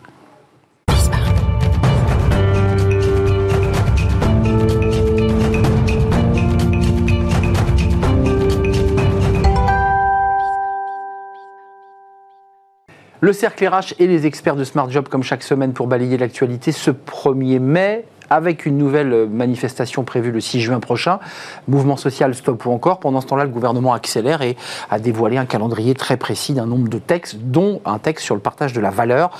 Le 13.24 13.32
cercle 13.32 13.66
RH 13.66 13.94
et 14.00 14.06
les 14.06 14.26
experts 14.26 14.54
de 14.54 14.64
Smart 14.64 14.90
Job, 14.90 15.08
comme 15.08 15.22
chaque 15.22 15.42
semaine, 15.42 15.72
pour 15.72 15.86
balayer 15.86 16.18
l'actualité. 16.18 16.72
Ce 16.72 16.90
1er 16.90 17.58
mai, 17.58 18.04
avec 18.30 18.66
une 18.66 18.78
nouvelle 18.78 19.28
manifestation 19.28 20.04
prévue 20.04 20.30
le 20.30 20.40
6 20.40 20.60
juin 20.60 20.80
prochain. 20.80 21.18
Mouvement 21.68 21.96
social 21.96 22.34
stop 22.34 22.64
ou 22.66 22.70
encore. 22.70 23.00
Pendant 23.00 23.20
ce 23.20 23.26
temps-là, 23.26 23.44
le 23.44 23.50
gouvernement 23.50 23.92
accélère 23.92 24.42
et 24.42 24.56
a 24.90 24.98
dévoilé 24.98 25.36
un 25.36 25.46
calendrier 25.46 25.94
très 25.94 26.16
précis 26.16 26.54
d'un 26.54 26.66
nombre 26.66 26.88
de 26.88 26.98
textes, 26.98 27.36
dont 27.36 27.80
un 27.84 27.98
texte 27.98 28.24
sur 28.24 28.34
le 28.34 28.40
partage 28.40 28.72
de 28.72 28.80
la 28.80 28.90
valeur, 28.90 29.30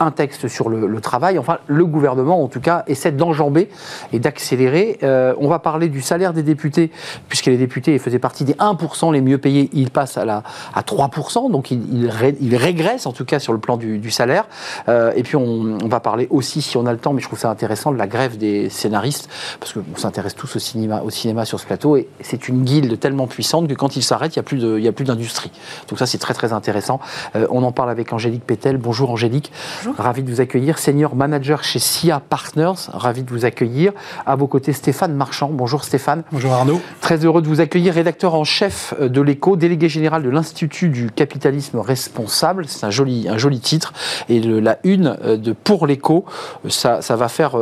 un 0.00 0.10
texte 0.10 0.48
sur 0.48 0.68
le, 0.68 1.00
travail. 1.00 1.38
Enfin, 1.38 1.58
le 1.66 1.84
gouvernement, 1.84 2.42
en 2.42 2.48
tout 2.48 2.60
cas, 2.60 2.84
essaie 2.86 3.12
d'enjamber 3.12 3.68
et 4.12 4.18
d'accélérer. 4.18 4.98
Euh, 5.02 5.34
on 5.38 5.48
va 5.48 5.58
parler 5.58 5.88
du 5.88 6.00
salaire 6.00 6.32
des 6.32 6.42
députés, 6.42 6.90
puisque 7.28 7.46
les 7.46 7.56
députés 7.56 7.98
faisaient 7.98 8.18
partie 8.18 8.44
des 8.44 8.54
1% 8.54 9.12
les 9.12 9.20
mieux 9.20 9.38
payés. 9.38 9.70
Ils 9.72 9.90
passent 9.90 10.16
à, 10.16 10.24
la, 10.24 10.42
à 10.74 10.82
3%, 10.82 11.50
donc 11.50 11.70
ils, 11.70 12.10
ils, 12.40 12.56
régressent 12.56 13.06
en 13.06 13.12
tout 13.12 13.24
cas 13.24 13.38
sur 13.38 13.52
le 13.52 13.58
plan 13.58 13.76
du, 13.76 14.10
salaire. 14.10 14.46
Euh, 14.88 15.12
et 15.16 15.22
puis 15.22 15.36
on 15.36 15.78
va 15.88 16.00
parler 16.00 16.28
aussi, 16.30 16.62
si 16.62 16.76
on 16.76 16.86
a 16.86 16.92
le 16.92 16.98
temps, 16.98 17.12
mais 17.12 17.20
je 17.20 17.26
trouve 17.26 17.38
ça 17.38 17.50
intéressant, 17.50 17.92
de 17.92 17.98
la 17.98 18.06
grève 18.06 18.33
des 18.38 18.68
scénaristes, 18.70 19.28
parce 19.60 19.72
qu'on 19.72 19.96
s'intéresse 19.96 20.34
tous 20.34 20.56
au 20.56 20.58
cinéma, 20.58 21.02
au 21.02 21.10
cinéma 21.10 21.44
sur 21.44 21.60
ce 21.60 21.66
plateau, 21.66 21.96
et 21.96 22.08
c'est 22.20 22.48
une 22.48 22.64
guilde 22.64 22.98
tellement 22.98 23.26
puissante 23.26 23.68
que 23.68 23.74
quand 23.74 23.96
il 23.96 24.02
s'arrête, 24.02 24.36
il 24.36 24.42
n'y 24.80 24.88
a 24.88 24.92
plus 24.92 25.04
d'industrie. 25.04 25.50
Donc 25.88 25.98
ça, 25.98 26.06
c'est 26.06 26.18
très 26.18 26.34
très 26.34 26.52
intéressant. 26.52 27.00
Euh, 27.36 27.46
on 27.50 27.62
en 27.62 27.72
parle 27.72 27.90
avec 27.90 28.12
Angélique 28.12 28.44
Pétel. 28.44 28.76
Bonjour 28.76 29.10
Angélique. 29.10 29.52
Bonjour. 29.84 29.94
Ravi 29.98 30.22
de 30.22 30.30
vous 30.30 30.40
accueillir. 30.40 30.78
Senior 30.78 31.14
manager 31.14 31.64
chez 31.64 31.78
SIA 31.78 32.20
Partners. 32.20 32.90
Ravi 32.92 33.22
de 33.22 33.30
vous 33.30 33.44
accueillir. 33.44 33.92
À 34.26 34.36
vos 34.36 34.46
côtés, 34.46 34.72
Stéphane 34.72 35.14
Marchand. 35.14 35.50
Bonjour 35.52 35.84
Stéphane. 35.84 36.24
Bonjour 36.32 36.52
Arnaud. 36.52 36.80
Très 37.00 37.24
heureux 37.24 37.42
de 37.42 37.48
vous 37.48 37.60
accueillir. 37.60 37.94
Rédacteur 37.94 38.34
en 38.34 38.44
chef 38.44 38.94
de 39.00 39.20
l'ECO, 39.20 39.56
délégué 39.56 39.88
général 39.88 40.22
de 40.22 40.30
l'Institut 40.30 40.88
du 40.88 41.10
capitalisme 41.10 41.78
responsable. 41.78 42.66
C'est 42.66 42.84
un 42.84 42.90
joli, 42.90 43.28
un 43.28 43.38
joli 43.38 43.60
titre. 43.60 43.92
Et 44.28 44.40
la 44.40 44.78
une 44.84 45.16
euh, 45.24 45.36
de 45.36 45.52
Pour 45.52 45.86
l'ECO, 45.86 46.24
ça, 46.68 47.02
ça 47.02 47.16
va 47.16 47.28
faire 47.28 47.56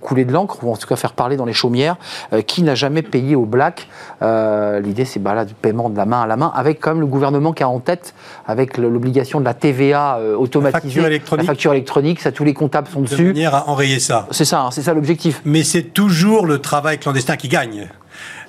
couler 0.00 0.17
de 0.24 0.32
l'encre, 0.32 0.64
ou 0.64 0.72
en 0.72 0.76
tout 0.76 0.86
cas 0.86 0.96
faire 0.96 1.12
parler 1.12 1.36
dans 1.36 1.44
les 1.44 1.52
chaumières, 1.52 1.96
euh, 2.32 2.42
qui 2.42 2.62
n'a 2.62 2.74
jamais 2.74 3.02
payé 3.02 3.36
au 3.36 3.44
black. 3.44 3.88
Euh, 4.22 4.80
l'idée, 4.80 5.04
c'est 5.04 5.20
bah, 5.20 5.34
là, 5.34 5.44
du 5.44 5.54
paiement 5.54 5.90
de 5.90 5.96
la 5.96 6.06
main 6.06 6.22
à 6.22 6.26
la 6.26 6.36
main, 6.36 6.52
avec 6.54 6.80
comme 6.80 7.00
le 7.00 7.06
gouvernement 7.06 7.52
qui 7.52 7.62
a 7.62 7.68
en 7.68 7.80
tête, 7.80 8.14
avec 8.46 8.78
l'obligation 8.78 9.40
de 9.40 9.44
la 9.44 9.54
TVA 9.54 10.18
euh, 10.18 10.36
automatisée, 10.36 11.00
la 11.00 11.44
facture, 11.44 11.72
électronique, 11.72 12.20
ça, 12.20 12.32
tous 12.32 12.44
les 12.44 12.54
comptables 12.54 12.88
sont 12.88 13.00
dessus. 13.00 13.22
De 13.24 13.28
manière 13.28 13.54
à 13.54 13.68
enrayer 13.68 13.98
ça. 14.00 14.26
C'est 14.30 14.44
ça, 14.44 14.62
hein, 14.62 14.70
c'est 14.70 14.82
ça 14.82 14.94
l'objectif. 14.94 15.40
Mais 15.44 15.62
c'est 15.62 15.82
toujours 15.82 16.46
le 16.46 16.58
travail 16.58 16.98
clandestin 16.98 17.36
qui 17.36 17.48
gagne. 17.48 17.88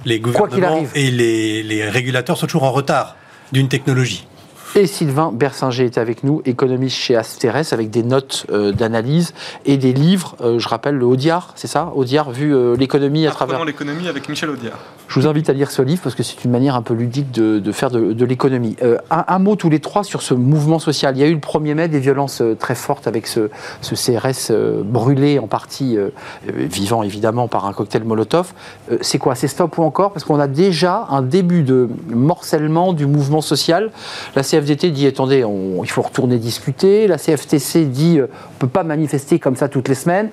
Les 0.05 0.19
gouvernements 0.19 0.83
et 0.95 1.11
les, 1.11 1.63
les 1.63 1.89
régulateurs 1.89 2.37
sont 2.37 2.47
toujours 2.47 2.63
en 2.63 2.71
retard 2.71 3.15
d'une 3.51 3.67
technologie. 3.67 4.27
Et 4.75 4.85
Sylvain 4.85 5.31
Bersinger 5.33 5.85
est 5.85 5.97
avec 5.97 6.23
nous, 6.23 6.43
économiste 6.45 6.95
chez 6.95 7.15
Asteres, 7.15 7.73
avec 7.73 7.89
des 7.89 8.03
notes 8.03 8.45
euh, 8.51 8.71
d'analyse 8.71 9.33
et 9.65 9.77
des 9.77 9.93
livres. 9.93 10.35
Euh, 10.41 10.59
je 10.59 10.67
rappelle 10.69 10.95
le 10.95 11.05
Audiard, 11.05 11.53
c'est 11.55 11.67
ça? 11.67 11.91
Audiard, 11.95 12.29
vu 12.29 12.53
euh, 12.53 12.75
l'économie 12.75 13.25
à 13.25 13.31
travers. 13.31 13.65
l'économie 13.65 14.07
avec 14.07 14.29
Michel 14.29 14.51
Audiard. 14.51 14.77
Je 15.07 15.19
vous 15.19 15.27
invite 15.27 15.49
à 15.49 15.53
lire 15.53 15.71
ce 15.71 15.81
livre 15.81 16.01
parce 16.03 16.13
que 16.13 16.21
c'est 16.21 16.45
une 16.45 16.51
manière 16.51 16.75
un 16.75 16.83
peu 16.83 16.93
ludique 16.93 17.31
de, 17.31 17.71
faire 17.71 17.89
de, 17.89 18.25
l'économie. 18.25 18.75
Un, 19.09 19.39
mot 19.39 19.55
tous 19.55 19.71
les 19.71 19.79
trois 19.79 20.03
sur 20.03 20.21
ce 20.21 20.35
mouvement 20.35 20.77
social. 20.77 21.17
Il 21.17 21.19
y 21.19 21.23
a 21.23 21.27
eu 21.27 21.33
le 21.33 21.39
1er 21.39 21.73
mai 21.73 21.87
des 21.87 21.99
violences 21.99 22.43
très 22.59 22.75
fortes 22.75 23.07
avec 23.07 23.25
ce, 23.25 23.49
ce 23.81 23.95
CRS 23.95 24.53
brûlé 24.83 25.39
en 25.39 25.47
partie, 25.47 25.97
vivant 26.45 27.01
évidemment 27.01 27.47
par 27.47 27.65
un 27.65 27.73
cocktail 27.73 28.03
Molotov. 28.03 28.53
c'est 29.01 29.17
quoi? 29.17 29.33
C'est 29.33 29.47
stop 29.47 29.79
ou 29.79 29.81
encore? 29.81 30.13
Parce 30.13 30.25
qu'on 30.25 30.39
a 30.39 30.47
déjà 30.47 31.07
un 31.09 31.23
début 31.23 31.63
de 31.63 31.89
morcellement 32.09 32.93
du 32.93 33.07
mouvement 33.07 33.41
social. 33.41 33.89
La 34.35 34.43
CFDT 34.59 34.91
dit 34.91 35.07
attendez, 35.07 35.45
il 35.83 35.89
faut 35.89 36.01
retourner 36.01 36.37
discuter. 36.37 37.07
La 37.07 37.17
CFTC 37.17 37.85
dit 37.85 38.19
euh, 38.19 38.27
on 38.27 38.53
ne 38.55 38.59
peut 38.59 38.67
pas 38.67 38.83
manifester 38.83 39.39
comme 39.39 39.55
ça 39.55 39.69
toutes 39.69 39.87
les 39.87 39.95
semaines. 39.95 40.29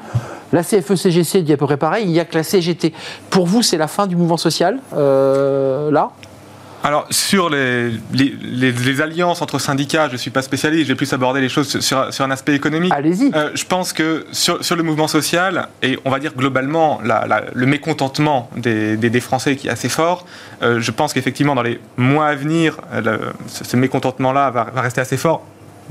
La 0.52 0.62
CFE-CGC 0.62 1.42
dit 1.42 1.52
à 1.52 1.56
peu 1.56 1.66
près 1.66 1.76
pareil. 1.76 2.04
Il 2.04 2.12
n'y 2.12 2.20
a 2.20 2.24
que 2.24 2.34
la 2.34 2.42
CGT. 2.42 2.92
Pour 3.30 3.46
vous, 3.46 3.62
c'est 3.62 3.76
la 3.76 3.88
fin 3.88 4.06
du 4.06 4.16
mouvement 4.16 4.36
social, 4.36 4.78
euh, 4.94 5.90
là? 5.90 6.10
Alors, 6.86 7.08
sur 7.10 7.50
les, 7.50 7.90
les, 8.12 9.00
alliances 9.00 9.42
entre 9.42 9.58
syndicats, 9.58 10.06
je 10.06 10.12
ne 10.12 10.18
suis 10.18 10.30
pas 10.30 10.42
spécialiste, 10.42 10.84
je 10.84 10.92
vais 10.92 10.94
plus 10.94 11.12
aborder 11.12 11.40
les 11.40 11.48
choses 11.48 11.80
sur, 11.80 12.14
sur 12.14 12.24
un 12.24 12.30
aspect 12.30 12.54
économique. 12.54 12.92
Allez-y. 12.94 13.32
Euh, 13.34 13.50
je 13.54 13.64
pense 13.64 13.92
que 13.92 14.24
sur, 14.30 14.64
sur, 14.64 14.76
le 14.76 14.84
mouvement 14.84 15.08
social, 15.08 15.66
et 15.82 15.98
on 16.04 16.10
va 16.10 16.20
dire 16.20 16.32
globalement 16.36 17.00
le 17.02 17.66
mécontentement 17.66 18.48
des, 18.56 18.96
des, 18.96 19.20
Français 19.20 19.56
qui 19.56 19.66
est 19.66 19.70
assez 19.70 19.88
fort, 19.88 20.26
euh, 20.62 20.80
je 20.80 20.92
pense 20.92 21.12
qu'effectivement, 21.12 21.56
dans 21.56 21.62
les 21.62 21.80
mois 21.96 22.28
à 22.28 22.36
venir, 22.36 22.76
ce, 23.48 23.76
mécontentement-là 23.76 24.50
va, 24.50 24.70
va 24.72 24.80
rester 24.80 25.00
assez 25.00 25.16
fort 25.16 25.44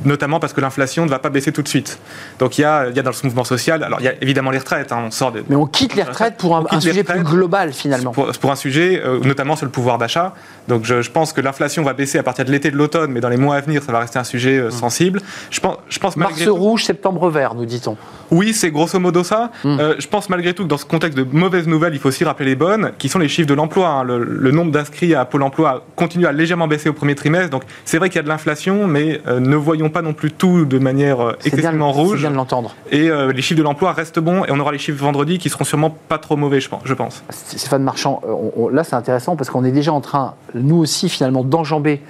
notamment 0.03 0.39
parce 0.39 0.53
que 0.53 0.61
l'inflation 0.61 1.05
ne 1.05 1.09
va 1.09 1.19
pas 1.19 1.29
baisser 1.29 1.51
tout 1.51 1.61
de 1.61 1.67
suite. 1.67 1.99
Donc 2.39 2.57
il 2.57 2.61
y 2.61 2.65
a, 2.65 2.89
il 2.89 2.95
y 2.95 2.99
a 2.99 3.03
dans 3.03 3.13
ce 3.13 3.25
mouvement 3.25 3.43
social, 3.43 3.83
alors 3.83 3.99
il 4.01 4.05
y 4.05 4.09
a 4.09 4.13
évidemment 4.21 4.51
les 4.51 4.57
retraites, 4.57 4.91
hein, 4.91 5.03
on 5.07 5.11
sort 5.11 5.31
de, 5.31 5.43
Mais 5.49 5.55
on 5.55 5.65
quitte 5.65 5.95
les 5.95 6.03
retraites 6.03 6.37
pour 6.37 6.57
un, 6.57 6.79
sujet 6.79 7.03
plus 7.03 7.23
global 7.23 7.73
finalement. 7.73 8.11
Pour, 8.11 8.31
pour 8.31 8.51
un 8.51 8.55
sujet, 8.55 9.01
euh, 9.03 9.19
notamment 9.21 9.55
sur 9.55 9.65
le 9.65 9.71
pouvoir 9.71 9.97
d'achat. 9.97 10.33
Donc 10.67 10.83
je, 10.83 11.01
je, 11.01 11.11
pense 11.11 11.33
que 11.33 11.41
l'inflation 11.41 11.83
va 11.83 11.93
baisser 11.93 12.17
à 12.17 12.23
partir 12.23 12.45
de 12.45 12.51
l'été 12.51 12.71
de 12.71 12.77
l'automne, 12.77 13.11
mais 13.11 13.21
dans 13.21 13.29
les 13.29 13.37
mois 13.37 13.55
à 13.55 13.61
venir, 13.61 13.83
ça 13.83 13.91
va 13.91 13.99
rester 13.99 14.19
un 14.19 14.23
sujet 14.23 14.57
euh, 14.57 14.67
mmh. 14.67 14.71
sensible. 14.71 15.21
Je 15.51 15.59
pense, 15.59 15.77
je 15.89 15.99
pense 15.99 16.17
Mars 16.17 16.47
rouge, 16.47 16.83
septembre 16.83 17.29
vert, 17.29 17.55
nous 17.55 17.65
dit-on. 17.65 17.97
Oui, 18.31 18.53
c'est 18.53 18.71
grosso 18.71 18.99
modo 18.99 19.23
ça. 19.23 19.51
Mmh. 19.63 19.79
Euh, 19.79 19.95
je 19.99 20.07
pense 20.07 20.29
malgré 20.29 20.53
tout 20.53 20.63
que 20.63 20.69
dans 20.69 20.77
ce 20.77 20.85
contexte 20.85 21.17
de 21.17 21.23
mauvaises 21.23 21.67
nouvelles, 21.67 21.93
il 21.93 21.99
faut 21.99 22.09
aussi 22.09 22.25
rappeler 22.25 22.47
les 22.47 22.55
bonnes, 22.55 22.91
qui 22.97 23.09
sont 23.09 23.19
les 23.19 23.27
chiffres 23.27 23.47
de 23.47 23.53
l'emploi. 23.53 23.87
Hein. 23.87 24.03
Le, 24.03 24.23
le, 24.23 24.51
nombre 24.51 24.71
d'inscrits 24.71 25.13
à 25.13 25.25
Pôle 25.25 25.43
emploi 25.43 25.85
continue 25.95 26.25
à 26.25 26.31
légèrement 26.31 26.67
baisser 26.67 26.89
au 26.89 26.93
premier 26.93 27.15
trimestre. 27.15 27.49
Donc 27.49 27.63
c'est 27.83 27.97
vrai 27.97 28.09
qu'il 28.09 28.17
y 28.17 28.19
a 28.19 28.23
de 28.23 28.29
l'inflation, 28.29 28.87
mais 28.87 29.21
ne 29.27 29.55
voyons 29.55 29.84
pas 29.89 30.01
non 30.01 30.13
plus 30.13 30.31
tout 30.31 30.65
de 30.65 30.79
manière 30.79 31.19
euh, 31.19 31.37
extrêmement 31.43 31.91
rouge. 31.91 32.19
bien 32.19 32.31
de 32.31 32.35
l'entendre. 32.35 32.75
Et 32.91 33.09
euh, 33.09 33.31
les 33.31 33.41
chiffres 33.41 33.57
de 33.57 33.63
l'emploi 33.63 33.93
restent 33.93 34.19
bons 34.19 34.45
et 34.45 34.51
on 34.51 34.59
aura 34.59 34.71
les 34.71 34.77
chiffres 34.77 35.03
vendredi 35.03 35.37
qui 35.37 35.49
seront 35.49 35.63
sûrement 35.63 35.95
pas 36.07 36.17
trop 36.17 36.35
mauvais, 36.35 36.59
je 36.59 36.93
pense. 36.93 37.23
Stéphane 37.29 37.83
Marchand, 37.83 38.21
euh, 38.27 38.71
là 38.71 38.83
c'est 38.83 38.95
intéressant 38.95 39.35
parce 39.35 39.49
qu'on 39.49 39.63
est 39.63 39.71
déjà 39.71 39.93
en 39.93 40.01
train, 40.01 40.35
nous 40.53 40.77
aussi 40.77 41.09
finalement, 41.09 41.43
d'enjamber 41.43 42.01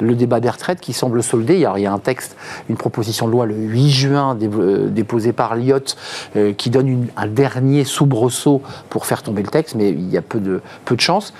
le 0.00 0.14
débat 0.14 0.40
des 0.40 0.50
retraites 0.50 0.80
qui 0.80 0.92
semble 0.92 1.22
soldé. 1.22 1.54
Il 1.54 1.80
y 1.82 1.86
a 1.86 1.92
un 1.92 1.98
texte, 1.98 2.36
une 2.68 2.76
proposition 2.76 3.26
de 3.26 3.32
loi 3.32 3.46
le 3.46 3.54
8 3.54 3.90
juin 3.90 4.34
déposée 4.34 5.32
par 5.32 5.54
Lyotte 5.54 5.96
qui 6.56 6.70
donne 6.70 7.06
un 7.16 7.26
dernier 7.28 7.84
soubresaut 7.84 8.62
pour 8.88 9.06
faire 9.06 9.22
tomber 9.22 9.42
le 9.42 9.48
texte, 9.48 9.76
mais 9.76 9.90
il 9.90 10.10
y 10.10 10.16
a 10.16 10.22
peu 10.22 10.40
de, 10.40 10.60
peu 10.86 10.96
de 10.96 11.00
chance. 11.00 11.32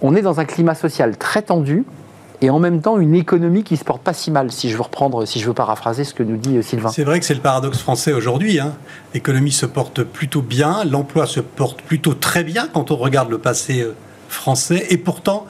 on 0.00 0.14
est 0.14 0.22
dans 0.22 0.40
un 0.40 0.46
climat 0.46 0.74
social 0.74 1.18
très 1.18 1.42
tendu 1.42 1.84
et 2.42 2.50
en 2.50 2.58
même 2.58 2.80
temps 2.80 2.98
une 2.98 3.14
économie 3.14 3.64
qui 3.64 3.76
se 3.76 3.84
porte 3.84 4.02
pas 4.02 4.12
si 4.12 4.30
mal, 4.30 4.50
si 4.50 4.70
je 4.70 4.76
veux 4.76 4.82
reprendre, 4.82 5.26
si 5.26 5.40
je 5.40 5.46
veux 5.46 5.54
paraphraser 5.54 6.04
ce 6.04 6.14
que 6.14 6.22
nous 6.22 6.36
dit 6.36 6.56
euh, 6.56 6.62
Sylvain. 6.62 6.90
C'est 6.90 7.04
vrai 7.04 7.20
que 7.20 7.26
c'est 7.26 7.34
le 7.34 7.40
paradoxe 7.40 7.78
français 7.78 8.12
aujourd'hui. 8.12 8.58
Hein. 8.58 8.74
L'économie 9.14 9.52
se 9.52 9.66
porte 9.66 10.02
plutôt 10.02 10.42
bien, 10.42 10.84
l'emploi 10.84 11.26
se 11.26 11.40
porte 11.40 11.82
plutôt 11.82 12.14
très 12.14 12.44
bien 12.44 12.68
quand 12.72 12.90
on 12.90 12.96
regarde 12.96 13.30
le 13.30 13.38
passé 13.38 13.82
euh, 13.82 13.94
français, 14.28 14.86
et 14.90 14.96
pourtant 14.96 15.46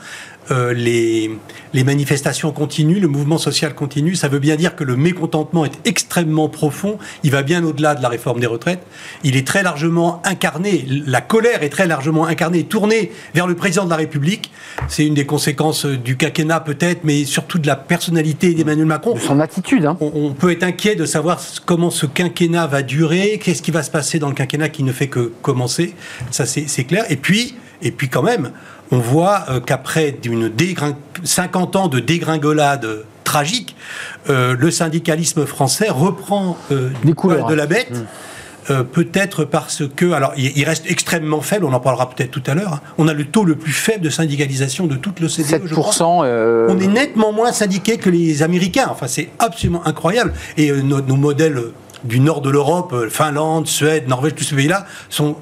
euh, 0.50 0.72
les, 0.72 1.30
les, 1.72 1.84
manifestations 1.84 2.52
continuent, 2.52 3.00
le 3.00 3.08
mouvement 3.08 3.38
social 3.38 3.74
continue. 3.74 4.14
Ça 4.14 4.28
veut 4.28 4.38
bien 4.38 4.56
dire 4.56 4.76
que 4.76 4.84
le 4.84 4.96
mécontentement 4.96 5.64
est 5.64 5.86
extrêmement 5.86 6.48
profond. 6.48 6.98
Il 7.22 7.30
va 7.30 7.42
bien 7.42 7.64
au-delà 7.64 7.94
de 7.94 8.02
la 8.02 8.08
réforme 8.08 8.40
des 8.40 8.46
retraites. 8.46 8.84
Il 9.22 9.36
est 9.36 9.46
très 9.46 9.62
largement 9.62 10.20
incarné. 10.24 10.84
La 11.06 11.20
colère 11.20 11.62
est 11.62 11.68
très 11.68 11.86
largement 11.86 12.26
incarnée, 12.26 12.64
tournée 12.64 13.12
vers 13.34 13.46
le 13.46 13.54
président 13.54 13.84
de 13.84 13.90
la 13.90 13.96
République. 13.96 14.50
C'est 14.88 15.06
une 15.06 15.14
des 15.14 15.26
conséquences 15.26 15.86
du 15.86 16.16
quinquennat 16.16 16.60
peut-être, 16.60 17.00
mais 17.04 17.24
surtout 17.24 17.58
de 17.58 17.66
la 17.66 17.76
personnalité 17.76 18.54
d'Emmanuel 18.54 18.86
Macron. 18.86 19.14
De 19.14 19.20
son 19.20 19.40
attitude. 19.40 19.86
Hein. 19.86 19.96
On, 20.00 20.10
on, 20.14 20.32
peut 20.32 20.50
être 20.50 20.62
inquiet 20.62 20.96
de 20.96 21.04
savoir 21.04 21.40
comment 21.66 21.90
ce 21.90 22.06
quinquennat 22.06 22.66
va 22.66 22.82
durer, 22.82 23.40
qu'est-ce 23.42 23.62
qui 23.62 23.70
va 23.70 23.82
se 23.82 23.90
passer 23.90 24.18
dans 24.18 24.28
le 24.28 24.34
quinquennat 24.34 24.68
qui 24.68 24.82
ne 24.82 24.92
fait 24.92 25.08
que 25.08 25.32
commencer. 25.42 25.94
Ça, 26.30 26.46
c'est 26.46 26.84
clair. 26.84 27.04
Et 27.10 27.16
puis, 27.16 27.54
et 27.82 27.90
puis 27.90 28.08
quand 28.08 28.22
même, 28.22 28.52
on 28.92 28.98
voit 28.98 29.44
euh, 29.48 29.61
qu'après 29.61 30.12
d'une 30.12 30.50
50 31.22 31.76
ans 31.76 31.88
de 31.88 32.00
dégringolade 32.00 33.05
tragique, 33.24 33.76
euh, 34.29 34.57
le 34.59 34.70
syndicalisme 34.70 35.46
français 35.46 35.88
reprend 35.88 36.57
euh, 36.72 36.90
de 37.05 37.55
la 37.55 37.66
bête. 37.66 37.92
Mmh. 37.92 38.85
peut-être 38.92 39.44
parce 39.44 39.83
que, 39.96 40.12
alors 40.12 40.33
il, 40.37 40.64
reste 40.64 40.85
extrêmement 40.88 41.40
faible, 41.40 41.64
on 41.64 41.72
en 41.72 41.81
parlera 41.81 42.09
peut-être 42.11 42.31
tout 42.31 42.42
à 42.46 42.55
l'heure, 42.55 42.74
hein. 42.74 42.81
on 42.98 43.09
a 43.09 43.14
le 43.14 43.24
taux 43.24 43.44
le 43.44 43.57
plus 43.57 43.72
faible 43.72 44.05
de 44.05 44.11
syndicalisation 44.11 44.87
de 44.87 44.96
toute 44.96 45.18
l'OCDE. 45.18 45.66
7%. 45.72 46.05
On 46.68 46.79
est 46.79 46.87
nettement 46.87 47.33
moins 47.33 47.53
syndiqué 47.53 47.96
que 47.96 48.11
les 48.11 48.42
Américains, 48.42 48.87
enfin 48.88 49.09
c'est 49.09 49.31
absolument 49.38 49.85
incroyable. 49.87 50.35
Et 50.57 50.70
nos, 50.70 51.03
modèles 51.16 51.61
du 52.05 52.20
nord 52.20 52.42
de 52.42 52.50
l'Europe, 52.50 53.09
Finlande, 53.09 53.66
Suède, 53.66 54.07
Norvège, 54.09 54.35
tous 54.37 54.44
ces 54.44 54.55
pays-là, 54.55 54.87
sont 55.09 55.37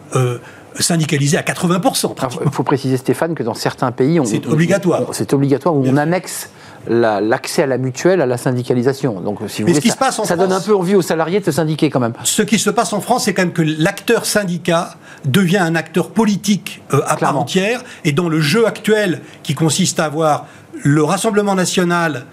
syndicalisé 0.78 1.36
à 1.36 1.42
80%. 1.42 2.14
Il 2.44 2.50
faut 2.50 2.62
préciser, 2.62 2.96
Stéphane, 2.96 3.34
que 3.34 3.42
dans 3.42 3.54
certains 3.54 3.92
pays, 3.92 4.20
c'est 4.24 4.46
obligatoire. 4.46 5.02
C'est 5.12 5.32
obligatoire 5.32 5.74
où 5.74 5.84
on 5.86 5.96
annexe 5.96 6.50
l'accès 6.88 7.62
à 7.62 7.66
la 7.66 7.78
mutuelle 7.78 8.20
à 8.20 8.26
la 8.26 8.38
syndicalisation. 8.38 9.20
Donc, 9.20 9.38
si 9.48 9.62
vous 9.62 9.68
voulez, 9.68 9.90
ça, 9.90 10.10
ça 10.10 10.36
donne 10.36 10.52
un 10.52 10.60
peu 10.60 10.74
envie 10.74 10.94
aux 10.94 11.02
salariés 11.02 11.40
de 11.40 11.44
se 11.44 11.52
syndiquer 11.52 11.90
quand 11.90 12.00
même. 12.00 12.14
Ce 12.24 12.42
qui 12.42 12.58
se 12.58 12.70
passe 12.70 12.92
en 12.92 13.00
France, 13.00 13.24
c'est 13.24 13.34
quand 13.34 13.42
même 13.42 13.52
que 13.52 13.62
l'acteur 13.62 14.24
syndicat 14.24 14.94
devient 15.24 15.58
un 15.58 15.74
acteur 15.74 16.10
politique 16.10 16.82
euh, 16.94 17.00
à 17.06 17.16
part 17.16 17.36
entière. 17.36 17.82
Et 18.04 18.12
dans 18.12 18.28
le 18.28 18.40
jeu 18.40 18.66
actuel, 18.66 19.20
qui 19.42 19.54
consiste 19.54 20.00
à 20.00 20.04
avoir 20.04 20.46
le 20.82 21.02
Rassemblement 21.02 21.54
national, 21.54 22.24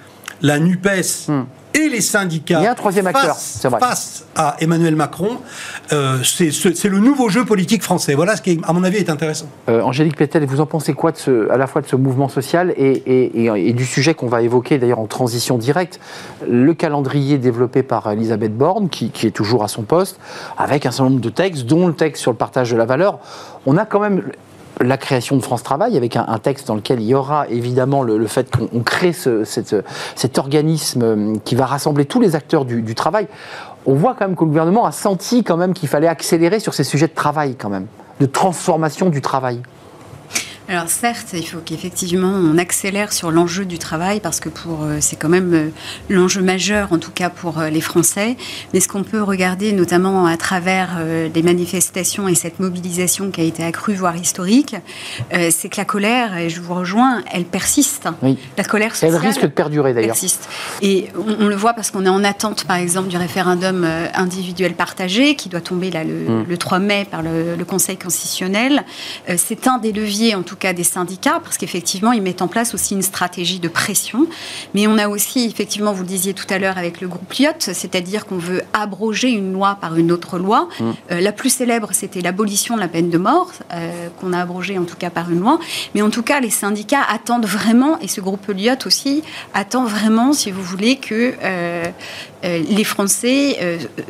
la 0.42 0.60
NUPES, 0.60 1.28
hmm 1.30 1.44
et 1.76 1.90
les 1.90 2.02
syndicats 2.02 2.60
Il 2.60 2.64
y 2.64 2.68
a 2.68 2.72
un 2.72 2.76
troisième 2.76 3.08
acteur, 3.08 3.36
face, 3.36 4.26
à 4.36 4.56
Emmanuel 4.60 4.96
Macron, 4.96 5.38
euh, 5.92 6.18
c'est 6.24 6.90
le 6.90 7.00
nouveau 7.00 7.30
jeu 7.30 7.46
politique 7.46 7.84
français. 7.84 8.16
Voilà 8.16 8.36
ce 8.36 8.42
qui, 8.42 8.60
à 8.64 8.74
mon 8.74 8.84
avis, 8.84 8.98
est 8.98 9.10
intéressant. 9.10 9.48
Euh, 9.70 9.82
Angélique 9.82 10.16
Pétel, 10.16 10.46
vous 10.46 10.62
en 10.62 10.66
pensez 10.66 10.94
quoi 10.94 11.12
de 11.12 11.18
ce, 11.18 11.50
à 11.50 11.58
la 11.58 11.68
fois 11.68 11.82
de 11.82 11.88
ce 11.88 11.96
mouvement 11.96 12.30
social 12.30 12.74
et, 12.78 13.74
du 13.74 13.86
sujet 13.86 14.14
qu'on 14.14 14.28
va 14.28 14.42
évoquer 14.42 14.78
d'ailleurs 14.78 15.00
en 15.00 15.08
transition 15.08 15.58
directe, 15.58 16.00
le 16.50 16.74
calendrier 16.74 17.38
développé 17.38 17.84
par 17.84 18.10
Elisabeth 18.12 18.56
Borne, 18.56 18.90
qui, 18.90 19.10
qui 19.10 19.28
est 19.28 19.32
toujours 19.32 19.64
à 19.64 19.68
son 19.68 19.84
poste, 19.84 20.20
avec 20.58 20.86
un 20.86 20.92
certain 20.92 21.10
nombre 21.10 21.22
de 21.22 21.30
textes, 21.30 21.66
dont 21.66 21.88
le 21.88 21.94
texte 21.94 22.22
sur 22.22 22.32
le 22.32 22.38
partage 22.38 22.72
de 22.72 22.78
la 22.78 22.86
valeur. 22.86 23.20
On 23.66 23.78
a 23.78 23.86
quand 23.86 24.00
même 24.00 24.24
la 24.82 24.98
création 24.98 25.36
de 25.38 25.42
France 25.42 25.64
Travail, 25.64 25.98
avec 25.98 26.16
un, 26.16 26.38
texte 26.40 26.68
dans 26.68 26.76
lequel 26.76 27.00
il 27.02 27.08
y 27.08 27.16
aura 27.16 27.48
évidemment 27.48 28.04
le, 28.04 28.28
fait 28.28 28.50
qu'on 28.56 28.82
crée 28.82 29.14
cet 29.14 30.38
organisme 30.38 31.02
euh, 31.04 31.36
qui 31.44 31.56
va 31.56 31.66
rassembler 31.66 32.06
tous 32.06 32.20
les 32.20 32.36
acteurs 32.36 32.66
du, 32.66 32.82
du, 32.82 32.96
travail. 32.96 33.28
On 33.86 33.94
voit 33.94 34.16
quand 34.18 34.28
même 34.28 34.36
que 34.36 34.44
le 34.44 34.50
gouvernement 34.50 34.86
a 34.86 34.92
senti 34.92 35.44
quand 35.44 35.58
même 35.58 35.74
qu'il 35.74 35.90
fallait 35.90 36.08
accélérer 36.08 36.60
sur 36.60 36.74
ces 36.74 36.84
sujets 36.84 37.08
de 37.08 37.14
travail 37.14 37.56
quand 37.56 37.70
même, 37.70 37.88
de 38.20 38.26
transformation 38.26 39.10
du 39.10 39.22
travail. 39.22 39.62
Alors 40.68 40.90
certes, 40.90 41.34
il 41.34 41.48
faut 41.48 41.60
qu'effectivement 41.64 42.32
on 42.32 42.58
accélère 42.58 43.14
sur 43.14 43.30
l'enjeu 43.30 43.66
du 43.66 43.78
travail 43.78 44.20
parce 44.20 44.40
que 44.40 44.50
pour 44.50 44.82
euh, 44.82 44.98
c'est 45.00 45.16
quand 45.16 45.30
même 45.30 45.54
euh, 45.54 45.70
l'enjeu 46.10 46.42
majeur 46.42 46.92
en 46.92 46.98
tout 46.98 47.12
cas 47.12 47.30
pour 47.30 47.60
euh, 47.60 47.70
les 47.70 47.82
Français. 47.82 48.36
Mais 48.74 48.80
ce 48.80 48.88
qu'on 48.88 49.04
peut 49.04 49.22
regarder 49.22 49.74
notamment 49.74 50.26
à 50.26 50.38
travers 50.38 50.98
les 51.34 51.44
manifestations 51.44 52.28
et 52.28 52.34
cette 52.34 52.60
mobilisation 52.60 53.30
qui 53.30 53.42
a 53.42 53.44
été 53.44 53.64
accrue 53.64 53.94
voire 53.94 54.16
historique, 54.16 54.76
c'est 55.32 55.70
que 55.70 55.78
la 55.78 55.86
colère 55.86 56.38
et 56.38 56.50
je 56.50 56.62
vous 56.62 56.74
rejoins, 56.74 57.24
elle 57.32 57.46
persiste. 57.46 58.08
Oui. 58.22 58.38
La 58.58 58.64
colère 58.64 58.94
sociale. 58.96 59.12
Elle 59.14 59.28
risque 59.28 59.42
de 59.42 59.48
perdurer 59.48 59.94
d'ailleurs. 59.94 60.14
Persiste. 60.14 60.50
Et 60.82 61.08
on, 61.16 61.48
le 61.48 61.56
voit 61.56 61.74
parce 61.74 61.92
qu'on 61.92 62.06
est 62.06 62.10
en 62.10 62.24
attente 62.24 62.66
par 62.66 62.78
exemple 62.78 63.10
du 63.10 63.18
référendum 63.18 63.88
individuel 64.14 64.74
partagé 64.74 65.36
qui 65.36 65.50
doit 65.50 65.62
tomber 65.62 65.92
là 65.92 66.04
le, 66.04 66.58
3 66.58 66.80
mm. 66.80 66.86
mai 66.86 67.08
par 67.10 67.22
le, 67.22 67.56
le 67.56 67.66
Conseil 67.66 67.98
constitutionnel. 67.98 68.84
c'est 69.38 69.68
un 69.68 69.78
des 69.78 69.92
leviers 69.92 70.36
en 70.36 70.44
tout 70.44 70.55
cas 70.56 70.74
des 70.74 70.84
syndicats, 70.84 71.40
parce 71.44 71.58
qu'effectivement, 71.58 72.12
ils 72.12 72.22
mettent 72.22 72.42
en 72.42 72.48
place 72.48 72.74
aussi 72.74 72.94
une 72.94 73.02
stratégie 73.02 73.60
de 73.60 73.68
pression. 73.68 74.28
Mais 74.74 74.88
on 74.88 74.98
a 74.98 75.08
aussi, 75.08 75.46
effectivement, 75.46 75.94
vous 75.94 76.04
le 76.04 76.08
disiez 76.08 76.34
tout 76.34 76.46
à 76.50 76.60
l'heure 76.60 76.78
avec 76.78 77.02
le 77.02 77.08
groupe 77.08 77.32
Lyot, 77.34 77.52
c'est-à-dire 77.60 78.26
qu'on 78.26 78.38
veut 78.38 78.64
abroger 78.74 79.30
une 79.30 79.54
loi 79.54 79.78
par 79.80 79.96
une 79.96 80.12
autre 80.12 80.38
loi. 80.38 80.68
Mmh. 80.80 80.84
Euh, 81.12 81.22
la 81.22 81.32
plus 81.32 81.50
célèbre, 81.50 81.90
c'était 81.92 82.22
l'abolition 82.22 82.76
de 82.76 82.80
la 82.80 82.88
peine 82.88 83.10
de 83.10 83.18
mort, 83.18 83.52
euh, 83.74 84.10
qu'on 84.20 84.34
a 84.34 84.42
abrogée 84.42 84.78
en 84.78 84.86
tout 84.86 84.98
cas 84.98 85.10
par 85.10 85.32
une 85.32 85.40
loi. 85.40 85.60
Mais 85.94 86.02
en 86.02 86.10
tout 86.10 86.24
cas, 86.24 86.40
les 86.40 86.50
syndicats 86.50 87.04
attendent 87.08 87.46
vraiment, 87.46 88.00
et 88.00 88.08
ce 88.08 88.22
groupe 88.22 88.48
Lyot 88.48 88.86
aussi, 88.86 89.24
attend 89.54 89.86
vraiment, 89.86 90.34
si 90.34 90.52
vous 90.52 90.64
voulez, 90.64 90.98
que 90.98 91.36
euh, 92.46 92.64
les 92.70 92.84
Français 92.84 93.58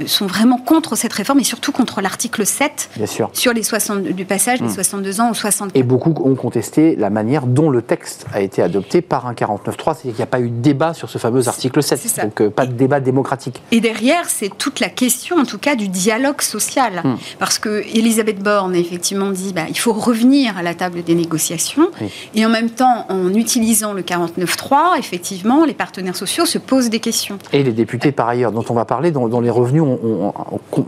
sont 0.05 0.27
vraiment 0.27 0.57
contre 0.57 0.95
cette 0.95 1.13
réforme 1.13 1.39
et 1.39 1.43
surtout 1.43 1.71
contre 1.71 2.01
l'article 2.01 2.45
7 2.45 2.89
Bien 2.95 3.05
sûr. 3.05 3.29
sur 3.33 3.53
les 3.53 3.63
60, 3.63 4.03
du 4.03 4.25
passage 4.25 4.61
des 4.61 4.69
62 4.69 5.09
mmh. 5.09 5.21
ans 5.21 5.31
aux 5.31 5.33
64. 5.33 5.75
Et 5.75 5.83
beaucoup 5.83 6.13
ont 6.23 6.35
contester 6.35 6.95
la 6.95 7.09
manière 7.09 7.47
dont 7.47 7.69
le 7.69 7.81
texte 7.81 8.25
a 8.33 8.41
été 8.41 8.61
adopté 8.61 9.01
par 9.01 9.25
un 9.25 9.33
49.3, 9.33 9.65
c'est-à-dire 9.65 10.01
qu'il 10.01 10.15
n'y 10.15 10.21
a 10.21 10.27
pas 10.27 10.39
eu 10.39 10.49
de 10.49 10.61
débat 10.61 10.93
sur 10.93 11.09
ce 11.09 11.17
fameux 11.17 11.47
article 11.47 11.81
7, 11.81 12.21
donc 12.23 12.41
euh, 12.41 12.49
pas 12.49 12.65
de 12.65 12.73
débat 12.73 12.99
démocratique. 12.99 13.61
Et 13.71 13.79
derrière, 13.79 14.29
c'est 14.29 14.55
toute 14.55 14.79
la 14.79 14.89
question, 14.89 15.37
en 15.37 15.45
tout 15.45 15.57
cas, 15.57 15.75
du 15.75 15.87
dialogue 15.87 16.41
social, 16.41 17.01
hmm. 17.03 17.15
parce 17.39 17.57
que 17.57 17.83
Elisabeth 17.95 18.39
Borne 18.39 18.75
a 18.75 18.77
effectivement 18.77 19.31
dit, 19.31 19.53
bah, 19.53 19.63
il 19.69 19.77
faut 19.77 19.93
revenir 19.93 20.57
à 20.57 20.63
la 20.63 20.75
table 20.75 21.03
des 21.03 21.15
négociations, 21.15 21.89
et 22.33 22.45
en 22.45 22.49
même 22.49 22.69
temps, 22.69 23.05
en 23.09 23.33
utilisant 23.33 23.93
le 23.93 24.01
49.3, 24.01 24.99
effectivement, 24.99 25.65
les 25.65 25.73
partenaires 25.73 26.15
sociaux 26.15 26.45
se 26.45 26.57
posent 26.57 26.89
des 26.89 26.99
questions. 26.99 27.37
Et 27.53 27.63
les 27.63 27.71
députés, 27.71 28.11
par 28.11 28.24
ailleurs, 28.29 28.51
dont 28.51 28.65
on 28.69 28.73
va 28.73 28.85
parler, 28.85 29.11
dont, 29.11 29.39
les 29.39 29.49
revenus 29.49 29.83
ont, 29.83 30.33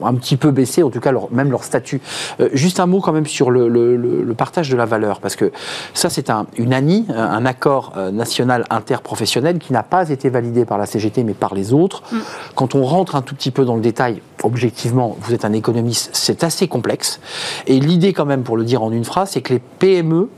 un 0.04 0.14
petit 0.16 0.38
peu 0.38 0.52
baissé, 0.52 0.84
en 0.84 0.90
tout 0.90 1.00
cas 1.00 1.12
même 1.32 1.52
leur 1.52 1.64
statut. 1.64 2.02
Euh, 2.40 2.50
juste 2.54 2.80
un 2.80 2.86
mot 2.86 3.02
quand 3.02 3.14
même 3.14 3.26
sur 3.26 3.52
le, 3.52 3.68
le 3.68 4.34
partage 4.34 4.70
de 4.70 4.78
la 4.78 4.86
valeur, 4.86 5.20
parce 5.20 5.36
que 5.36 5.52
ça, 5.94 6.10
c'est 6.10 6.30
un, 6.30 6.46
une 6.58 6.74
ANI, 6.74 7.06
un 7.10 7.46
accord 7.46 7.94
euh, 7.98 8.12
national 8.12 8.66
interprofessionnel 8.70 9.60
qui 9.60 9.74
n'a 9.74 9.84
pas 9.84 10.10
été 10.10 10.30
validé 10.30 10.66
par 10.66 10.78
la 10.78 10.86
CGT, 10.86 11.24
mais 11.24 11.34
par 11.34 11.56
les 11.56 11.74
autres. 11.74 12.04
Mm. 12.12 12.18
Quand 12.56 12.76
on 12.76 12.84
rentre 12.84 13.16
un 13.16 13.22
tout 13.22 13.36
petit 13.36 13.52
peu 13.52 13.66
dans 13.66 13.76
le 13.76 13.82
détail, 13.82 14.22
objectivement, 14.44 15.18
vous 15.22 15.34
êtes 15.34 15.46
un 15.46 15.54
économiste, 15.54 16.10
c'est 16.14 16.44
assez 16.44 16.68
complexe. 16.68 17.20
Et 17.68 17.80
l'idée, 17.80 18.14
quand 18.14 18.26
même, 18.26 18.44
pour 18.44 18.58
le 18.58 18.64
dire 18.64 18.84
en 18.84 18.92
une 18.92 19.06
phrase, 19.06 19.32
c'est 19.32 19.42
que 19.42 19.54
les 19.54 19.60
PME 19.60 20.30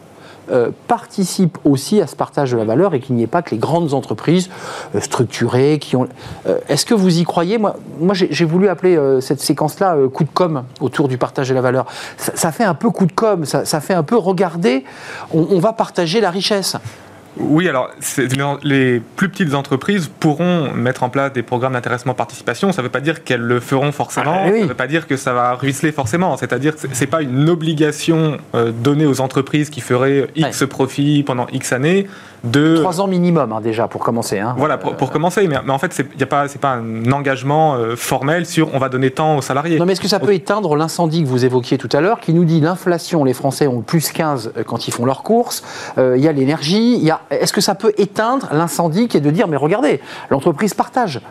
euh, 0.52 0.72
participent 0.88 1.58
aussi 1.64 2.02
à 2.02 2.08
ce 2.08 2.16
partage 2.16 2.52
de 2.52 2.58
la 2.58 2.66
valeur 2.66 2.94
et 2.94 3.00
qu'il 3.00 3.16
n'y 3.16 3.24
ait 3.24 3.28
pas 3.28 3.42
que 3.42 3.52
les 3.52 3.58
grandes 3.58 3.94
entreprises 3.94 4.50
euh, 4.96 5.00
structurées 5.00 5.80
qui 5.80 5.96
ont. 5.96 6.08
Euh, 6.48 6.58
est-ce 6.70 6.86
que 6.86 6.94
vous 6.94 7.20
y 7.20 7.24
croyez? 7.24 7.58
Moi, 7.58 7.76
moi 8.00 8.14
j'ai 8.14 8.46
voulu 8.46 8.68
appeler 8.68 8.98
cette 9.22 9.42
séquence-là 9.42 9.96
coup 10.14 10.24
de 10.24 10.30
com 10.34 10.64
autour 10.80 11.08
du 11.08 11.18
partage 11.18 11.50
de 11.50 11.54
la 11.54 11.62
valeur. 11.62 11.86
Ça, 12.18 12.52
fait 12.52 12.64
un 12.64 12.74
peu 12.74 12.90
coup 12.90 13.06
de 13.06 13.12
com, 13.12 13.46
ça, 13.46 13.82
fait 13.82 13.94
un 13.94 14.04
peu 14.04 14.18
regarder, 14.18 14.84
on 15.34 15.60
va 15.60 15.74
partager 15.74 16.22
la 16.22 16.32
richesse. 16.32 16.76
Oui, 17.38 17.70
alors 17.70 17.90
les 18.64 19.02
plus 19.16 19.30
petites 19.30 19.54
entreprises 19.54 20.10
pourront 20.20 20.72
mettre 20.74 21.04
en 21.04 21.10
place 21.10 21.32
des 21.32 21.44
programmes 21.44 21.74
d'intéressement 21.74 22.14
participation. 22.14 22.72
Ça 22.72 22.82
ne 22.82 22.88
veut 22.88 22.92
pas 22.92 23.02
dire 23.02 23.24
qu'elles 23.24 23.42
le 23.42 23.60
feront 23.60 23.92
forcément. 23.92 24.34
Ah, 24.46 24.50
ça 24.50 24.58
ne 24.58 24.66
veut 24.66 24.74
pas 24.74 24.88
dire 24.88 25.08
que 25.08 25.16
ça 25.16 25.34
va 25.34 25.54
ruisseler 25.54 25.92
forcément. 25.92 26.36
C'est-à-dire 26.38 26.76
que 26.76 26.88
c'est 26.92 27.08
pas 27.08 27.22
une 27.22 27.50
obligation 27.50 28.38
euh, 28.56 28.72
donnée 28.72 29.06
aux 29.06 29.22
entreprises 29.22 29.70
qui 29.70 29.82
feraient 29.82 30.28
X 30.36 30.66
profit 30.68 31.24
pendant 31.24 31.48
X 31.52 31.74
années 31.74 32.08
de... 32.44 32.78
Trois 32.78 33.02
ans 33.02 33.08
minimum 33.08 33.52
hein, 33.52 33.62
déjà 33.62 33.88
pour 33.88 34.02
commencer. 34.02 34.40
Hein. 34.40 34.56
Voilà, 34.58 34.78
pour, 34.78 34.94
euh, 34.94 35.12
commencer. 35.12 35.48
Mais, 35.48 35.58
en 35.58 35.78
fait, 35.78 35.94
ce 35.94 36.02
n'est 36.02 36.26
pas, 36.26 36.48
pas 36.48 36.74
un 36.74 37.12
engagement 37.12 37.76
euh, 37.76 37.96
formel 37.96 38.46
sur 38.46 38.74
on 38.74 38.80
va 38.80 38.90
donner 38.90 39.12
tant 39.12 39.38
aux 39.38 39.42
salariés. 39.42 39.78
Non, 39.78 39.86
mais 39.86 39.94
est-ce 39.94 40.02
que 40.02 40.08
ça 40.08 40.20
peut 40.20 40.34
éteindre 40.34 40.76
l'incendie 40.76 41.24
que 41.24 41.28
vous 41.28 41.46
évoquiez 41.46 41.78
tout 41.78 41.90
à 41.92 42.02
l'heure 42.02 42.20
qui 42.20 42.34
nous 42.34 42.46
dit 42.46 42.60
l'inflation, 42.60 43.24
les 43.24 43.34
Français 43.34 43.68
ont 43.68 43.82
plus 43.82 44.12
15 44.12 44.54
quand 44.66 44.88
ils 44.88 44.92
font 44.92 45.06
leurs 45.06 45.24
courses, 45.24 45.64
il 45.98 46.18
y 46.18 46.28
a 46.28 46.32
l'énergie, 46.32 46.96
il 46.96 47.04
y 47.04 47.12
a 47.12 47.19
est-ce 47.30 47.54
que 47.54 47.62
ça 47.62 47.76
peut 47.76 47.94
éteindre 47.98 48.50
l'incendie 48.52 49.08
qui 49.08 49.18
est 49.18 49.22
de 49.22 49.32
dire, 49.32 49.48
mais 49.48 49.58
regardez, 49.58 50.02
l'entreprise 50.30 50.74
partage? 50.74 51.22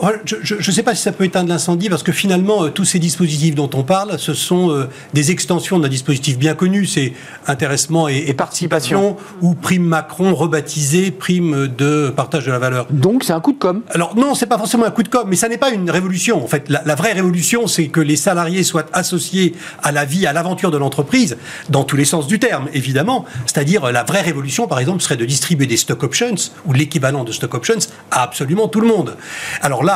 Ne 0.00 0.72
sais 0.72 0.82
pas 0.82 0.94
si 0.94 1.02
ça 1.02 1.12
peut 1.12 1.24
éteindre 1.24 1.48
l'incendie, 1.48 1.88
parce 1.88 2.02
que 2.02 2.12
finalement, 2.12 2.64
euh, 2.64 2.68
tous 2.70 2.84
ces 2.84 2.98
dispositifs 2.98 3.54
dont 3.54 3.70
on 3.74 3.82
parle, 3.82 4.18
ce 4.18 4.34
sont 4.34 4.70
euh, 4.70 4.88
des 5.14 5.30
extensions 5.30 5.78
d'un 5.78 5.88
dispositif 5.88 6.38
bien 6.38 6.54
connu, 6.54 6.86
c'est 6.86 7.12
intéressement 7.46 8.08
et, 8.08 8.32
participation, 8.34 9.16
ou 9.40 9.54
prime 9.54 9.84
Macron 9.84 10.34
rebaptisé 10.34 11.10
prime 11.10 11.68
de 11.68 12.12
partage 12.14 12.46
de 12.46 12.50
la 12.50 12.58
valeur. 12.58 12.86
Donc 12.90 13.24
c'est 13.24 13.32
un 13.32 13.40
coup 13.40 13.52
de 13.52 13.58
com. 13.58 13.82
Alors 13.90 14.16
non, 14.16 14.34
c'est 14.34 14.46
pas 14.46 14.58
forcément 14.58 14.84
un 14.84 14.90
coup 14.90 15.02
de 15.02 15.08
com, 15.08 15.24
mais 15.28 15.36
ça 15.36 15.48
n'est 15.48 15.58
pas 15.58 15.70
une 15.70 15.90
révolution. 15.90 16.42
En 16.42 16.46
fait, 16.46 16.68
la, 16.68 16.82
la 16.84 16.94
vraie 16.94 17.12
révolution, 17.12 17.66
c'est 17.66 17.88
que 17.88 18.00
les 18.00 18.16
salariés 18.16 18.62
soient 18.62 18.86
associés 18.92 19.54
à 19.82 19.92
la 19.92 20.04
vie, 20.04 20.26
à 20.26 20.32
l'aventure 20.32 20.70
de 20.70 20.78
l'entreprise, 20.78 21.36
dans 21.68 21.84
tous 21.84 21.96
les 21.96 22.04
sens 22.04 22.26
du 22.26 22.38
terme, 22.38 22.68
évidemment. 22.72 23.24
C'est-à-dire, 23.46 23.92
la 23.92 24.04
vraie 24.04 24.22
révolution, 24.22 24.66
par 24.66 24.78
exemple, 24.78 25.02
serait 25.02 25.16
de 25.16 25.24
distribuer 25.24 25.66
des 25.66 25.76
stock 25.76 26.02
options, 26.02 26.34
ou 26.64 26.72
l'équivalent 26.72 27.24
de 27.24 27.32
stock 27.32 27.54
options, 27.54 27.78
à 28.10 28.22
absolument 28.22 28.68
tout 28.68 28.80
le 28.80 28.88
monde. 28.88 29.16
Alors 29.60 29.84
là, 29.84 29.91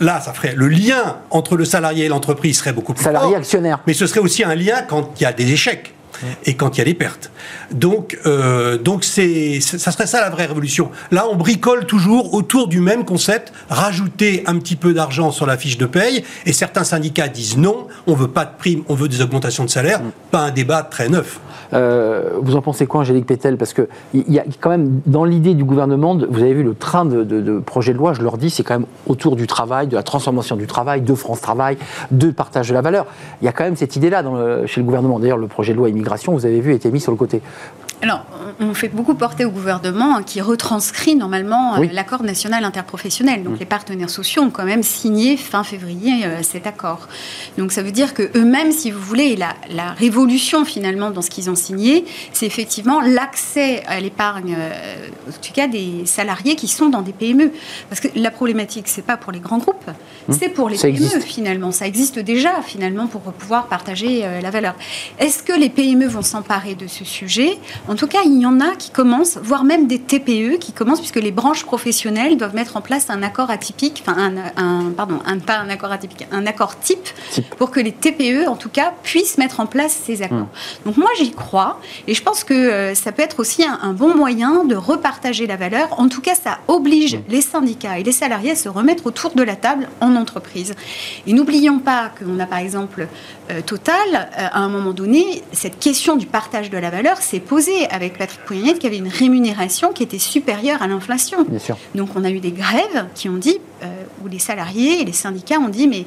là, 0.00 0.20
ça 0.20 0.32
ferait 0.32 0.54
le 0.56 0.68
lien 0.68 1.18
entre 1.30 1.56
le 1.56 1.64
salarié 1.64 2.06
et 2.06 2.08
l'entreprise 2.08 2.58
serait 2.58 2.72
beaucoup 2.72 2.94
plus 2.94 3.04
salarié 3.04 3.36
actionnaire. 3.36 3.80
Mais 3.86 3.94
ce 3.94 4.06
serait 4.06 4.20
aussi 4.20 4.42
un 4.44 4.54
lien 4.54 4.82
quand 4.82 5.12
il 5.20 5.22
y 5.22 5.26
a 5.26 5.32
des 5.32 5.52
échecs 5.52 5.94
et 6.44 6.54
quand 6.54 6.76
il 6.76 6.78
y 6.78 6.82
a 6.82 6.84
des 6.84 6.94
pertes. 6.94 7.30
Donc, 7.72 8.18
euh, 8.26 8.78
donc 8.78 9.04
c'est, 9.04 9.60
ça 9.60 9.90
serait 9.90 10.06
ça 10.06 10.20
la 10.20 10.30
vraie 10.30 10.46
révolution. 10.46 10.90
Là, 11.10 11.26
on 11.30 11.36
bricole 11.36 11.86
toujours 11.86 12.34
autour 12.34 12.68
du 12.68 12.80
même 12.80 13.04
concept, 13.04 13.52
rajouter 13.68 14.42
un 14.46 14.58
petit 14.58 14.76
peu 14.76 14.92
d'argent 14.92 15.30
sur 15.30 15.46
la 15.46 15.56
fiche 15.56 15.78
de 15.78 15.86
paye, 15.86 16.24
et 16.46 16.52
certains 16.52 16.84
syndicats 16.84 17.28
disent 17.28 17.56
non, 17.56 17.86
on 18.06 18.14
veut 18.14 18.28
pas 18.28 18.44
de 18.44 18.56
primes, 18.58 18.82
on 18.88 18.94
veut 18.94 19.08
des 19.08 19.22
augmentations 19.22 19.64
de 19.64 19.70
salaire, 19.70 20.02
mm. 20.02 20.10
pas 20.30 20.40
un 20.40 20.50
débat 20.50 20.82
très 20.82 21.08
neuf. 21.08 21.40
Euh, 21.72 22.30
vous 22.40 22.56
en 22.56 22.62
pensez 22.62 22.86
quoi, 22.86 23.00
Angélique 23.00 23.26
Pétel? 23.26 23.56
Parce 23.56 23.72
qu'il 23.72 23.86
y 24.12 24.38
a 24.38 24.44
quand 24.60 24.70
même, 24.70 25.00
dans 25.06 25.24
l'idée 25.24 25.54
du 25.54 25.64
gouvernement, 25.64 26.16
vous 26.16 26.42
avez 26.42 26.54
vu 26.54 26.62
le 26.62 26.74
train 26.74 27.04
de, 27.04 27.22
de, 27.22 27.58
projet 27.58 27.92
de 27.92 27.98
loi, 27.98 28.12
je 28.12 28.22
leur 28.22 28.38
dis, 28.38 28.50
c'est 28.50 28.62
quand 28.62 28.74
même 28.74 28.88
autour 29.06 29.36
du 29.36 29.46
travail, 29.46 29.86
de 29.86 29.96
la 29.96 30.02
transformation 30.02 30.56
du 30.56 30.66
travail, 30.66 31.02
de 31.02 31.14
France 31.14 31.40
Travail, 31.40 31.78
de 32.10 32.30
partage 32.30 32.68
de 32.68 32.74
la 32.74 32.82
valeur. 32.82 33.06
Il 33.40 33.44
y 33.44 33.48
a 33.48 33.52
quand 33.52 33.64
même 33.64 33.76
cette 33.76 33.96
idée-là 33.96 34.22
chez 34.66 34.80
le 34.80 34.84
gouvernement. 34.84 35.18
D'ailleurs, 35.18 35.38
le 35.38 35.46
projet 35.46 35.72
de 35.72 35.78
loi 35.78 35.88
immigration, 35.88 36.09
vous 36.32 36.46
avez 36.46 36.60
vu, 36.60 36.72
a 36.72 36.74
été 36.74 36.90
mis 36.90 37.00
sur 37.00 37.12
le 37.12 37.18
côté. 37.18 37.40
Alors, 38.02 38.24
on 38.60 38.72
fait 38.72 38.88
beaucoup 38.88 39.14
porter 39.14 39.44
au 39.44 39.50
gouvernement 39.50 40.16
hein, 40.16 40.22
qui 40.22 40.40
retranscrit 40.40 41.16
normalement 41.16 41.76
euh, 41.76 41.86
l'accord 41.92 42.22
national 42.22 42.64
interprofessionnel. 42.64 43.42
Donc, 43.42 43.58
les 43.58 43.66
partenaires 43.66 44.08
sociaux 44.08 44.42
ont 44.42 44.50
quand 44.50 44.64
même 44.64 44.82
signé 44.82 45.36
fin 45.36 45.64
février 45.64 46.24
euh, 46.24 46.42
cet 46.42 46.66
accord. 46.66 47.08
Donc, 47.58 47.72
ça 47.72 47.82
veut 47.82 47.92
dire 47.92 48.14
que 48.14 48.30
eux-mêmes, 48.36 48.72
si 48.72 48.90
vous 48.90 49.00
voulez, 49.00 49.36
la, 49.36 49.54
la, 49.70 49.92
révolution 49.92 50.64
finalement 50.64 51.10
dans 51.10 51.20
ce 51.20 51.28
qu'ils 51.28 51.50
ont 51.50 51.54
signé, 51.54 52.06
c'est 52.32 52.46
effectivement 52.46 53.02
l'accès 53.02 53.82
à 53.86 54.00
l'épargne, 54.00 54.56
euh, 54.58 55.08
en 55.28 55.32
tout 55.32 55.52
cas 55.52 55.68
des 55.68 56.06
salariés 56.06 56.56
qui 56.56 56.68
sont 56.68 56.88
dans 56.88 57.02
des 57.02 57.12
PME. 57.12 57.52
Parce 57.90 58.00
que 58.00 58.08
la 58.14 58.30
problématique, 58.30 58.88
c'est 58.88 59.04
pas 59.04 59.18
pour 59.18 59.32
les 59.32 59.40
grands 59.40 59.58
groupes, 59.58 59.90
mm. 60.28 60.32
c'est 60.32 60.48
pour 60.48 60.70
les 60.70 60.78
PME 60.78 61.20
finalement. 61.20 61.70
Ça 61.70 61.86
existe 61.86 62.18
déjà 62.18 62.62
finalement 62.62 63.08
pour 63.08 63.20
pouvoir 63.20 63.66
partager 63.66 64.24
la 64.42 64.50
valeur. 64.50 64.74
Est-ce 65.18 65.42
que 65.42 65.52
les 65.52 65.68
PME 65.68 66.06
vont 66.06 66.22
s'emparer 66.22 66.74
de 66.74 66.86
ce 66.86 67.04
sujet 67.04 67.58
en 67.90 67.96
tout 67.96 68.06
cas, 68.06 68.20
il 68.24 68.38
y 68.38 68.46
en 68.46 68.60
a 68.60 68.76
qui 68.76 68.90
commencent, 68.90 69.36
voire 69.42 69.64
même 69.64 69.88
des 69.88 69.98
TPE 69.98 70.58
qui 70.60 70.72
commencent, 70.72 71.00
puisque 71.00 71.16
les 71.16 71.32
branches 71.32 71.64
professionnelles 71.64 72.36
doivent 72.36 72.54
mettre 72.54 72.76
en 72.76 72.80
place 72.80 73.10
un 73.10 73.20
accord 73.24 73.50
atypique, 73.50 74.04
enfin 74.06 74.32
un, 74.56 74.92
pardon, 74.96 75.18
un, 75.26 75.40
pas 75.40 75.56
un 75.58 75.68
accord 75.68 75.90
atypique, 75.90 76.24
un 76.30 76.46
accord 76.46 76.78
type, 76.78 77.08
pour 77.58 77.72
que 77.72 77.80
les 77.80 77.90
TPE, 77.90 78.46
en 78.46 78.54
tout 78.54 78.68
cas, 78.68 78.94
puissent 79.02 79.38
mettre 79.38 79.58
en 79.58 79.66
place 79.66 80.00
ces 80.04 80.22
accords. 80.22 80.38
Hum. 80.38 80.46
Donc 80.86 80.98
moi, 80.98 81.08
j'y 81.18 81.32
crois, 81.32 81.80
et 82.06 82.14
je 82.14 82.22
pense 82.22 82.44
que 82.44 82.54
euh, 82.54 82.94
ça 82.94 83.10
peut 83.10 83.22
être 83.22 83.40
aussi 83.40 83.64
un, 83.64 83.92
bon 83.92 84.14
moyen 84.14 84.64
de 84.64 84.76
repartager 84.76 85.48
la 85.48 85.56
valeur. 85.56 85.98
En 85.98 86.08
tout 86.08 86.20
cas, 86.20 86.36
ça 86.36 86.58
oblige 86.68 87.14
hum. 87.14 87.22
les 87.28 87.40
syndicats 87.42 87.98
et 87.98 88.04
les 88.04 88.12
salariés 88.12 88.52
à 88.52 88.56
se 88.56 88.68
remettre 88.68 89.06
autour 89.06 89.32
de 89.32 89.42
la 89.42 89.56
table 89.56 89.88
en 90.00 90.14
entreprise. 90.14 90.76
Et 91.26 91.32
n'oublions 91.32 91.80
pas 91.80 92.12
qu'on 92.16 92.38
a 92.38 92.46
par 92.46 92.58
exemple 92.58 93.08
euh, 93.50 93.62
Total, 93.62 93.96
euh, 94.14 94.46
à 94.52 94.60
un 94.60 94.68
moment 94.68 94.92
donné, 94.92 95.42
cette 95.52 95.80
question 95.80 96.14
du 96.14 96.26
partage 96.26 96.70
de 96.70 96.78
la 96.78 96.90
valeur 96.90 97.18
s'est 97.18 97.40
posée 97.40 97.79
avec 97.88 98.18
Patrick 98.18 98.40
Pouyanné 98.44 98.78
qui 98.78 98.86
avait 98.86 98.98
une 98.98 99.08
rémunération 99.08 99.92
qui 99.92 100.02
était 100.02 100.18
supérieure 100.18 100.82
à 100.82 100.88
l'inflation. 100.88 101.46
Donc 101.94 102.10
on 102.16 102.24
a 102.24 102.30
eu 102.30 102.40
des 102.40 102.52
grèves 102.52 103.06
qui 103.14 103.28
ont 103.28 103.36
dit, 103.36 103.58
euh, 103.82 103.86
où 104.24 104.28
les 104.28 104.38
salariés 104.38 105.00
et 105.00 105.04
les 105.04 105.12
syndicats 105.12 105.58
ont 105.58 105.68
dit, 105.68 105.88
mais 105.88 106.04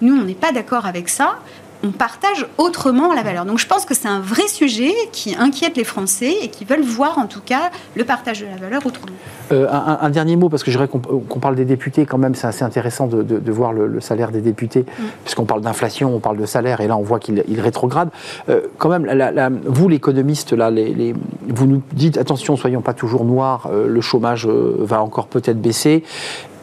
nous, 0.00 0.14
on 0.14 0.24
n'est 0.24 0.34
pas 0.34 0.52
d'accord 0.52 0.86
avec 0.86 1.08
ça 1.08 1.38
on 1.84 1.90
partage 1.90 2.46
autrement 2.58 3.12
la 3.14 3.22
valeur. 3.22 3.44
Donc 3.44 3.58
je 3.58 3.66
pense 3.66 3.84
que 3.84 3.94
c'est 3.94 4.08
un 4.08 4.20
vrai 4.20 4.46
sujet 4.48 4.92
qui 5.12 5.34
inquiète 5.36 5.76
les 5.76 5.84
Français 5.84 6.34
et 6.42 6.48
qui 6.48 6.64
veulent 6.64 6.82
voir 6.82 7.18
en 7.18 7.26
tout 7.26 7.40
cas 7.44 7.70
le 7.94 8.04
partage 8.04 8.40
de 8.40 8.46
la 8.46 8.56
valeur 8.56 8.84
autrement. 8.84 9.12
Euh, 9.52 9.68
un, 9.70 10.10
dernier 10.10 10.36
mot, 10.36 10.48
parce 10.48 10.64
que 10.64 10.70
je 10.70 10.76
dirais 10.76 10.88
qu'on 10.88 11.38
parle 11.38 11.54
des 11.54 11.64
députés 11.64 12.04
quand 12.04 12.18
même, 12.18 12.34
c'est 12.34 12.46
assez 12.46 12.64
intéressant 12.64 13.06
de, 13.06 13.52
voir 13.52 13.72
le, 13.72 14.00
salaire 14.00 14.32
des 14.32 14.40
députés, 14.40 14.80
mm. 14.80 15.02
puisqu'on 15.22 15.44
parle 15.44 15.60
d'inflation, 15.60 16.14
on 16.14 16.20
parle 16.20 16.36
de 16.36 16.46
salaire, 16.46 16.80
et 16.80 16.88
là 16.88 16.96
on 16.96 17.02
voit 17.02 17.20
qu'il 17.20 17.60
rétrograde. 17.60 18.10
Euh, 18.48 18.62
quand 18.78 18.88
même, 18.88 19.60
vous 19.64 19.88
l'économiste, 19.88 20.52
là, 20.52 20.70
les, 20.70 21.14
vous 21.48 21.66
nous 21.66 21.82
dites 21.92 22.18
attention, 22.18 22.56
soyons 22.56 22.80
pas 22.80 22.94
toujours 22.94 23.24
noirs, 23.24 23.68
euh, 23.70 23.86
le 23.86 24.00
chômage 24.00 24.46
va 24.46 25.00
encore 25.02 25.26
peut-être 25.26 25.60
baisser. 25.60 26.02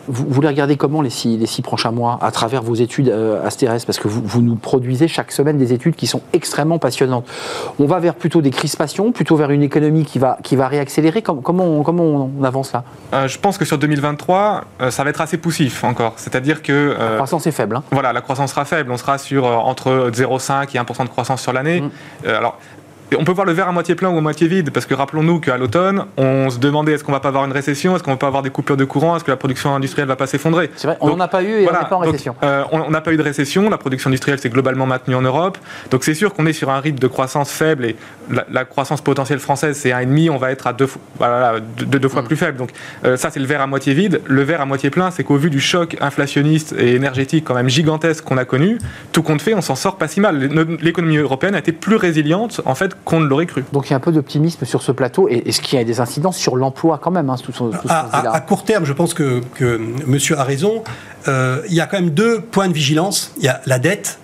Vous, 0.08 0.26
vous, 0.28 0.42
les 0.42 0.48
regardez 0.48 0.76
comment 0.76 1.02
les 1.02 1.10
six, 1.10 1.38
les 1.38 1.46
six 1.46 1.62
prochains 1.62 1.92
mois 1.92 2.20
à 2.22 2.32
travers 2.32 2.62
vos 2.62 2.76
études 2.76 3.10
euh, 3.10 3.46
Astérès? 3.46 3.86
Parce 3.86 4.00
que 4.00 4.08
vous, 4.08 4.22
vous, 4.24 4.42
nous 4.42 4.56
produisez 4.56 5.08
chaque 5.08 5.32
semaine 5.32 5.58
des 5.58 5.74
études 5.74 5.96
qui 5.96 6.08
sont 6.08 6.22
extrêmement 6.34 6.80
passionnantes. 6.80 7.26
On 7.80 7.86
va 7.86 8.00
vers 8.00 8.16
plutôt 8.16 8.42
des 8.42 8.52
crispations, 8.52 9.12
plutôt 9.12 9.36
vers 9.36 9.52
une 9.52 9.64
économie 9.64 10.06
qui 10.06 10.20
va, 10.20 10.38
qui 10.44 10.56
va 10.56 10.68
réaccélérer. 10.68 11.22
Comment, 11.22 11.42
comment, 11.42 11.64
on, 11.66 11.84
comment 11.84 12.04
on 12.04 12.44
avance 12.44 12.74
là? 12.74 12.84
Euh, 13.14 13.28
Je 13.28 13.40
pense 13.40 13.58
que 13.58 13.66
sur 13.66 13.78
2023, 13.78 14.66
euh, 14.82 14.92
ça 14.92 15.04
va 15.04 15.10
être 15.10 15.22
assez 15.22 15.38
poussif 15.38 15.84
encore. 15.84 16.14
C'est-à-dire 16.18 16.62
que. 16.62 16.96
la 17.00 17.16
croissance 17.16 17.48
est 17.48 17.52
faible. 17.52 17.78
Hein. 17.78 17.84
Voilà, 17.92 18.14
la 18.14 18.22
croissance 18.22 18.52
sera 18.52 18.66
faible. 18.66 18.92
On 18.92 18.98
sera 18.98 19.18
sur 19.18 19.46
entre 19.46 20.12
0,5 20.12 20.76
et 20.76 20.80
1% 20.80 21.04
de 21.04 21.10
croissance 21.10 21.42
sur 21.42 21.54
l'année. 21.54 21.82
Mmh. 21.82 22.28
alors, 22.28 22.58
on 23.20 23.24
peut 23.24 23.32
voir 23.32 23.46
le 23.46 23.54
verre 23.54 23.68
à 23.68 23.72
moitié 23.72 23.96
plein 23.96 24.10
ou 24.10 24.18
à 24.18 24.22
moitié 24.22 24.48
vide, 24.48 24.72
parce 24.72 24.86
que 24.86 24.94
rappelons-nous 24.94 25.40
qu'à 25.40 25.58
l'automne, 25.58 26.06
on 26.18 26.50
se 26.50 26.60
demandait 26.60 26.94
est-ce 26.94 27.04
qu'on 27.04 27.12
va 27.12 27.20
pas 27.20 27.30
avoir 27.30 27.46
une 27.46 27.52
récession, 27.52 27.96
est-ce 27.96 28.04
qu'on 28.04 28.12
va 28.12 28.18
pas 28.18 28.28
avoir 28.28 28.44
des 28.44 28.50
coupures 28.50 28.78
de 28.78 28.86
courant, 28.86 29.16
est-ce 29.16 29.24
que 29.24 29.32
la 29.32 29.38
production 29.38 29.76
industrielle 29.76 30.08
va 30.08 30.16
pas 30.16 30.28
s'effondrer. 30.28 30.70
C'est 30.76 30.88
vrai, 30.88 30.98
on 31.02 31.10
n'en 31.10 31.20
a 31.20 31.28
pas 31.28 31.44
eu 31.44 31.62
et 31.62 31.70
on 31.70 31.72
n'est 31.72 31.90
pas 31.90 31.96
en 31.96 32.00
récession. 32.00 32.36
Euh, 32.44 32.64
on 32.72 32.90
n'a 32.90 33.02
pas 33.02 33.14
eu 33.14 33.18
de 33.18 33.24
récession, 33.24 33.70
la 33.70 33.78
production 33.78 34.10
industrielle 34.10 34.40
s'est 34.40 34.50
globalement 34.50 34.86
maintenue 34.86 35.16
en 35.16 35.22
Europe, 35.22 35.58
donc 35.92 36.04
c'est 36.04 36.14
sûr 36.14 36.34
qu'on 36.34 36.46
est 36.46 36.54
sur 36.54 36.70
un 36.70 36.80
rythme 36.80 37.00
de 37.00 37.08
croissance 37.08 37.52
faible 37.52 37.86
et 37.86 37.96
la, 38.30 38.66
croissance 38.66 39.02
potentielle 39.02 39.40
française 39.40 39.78
c'est 39.78 39.90
1,5, 39.90 40.30
on 40.30 40.38
va 40.38 40.52
être 40.52 40.68
à 40.68 40.74
deux, 40.74 40.88
voilà, 41.18 41.56
deux, 41.60 42.08
fois 42.08 42.22
mm. 42.22 42.26
plus 42.26 42.36
faible. 42.36 42.58
Donc 42.58 42.70
euh, 43.06 43.18
ça 43.18 43.30
c'est 43.30 43.40
le 43.40 43.46
verre 43.46 43.62
à 43.62 43.68
moitié 43.68 43.94
vide. 43.94 44.22
Le 44.26 44.44
verre 44.44 44.62
à 44.62 44.66
moitié 44.66 44.90
plein, 44.90 45.12
c'est 45.12 45.24
qu'au 45.24 45.38
vu 45.38 45.50
du 45.50 45.60
choc 45.60 45.98
inflationniste 46.02 46.74
et 46.78 46.96
énergétique 46.96 47.46
quand 47.46 47.56
même 47.56 47.70
gigantesque 47.70 48.24
qu'on 48.24 48.38
a 48.38 48.46
connu, 48.46 48.78
tout 49.12 49.24
compte 49.24 49.42
fait, 49.42 49.54
on 49.54 49.62
s'en 49.62 49.76
sort 49.76 49.98
pas 49.98 50.08
si 50.08 50.20
mal. 50.20 50.38
L'économie 50.82 51.18
européenne 51.18 51.56
a 51.56 51.60
été 51.60 51.72
plus 51.72 51.96
résiliente 51.96 52.62
en 52.66 52.76
fait 52.76 52.96
qu'on 53.06 53.20
ne 53.20 53.26
l'aurait 53.26 53.46
cru. 53.46 53.64
Donc 53.74 53.88
il 53.88 53.92
y 53.92 53.94
a 53.94 53.98
un 53.98 54.02
peu 54.02 54.12
d'optimisme 54.12 54.66
sur 54.66 54.82
ce 54.82 54.92
plateau. 54.92 55.28
Et 55.30 55.44
est-ce 55.46 55.62
qu'il 55.62 55.78
y 55.78 55.82
a 55.82 55.86
des 55.86 56.00
incidences 56.00 56.38
sur 56.38 56.56
l'emploi 56.56 57.00
quand 57.02 57.12
même 57.12 57.30
hein, 57.30 57.36
tout, 57.42 57.54
à, 57.90 58.40
court 58.42 58.64
terme, 58.64 58.86
je 58.86 58.94
pense 58.94 59.14
que, 59.14 59.42
que 59.56 59.80
monsieur 60.06 60.38
a 60.38 60.44
raison. 60.44 60.84
Euh, 61.28 61.62
il 61.68 61.74
y 61.74 61.82
a 61.82 61.86
quand 61.86 62.00
même 62.00 62.12
deux 62.12 62.42
points 62.42 62.68
de 62.68 62.74
vigilance. 62.74 63.32
Il 63.38 63.44
y 63.44 63.50
a 63.50 63.62
la 63.66 63.80
dette 63.80 64.20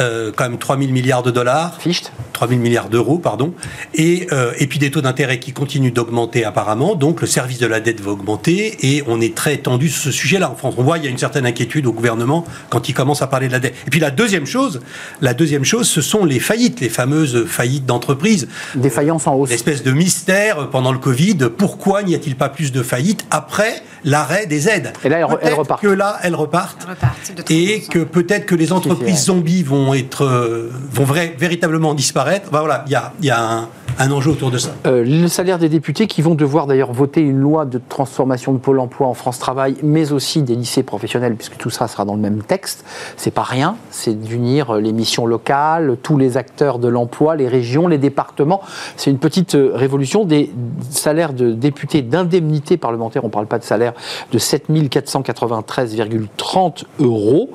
euh, 0.00 0.30
quand 0.34 0.44
même 0.48 0.58
3 0.58 0.78
000 0.78 0.90
milliards 0.92 1.22
de 1.22 1.30
dollars. 1.30 1.76
Fichte 1.80 2.12
3 2.32 2.48
000 2.48 2.60
milliards 2.60 2.88
d'euros, 2.88 3.18
pardon. 3.18 3.52
Et, 3.94 4.26
euh, 4.32 4.52
et 4.58 4.66
puis 4.66 4.78
des 4.78 4.90
taux 4.90 5.00
d'intérêt 5.02 5.38
qui 5.38 5.52
continuent 5.52 5.92
d'augmenter 5.92 6.44
apparemment. 6.44 6.94
Donc 6.94 7.20
le 7.20 7.26
service 7.26 7.58
de 7.58 7.66
la 7.66 7.80
dette 7.80 8.00
va 8.00 8.12
augmenter 8.12 8.76
et 8.94 9.02
on 9.06 9.20
est 9.20 9.34
très 9.34 9.56
tendu 9.58 9.88
sur 9.90 10.02
ce 10.02 10.10
sujet-là 10.10 10.50
en 10.50 10.54
France. 10.54 10.74
On 10.78 10.82
voit 10.82 10.98
il 10.98 11.04
y 11.04 11.06
a 11.06 11.10
une 11.10 11.18
certaine 11.18 11.44
inquiétude 11.46 11.86
au 11.86 11.92
gouvernement 11.92 12.44
quand 12.70 12.88
il 12.88 12.94
commence 12.94 13.20
à 13.22 13.26
parler 13.26 13.48
de 13.48 13.52
la 13.52 13.58
dette. 13.60 13.74
Et 13.86 13.90
puis 13.90 14.00
la 14.00 14.10
deuxième 14.10 14.46
chose, 14.46 14.80
la 15.20 15.34
deuxième 15.34 15.64
chose, 15.64 15.88
ce 15.88 16.00
sont 16.00 16.24
les 16.24 16.40
faillites, 16.40 16.80
les 16.80 16.88
fameuses 16.88 17.44
faillites 17.46 17.84
d'entreprises. 17.86 18.48
Défaillance 18.74 19.26
en 19.26 19.34
hausse. 19.34 19.50
L'espèce 19.50 19.82
de 19.82 19.90
mystère 19.92 20.68
pendant 20.70 20.92
le 20.92 20.98
Covid. 20.98 21.36
Pourquoi 21.56 22.02
n'y 22.02 22.14
a-t-il 22.14 22.36
pas 22.36 22.48
plus 22.48 22.72
de 22.72 22.82
faillites 22.82 23.26
après 23.30 23.82
l'arrêt 24.04 24.46
des 24.46 24.68
aides? 24.68 24.92
Et 25.04 25.08
là, 25.08 25.18
elles, 25.18 25.26
elles 25.30 25.38
Peut-être 25.40 25.58
repartent. 25.58 25.82
que 25.82 25.88
là, 25.88 26.18
elles 26.22 26.34
repartent. 26.34 26.78
Elles 26.84 26.90
repartent 26.90 27.32
de 27.36 27.52
Et 27.52 27.78
30%. 27.80 27.88
que 27.88 27.98
peut-être 28.00 28.46
que 28.46 28.54
les 28.54 28.72
entreprises 28.72 29.24
zombies 29.24 29.62
vont 29.62 29.79
être, 29.94 30.24
euh, 30.24 30.70
vont 30.92 31.04
vrai- 31.04 31.34
véritablement 31.38 31.94
disparaître. 31.94 32.50
Bah 32.50 32.60
voilà, 32.60 32.84
il 32.86 32.92
y 32.92 32.94
a, 32.96 33.12
y 33.22 33.30
a 33.30 33.40
un, 33.42 33.68
un 33.98 34.10
enjeu 34.10 34.30
autour 34.30 34.50
de 34.50 34.58
ça. 34.58 34.70
Euh, 34.86 35.04
le 35.04 35.28
salaire 35.28 35.58
des 35.58 35.68
députés 35.68 36.06
qui 36.06 36.22
vont 36.22 36.34
devoir 36.34 36.66
d'ailleurs 36.66 36.92
voter 36.92 37.20
une 37.20 37.38
loi 37.38 37.64
de 37.64 37.80
transformation 37.88 38.52
de 38.52 38.58
Pôle 38.58 38.80
emploi 38.80 39.06
en 39.06 39.14
France 39.14 39.38
Travail, 39.38 39.76
mais 39.82 40.12
aussi 40.12 40.42
des 40.42 40.54
lycées 40.54 40.82
professionnels, 40.82 41.36
puisque 41.36 41.56
tout 41.56 41.70
ça 41.70 41.88
sera 41.88 42.04
dans 42.04 42.14
le 42.14 42.20
même 42.20 42.42
texte. 42.42 42.84
C'est 43.16 43.30
pas 43.30 43.42
rien, 43.42 43.76
c'est 43.90 44.14
d'unir 44.14 44.74
les 44.74 44.92
missions 44.92 45.26
locales, 45.26 45.96
tous 46.02 46.16
les 46.16 46.36
acteurs 46.36 46.78
de 46.78 46.88
l'emploi, 46.88 47.36
les 47.36 47.48
régions, 47.48 47.88
les 47.88 47.98
départements. 47.98 48.60
C'est 48.96 49.10
une 49.10 49.18
petite 49.18 49.54
euh, 49.54 49.72
révolution 49.74 50.24
des 50.24 50.52
salaires 50.90 51.32
de 51.32 51.52
députés 51.52 52.02
d'indemnité 52.02 52.76
parlementaire, 52.76 53.24
on 53.24 53.28
ne 53.28 53.32
parle 53.32 53.46
pas 53.46 53.58
de 53.58 53.64
salaire, 53.64 53.92
de 54.32 54.38
7 54.38 54.70
493,30 54.70 56.84
euros, 57.00 57.50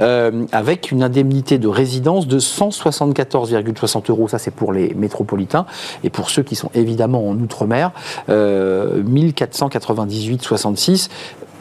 euh, 0.00 0.44
avec 0.52 0.90
une 0.90 1.02
indemnité 1.02 1.58
de 1.58 1.68
résidence 1.68 2.26
de 2.26 2.38
174,60 2.38 4.10
euros. 4.10 4.28
Ça, 4.28 4.38
c'est 4.38 4.50
pour 4.50 4.72
les 4.72 4.94
métropolitains. 4.94 5.66
Et 6.04 6.10
pour 6.10 6.30
ceux 6.30 6.42
qui 6.42 6.56
sont 6.56 6.70
évidemment 6.74 7.28
en 7.28 7.36
Outre-mer, 7.38 7.92
euh, 8.28 9.02
1498,66. 9.02 11.08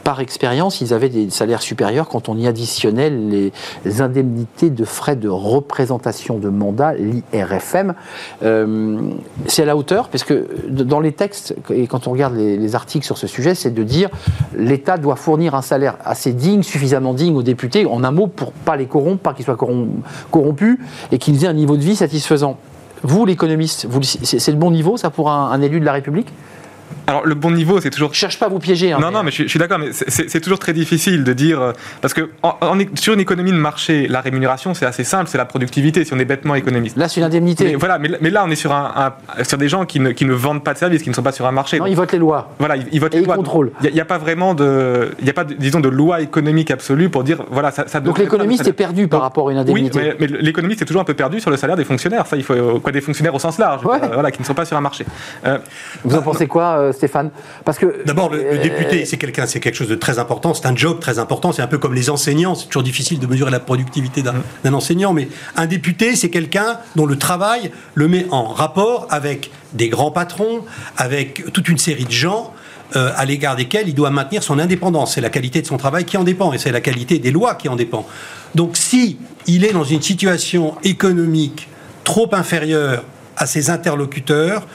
Par 0.03 0.19
expérience, 0.21 0.79
ils 0.79 0.93
avaient 0.93 1.09
des 1.09 1.29
salaires 1.29 1.61
supérieurs 1.61 2.07
quand 2.07 2.29
on 2.29 2.37
y 2.37 2.47
additionnait 2.47 3.09
les 3.09 3.51
indemnités 4.01 4.69
de 4.69 4.85
frais 4.85 5.17
de 5.17 5.27
représentation 5.27 6.37
de 6.37 6.47
mandat, 6.47 6.93
l'IRFM. 6.93 7.93
Euh, 8.41 9.01
c'est 9.47 9.63
à 9.63 9.65
la 9.65 9.75
hauteur, 9.75 10.07
parce 10.07 10.23
que 10.23 10.47
dans 10.69 11.01
les 11.01 11.11
textes, 11.11 11.55
et 11.71 11.87
quand 11.87 12.07
on 12.07 12.11
regarde 12.11 12.37
les, 12.37 12.55
les 12.55 12.73
articles 12.73 13.05
sur 13.05 13.17
ce 13.17 13.27
sujet, 13.27 13.53
c'est 13.53 13.73
de 13.73 13.83
dire 13.83 14.09
l'État 14.55 14.97
doit 14.97 15.17
fournir 15.17 15.55
un 15.55 15.61
salaire 15.61 15.97
assez 16.05 16.31
digne, 16.31 16.63
suffisamment 16.63 17.13
digne 17.13 17.35
aux 17.35 17.43
députés, 17.43 17.85
en 17.85 18.05
un 18.05 18.11
mot, 18.11 18.27
pour 18.27 18.53
pas 18.53 18.77
les 18.77 18.85
corrompre, 18.85 19.21
pas 19.21 19.33
qu'ils 19.33 19.43
soient 19.43 19.55
corrom- 19.55 19.89
corrompus, 20.31 20.79
et 21.11 21.17
qu'ils 21.17 21.43
aient 21.43 21.49
un 21.49 21.53
niveau 21.53 21.75
de 21.75 21.83
vie 21.83 21.97
satisfaisant. 21.97 22.57
Vous, 23.03 23.25
l'économiste, 23.25 23.87
c'est 24.01 24.51
le 24.51 24.57
bon 24.57 24.71
niveau, 24.71 24.97
ça, 24.97 25.09
pour 25.09 25.29
un 25.31 25.61
élu 25.61 25.79
de 25.79 25.85
la 25.85 25.93
République? 25.93 26.29
Alors, 27.09 27.25
le 27.25 27.35
bon 27.35 27.51
niveau, 27.51 27.79
c'est 27.79 27.89
toujours 27.89 28.13
Je 28.13 28.17
cherche 28.19 28.37
pas 28.37 28.47
à 28.47 28.49
vous 28.49 28.59
piéger. 28.59 28.91
hein, 28.91 28.99
non, 28.99 29.11
non, 29.11 29.23
mais 29.23 29.31
je 29.31 29.35
suis, 29.35 29.43
je 29.45 29.49
suis 29.49 29.59
d'accord, 29.59 29.79
mais 29.79 29.87
c'est- 29.93 30.41
toujours 30.41 30.59
très 30.59 30.73
difficile 30.73 31.23
de 31.23 31.31
dire. 31.33 31.61
euh, 31.61 31.71
Parce 32.01 32.13
que 32.13 32.29
en- 32.43 32.55
en 32.61 32.77
é- 32.79 32.89
sur 32.95 33.13
une 33.13 33.19
économie 33.21 33.51
de 33.51 33.57
marché, 33.57 34.07
la 34.09 34.19
rémunération, 34.21 34.73
c'est 34.73 34.85
assez 34.85 35.03
simple, 35.05 35.29
c'est 35.29 35.37
la 35.37 35.45
productivité, 35.45 36.03
si 36.03 36.13
on 36.13 36.19
est 36.19 36.25
bêtement 36.25 36.53
économiste. 36.55 36.97
Là, 36.97 37.07
c'est 37.07 37.21
une 37.21 37.25
indemnité. 37.25 37.63
Mais, 37.65 37.75
voilà, 37.75 37.97
mais, 37.97 38.09
mais 38.19 38.29
là, 38.29 38.43
on 38.45 38.51
est 38.51 38.55
sur, 38.55 38.73
un, 38.73 39.13
un- 39.37 39.43
sur 39.45 39.57
des 39.57 39.69
gens 39.69 39.85
qui 39.85 39.99
ne, 40.01 40.11
qui 40.11 40.25
ne 40.25 40.33
vendent 40.33 40.63
pas 40.63 40.73
de 40.73 40.77
services, 40.79 41.01
qui 41.01 41.09
ne 41.09 41.15
sont 41.15 41.23
pas 41.23 41.31
sur 41.31 41.45
un 41.47 41.51
marché. 41.51 41.77
Non, 41.79 41.85
Donc, 41.85 41.91
ils 41.93 41.95
votent 41.95 42.11
les 42.11 42.17
lois. 42.19 42.49
voilà, 42.59 42.75
ils, 42.75 42.85
ils 42.91 42.99
votent 42.99 43.13
Et 43.13 43.17
les 43.19 43.23
ils 43.23 43.25
lois. 43.25 43.37
Il 43.83 43.93
n'y 43.93 44.01
a, 44.01 44.05
pas 44.05 44.17
vraiment 44.17 44.53
de. 44.53 45.11
Il 45.19 45.23
n'y 45.23 45.29
a 45.29 45.33
pas, 45.33 45.45
disons, 45.45 45.79
de 45.79 45.89
loi 45.89 46.19
économique 46.21 46.71
absolue 46.71 47.09
pour 47.09 47.23
dire. 47.23 47.43
Voilà, 47.49 47.71
ça, 47.71 47.85
ça 47.87 47.99
Donc 48.01 48.19
l'économiste 48.19 48.67
est 48.67 48.73
perdu 48.73 49.07
par 49.07 49.19
Donc, 49.19 49.23
rapport 49.23 49.47
à 49.47 49.51
une 49.53 49.57
Oui, 49.59 49.61
indemnité. 49.61 49.99
mais, 50.19 50.27
mais 50.27 50.37
l'économiste 50.41 50.81
est 50.81 50.85
toujours 50.85 51.01
un 51.01 51.05
peu 51.05 51.13
perdu 51.13 51.39
sur 51.39 51.51
le 51.51 51.57
salaire 51.57 51.77
des 51.77 51.85
fonctionnaires. 51.85 52.27
Ça, 52.27 52.35
il 52.35 52.43
faut. 52.43 52.79
Quoi, 52.81 52.91
des 52.91 53.01
fonctionnaires 53.01 53.33
au 53.35 53.39
sens 53.39 53.57
large, 53.57 53.85
Ouais. 53.85 53.97
euh, 54.03 54.07
voilà, 54.13 54.29
qui 54.31 54.41
ne 54.41 54.45
sont 54.45 54.53
pas 54.53 54.65
sur 54.65 54.75
un 54.75 54.81
marché. 54.81 55.05
Euh, 55.45 55.57
Vous 56.03 56.15
en 56.15 56.21
pensez 56.21 56.47
quoi, 56.47 56.77
euh, 56.79 56.91
Stéphane 56.97 57.31
Parce 57.63 57.79
que 57.79 58.03
D'abord, 58.05 58.29
le, 58.29 58.37
le 58.37 58.59
euh, 58.59 58.61
député, 58.61 59.05
c'est 59.05 59.17
quelqu'un, 59.17 59.45
c'est 59.45 59.59
quelque 59.61 59.75
chose 59.75 59.87
de 59.87 59.95
très 59.95 60.19
important. 60.19 60.53
C'est 60.53 60.67
un 60.67 60.75
job 60.75 60.99
très 60.99 61.17
important. 61.19 61.51
C'est 61.51 61.61
un 61.61 61.67
peu 61.67 61.77
comme 61.77 61.93
les 61.93 62.09
enseignants. 62.09 62.55
C'est 62.55 62.67
toujours 62.67 62.83
difficile 62.83 63.19
de 63.19 63.27
mesurer 63.27 63.51
la 63.51 63.59
productivité 63.61 64.21
d'un 64.21 64.35
d'un 64.63 64.73
enseignant, 64.73 65.13
mais 65.13 65.29
un 65.55 65.65
député, 65.65 66.15
c'est 66.15 66.29
quelqu'un 66.29 66.79
dont 66.95 67.05
le 67.05 67.17
travail 67.17 67.71
le 67.95 68.07
met 68.07 68.25
en 68.31 68.45
rapport 68.47 69.07
avec 69.09 69.51
des 69.73 69.89
grands 69.89 70.11
patrons, 70.11 70.65
avec 70.97 71.51
toute 71.53 71.69
une 71.69 71.77
série 71.77 72.05
de 72.05 72.11
gens. 72.11 72.53
euh, 72.95 73.11
à 73.17 73.25
l'égard 73.25 73.55
desquels 73.55 73.87
il 73.89 73.93
doit 73.95 74.11
maintenir 74.11 74.43
son 74.43 74.59
indépendance. 74.59 75.15
C'est 75.15 75.21
la 75.21 75.29
qualité 75.29 75.61
de 75.61 75.67
son 75.67 75.77
travail 75.77 76.05
qui 76.05 76.15
en 76.17 76.23
dépend 76.23 76.53
et 76.53 76.57
c'est 76.57 76.71
la 76.71 76.79
qualité 76.81 77.19
des 77.19 77.31
lois 77.31 77.55
qui 77.55 77.67
en 77.69 77.75
dépend. 77.75 78.07
Donc 78.55 78.77
si 78.77 79.17
il 79.45 79.65
est 79.65 79.73
dans 79.73 79.83
une 79.83 80.01
situation 80.01 80.75
économique 80.83 81.67
trop 82.03 82.29
inférieure 82.33 83.03
à 83.35 83.45
ses 83.45 83.69
interlocuteurs, 83.69 84.65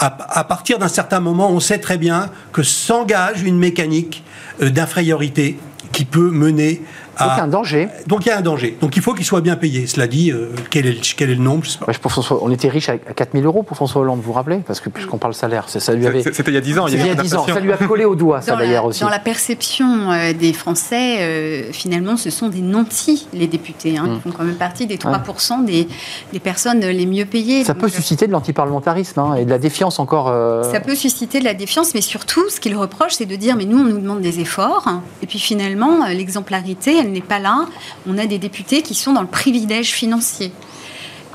à, 0.00 0.44
partir 0.44 0.78
d'un 0.78 0.88
certain 0.88 1.20
moment, 1.20 1.50
on 1.50 1.60
sait 1.60 1.78
très 1.78 1.98
bien 1.98 2.30
que 2.52 2.62
s'engage 2.62 3.42
une 3.42 3.58
mécanique 3.58 4.24
euh, 4.62 4.70
d'infériorité 4.70 5.58
qui 5.92 6.06
peut 6.06 6.30
mener 6.30 6.82
donc 7.18 7.28
il 7.32 7.36
y 7.36 7.40
a 7.40 7.42
à... 7.42 7.44
un 7.44 7.48
danger. 7.48 7.88
Donc 8.06 8.26
il 8.26 8.28
y 8.28 8.32
a 8.32 8.38
un 8.38 8.42
danger. 8.42 8.76
Donc 8.80 8.96
il 8.96 9.02
faut 9.02 9.14
qu'il 9.14 9.24
soit 9.24 9.40
bien 9.40 9.56
payé. 9.56 9.86
Cela 9.86 10.06
dit, 10.06 10.30
euh, 10.32 10.50
quel, 10.70 10.86
est 10.86 10.92
le, 10.92 10.98
quel 11.16 11.30
est 11.30 11.34
le 11.34 11.42
nombre 11.42 11.64
je 11.64 11.70
sais 11.70 11.78
pas. 11.78 11.86
Ouais, 11.86 11.94
pour 12.00 12.10
François- 12.12 12.38
on 12.42 12.50
était 12.50 12.68
riche 12.68 12.88
à 12.88 12.96
4000 12.98 13.44
euros 13.44 13.62
pour 13.62 13.76
François 13.76 14.02
Hollande, 14.02 14.18
vous 14.18 14.24
vous 14.24 14.32
rappelez? 14.32 14.58
Parce 14.66 14.80
que 14.80 14.88
puisqu'on 14.88 15.18
parle 15.18 15.34
salaire, 15.34 15.68
ça, 15.68 15.80
ça 15.80 15.92
lui 15.92 16.06
avait. 16.06 16.22
c'est- 16.22 16.32
C'était 16.34 16.50
il 16.50 16.54
y 16.54 16.58
a 16.58 16.60
10 16.60 16.78
ans. 16.78 16.86
Il 16.86 16.96
y 16.98 17.00
a 17.00 17.06
une 17.06 17.14
10 17.14 17.34
ans, 17.34 17.46
ça 17.46 17.60
lui 17.60 17.72
a 17.72 17.76
collé 17.76 18.04
au 18.04 18.14
doigt, 18.14 18.40
ça 18.40 18.56
d'ailleurs 18.56 18.84
aussi. 18.84 19.00
dans 19.00 19.08
la 19.08 19.18
perception 19.18 20.10
euh, 20.12 20.32
des 20.32 20.52
Français, 20.52 21.16
euh, 21.20 21.72
finalement, 21.72 22.16
ce 22.16 22.30
sont 22.30 22.48
des 22.48 22.62
nantis, 22.62 23.26
les 23.32 23.46
députés. 23.46 23.96
hein, 23.98 24.08
qui 24.14 24.20
font 24.20 24.36
quand 24.36 24.44
même 24.44 24.54
partie 24.56 24.86
des 24.86 24.96
3% 24.98 25.64
des, 25.64 25.88
des 26.32 26.38
personnes 26.40 26.80
les 26.80 27.06
mieux 27.06 27.24
payées. 27.24 27.64
Ça 27.64 27.72
Donc, 27.74 27.82
peut 27.82 27.88
susciter 27.88 28.26
de 28.26 28.32
l'antiparlementarisme 28.32 29.18
hein, 29.20 29.34
et 29.34 29.44
de 29.44 29.50
la 29.50 29.58
défiance 29.58 29.98
encore. 29.98 30.28
euh, 30.28 30.62
Ça 30.70 30.80
peut 30.80 30.94
susciter 30.94 31.38
de 31.40 31.44
la 31.44 31.54
défiance, 31.54 31.94
mais 31.94 32.00
surtout, 32.00 32.48
ce 32.50 32.60
qu'il 32.60 32.76
reproche, 32.76 33.12
c'est 33.12 33.26
de 33.26 33.36
dire 33.36 33.56
mais 33.56 33.64
nous, 33.64 33.78
on 33.78 33.84
nous 33.84 33.98
demande 33.98 34.20
des 34.20 34.40
efforts, 34.40 34.86
et 35.22 35.26
puis 35.26 35.38
finalement, 35.38 36.04
euh, 36.04 36.12
l'exemplarité, 36.12 36.96
elle 36.98 37.09
n'est 37.10 37.20
pas 37.20 37.38
là. 37.38 37.66
On 38.06 38.18
a 38.18 38.26
des 38.26 38.38
députés 38.38 38.82
qui 38.82 38.94
sont 38.94 39.12
dans 39.12 39.22
le 39.22 39.28
privilège 39.28 39.92
financier. 39.92 40.52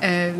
Euh, 0.03 0.31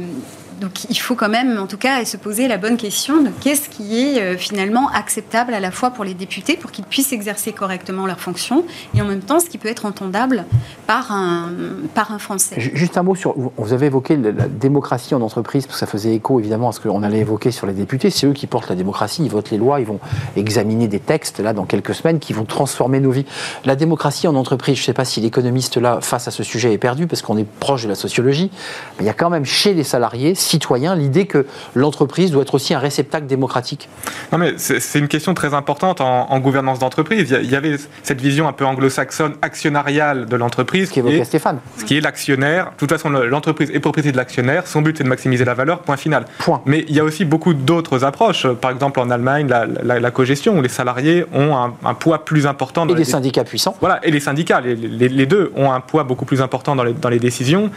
donc 0.62 0.86
il 0.90 0.96
faut 0.98 1.16
quand 1.16 1.30
même, 1.30 1.58
en 1.60 1.68
tout 1.68 1.78
cas, 1.78 2.04
se 2.06 2.18
poser 2.18 2.48
la 2.48 2.58
bonne 2.58 2.78
question 2.78 3.22
de 3.22 3.30
qu'est-ce 3.42 3.70
qui 3.70 4.00
est 4.02 4.22
euh, 4.22 4.38
finalement 4.38 4.90
acceptable 4.90 5.54
à 5.54 5.60
la 5.60 5.72
fois 5.72 5.92
pour 5.92 6.04
les 6.04 6.14
députés, 6.14 6.56
pour 6.58 6.72
qu'ils 6.72 6.86
puissent 6.86 7.14
exercer 7.14 7.52
correctement 7.52 8.06
leurs 8.06 8.20
fonctions, 8.20 8.64
et 8.96 9.02
en 9.02 9.06
même 9.06 9.22
temps 9.22 9.40
ce 9.40 9.48
qui 9.50 9.58
peut 9.58 9.68
être 9.70 9.86
entendable 9.86 10.46
par 10.88 11.12
un, 11.12 11.50
par 11.94 12.12
un 12.12 12.20
Français. 12.20 12.56
Ju- 12.60 12.72
Juste 12.74 12.98
un 12.98 13.04
mot 13.04 13.16
sur. 13.16 13.34
Vous 13.58 13.74
avez 13.74 13.88
évoqué 13.88 14.16
la 14.18 14.48
démocratie 14.48 15.16
en 15.16 15.22
entreprise, 15.22 15.66
parce 15.66 15.80
que 15.80 15.86
ça 15.86 15.92
faisait 15.92 16.14
écho 16.16 16.40
évidemment 16.40 16.70
à 16.70 16.72
ce 16.72 16.80
qu'on 16.80 17.04
allait 17.04 17.20
évoquer 17.20 17.52
sur 17.52 17.68
les 17.68 17.74
députés. 17.74 18.10
C'est 18.10 18.28
eux 18.28 18.34
qui 18.34 18.48
portent 18.48 18.70
la 18.70 18.76
démocratie, 18.76 19.24
ils 19.24 19.30
votent 19.32 19.52
les 19.52 19.58
lois, 19.58 19.80
ils 19.80 19.86
vont 19.86 20.00
examiner 20.36 20.88
des 20.88 21.00
textes 21.00 21.40
là 21.40 21.54
dans 21.54 21.66
quelques 21.66 21.96
semaines 21.96 22.20
qui 22.20 22.34
vont 22.34 22.46
transformer 22.46 23.00
nos 23.00 23.12
vies. 23.12 23.26
La 23.66 23.76
démocratie 23.76 24.28
en 24.28 24.36
entreprise, 24.36 24.76
je 24.78 24.82
ne 24.82 24.86
sais 24.86 24.94
pas 24.94 25.06
si 25.06 25.22
l'économiste 25.22 25.78
là 25.78 26.00
face 26.02 26.28
à 26.28 26.32
ce 26.32 26.44
sujet 26.44 26.74
est 26.74 26.78
perdu, 26.78 27.08
parce 27.08 27.22
qu'on 27.22 27.38
est 27.38 27.48
proche 27.60 27.84
de 27.84 27.90
la 27.90 27.96
sociologie, 27.96 28.52
mais 28.98 29.04
il 29.04 29.08
y 29.08 29.10
a 29.10 29.14
quand 29.14 29.30
même 29.30 29.46
chez 29.46 29.74
les 29.74 29.84
salariés, 29.84 30.36
citoyens, 30.46 30.96
l'idée 30.96 31.26
que 31.26 31.46
l'entreprise 31.74 32.32
doit 32.32 32.44
être 32.44 32.54
aussi 32.54 32.74
un 32.74 32.80
réceptacle 32.80 33.26
démocratique. 33.28 33.90
Non, 34.32 34.38
mais 34.38 34.54
c'est 34.58 35.00
une 35.00 35.08
question 35.08 35.34
très 35.34 35.54
importante 35.54 36.02
en, 36.02 36.32
en 36.32 36.40
gouvernance 36.40 36.80
d'entreprise. 36.80 37.36
Il 37.44 37.50
y 37.50 37.56
avait 37.56 37.78
cette 38.04 38.22
vision 38.22 38.48
un 38.48 38.54
peu 38.54 38.66
anglo-saxonne 38.66 39.34
actionnariale 39.42 40.26
de 40.28 40.36
l'entreprise, 40.36 40.88
Ce 40.88 40.94
qui 40.94 40.96
qu'évoquait 41.02 41.24
Stéphane. 41.26 41.60
ce 41.78 41.86
qui 41.86 41.98
est 41.98 42.02
l'actionnaire. 42.02 42.66
De 42.72 42.78
toute 42.78 42.92
façon, 42.92 43.10
le- 43.10 43.28
l'entreprise 43.28 43.72
est 43.72 43.80
propriété 43.80 44.12
de 44.12 44.18
l'actionnaire. 44.18 44.68
Son 44.68 44.82
but, 44.82 44.98
c'est 44.98 45.04
de 45.04 45.10
maximiser 45.10 45.44
la 45.46 45.54
valeur, 45.54 45.80
point 45.80 45.98
final. 45.98 46.26
Point. 46.40 46.62
Mais 46.66 46.86
il 46.88 46.96
y 46.96 47.00
a 47.00 47.04
aussi 47.04 47.26
beaucoup 47.26 47.54
d'autres 47.54 48.04
approches. 48.04 48.48
Par 48.48 48.72
exemple, 48.72 49.00
en 49.00 49.10
Allemagne, 49.10 49.48
la, 49.48 49.66
la, 49.84 50.00
la 50.00 50.12
cogestion, 50.12 50.58
où 50.58 50.62
les 50.62 50.70
salariés 50.70 51.26
ont 51.34 51.56
un, 51.56 51.74
un 51.84 51.94
poids 51.94 52.24
plus 52.26 52.46
important 52.48 52.86
dans 52.86 52.94
Et 52.94 52.98
les 52.98 53.04
syndicats 53.06 53.44
puissants. 53.44 53.76
voilà, 53.80 54.00
et 54.04 54.12
les 54.12 54.20
syndicats, 54.20 54.62
les, 54.62 54.76
les- 54.76 55.10
les 55.10 55.26
deux 55.26 55.52
ont 55.56 55.72
un 55.72 55.80
poids 55.80 56.04
beaucoup 56.04 56.26
plus 56.26 56.42
important 56.42 56.76
dans 56.76 56.84
les, 56.84 56.94
dans 56.94 57.10
les 57.10 57.20
décisions. 57.20 57.70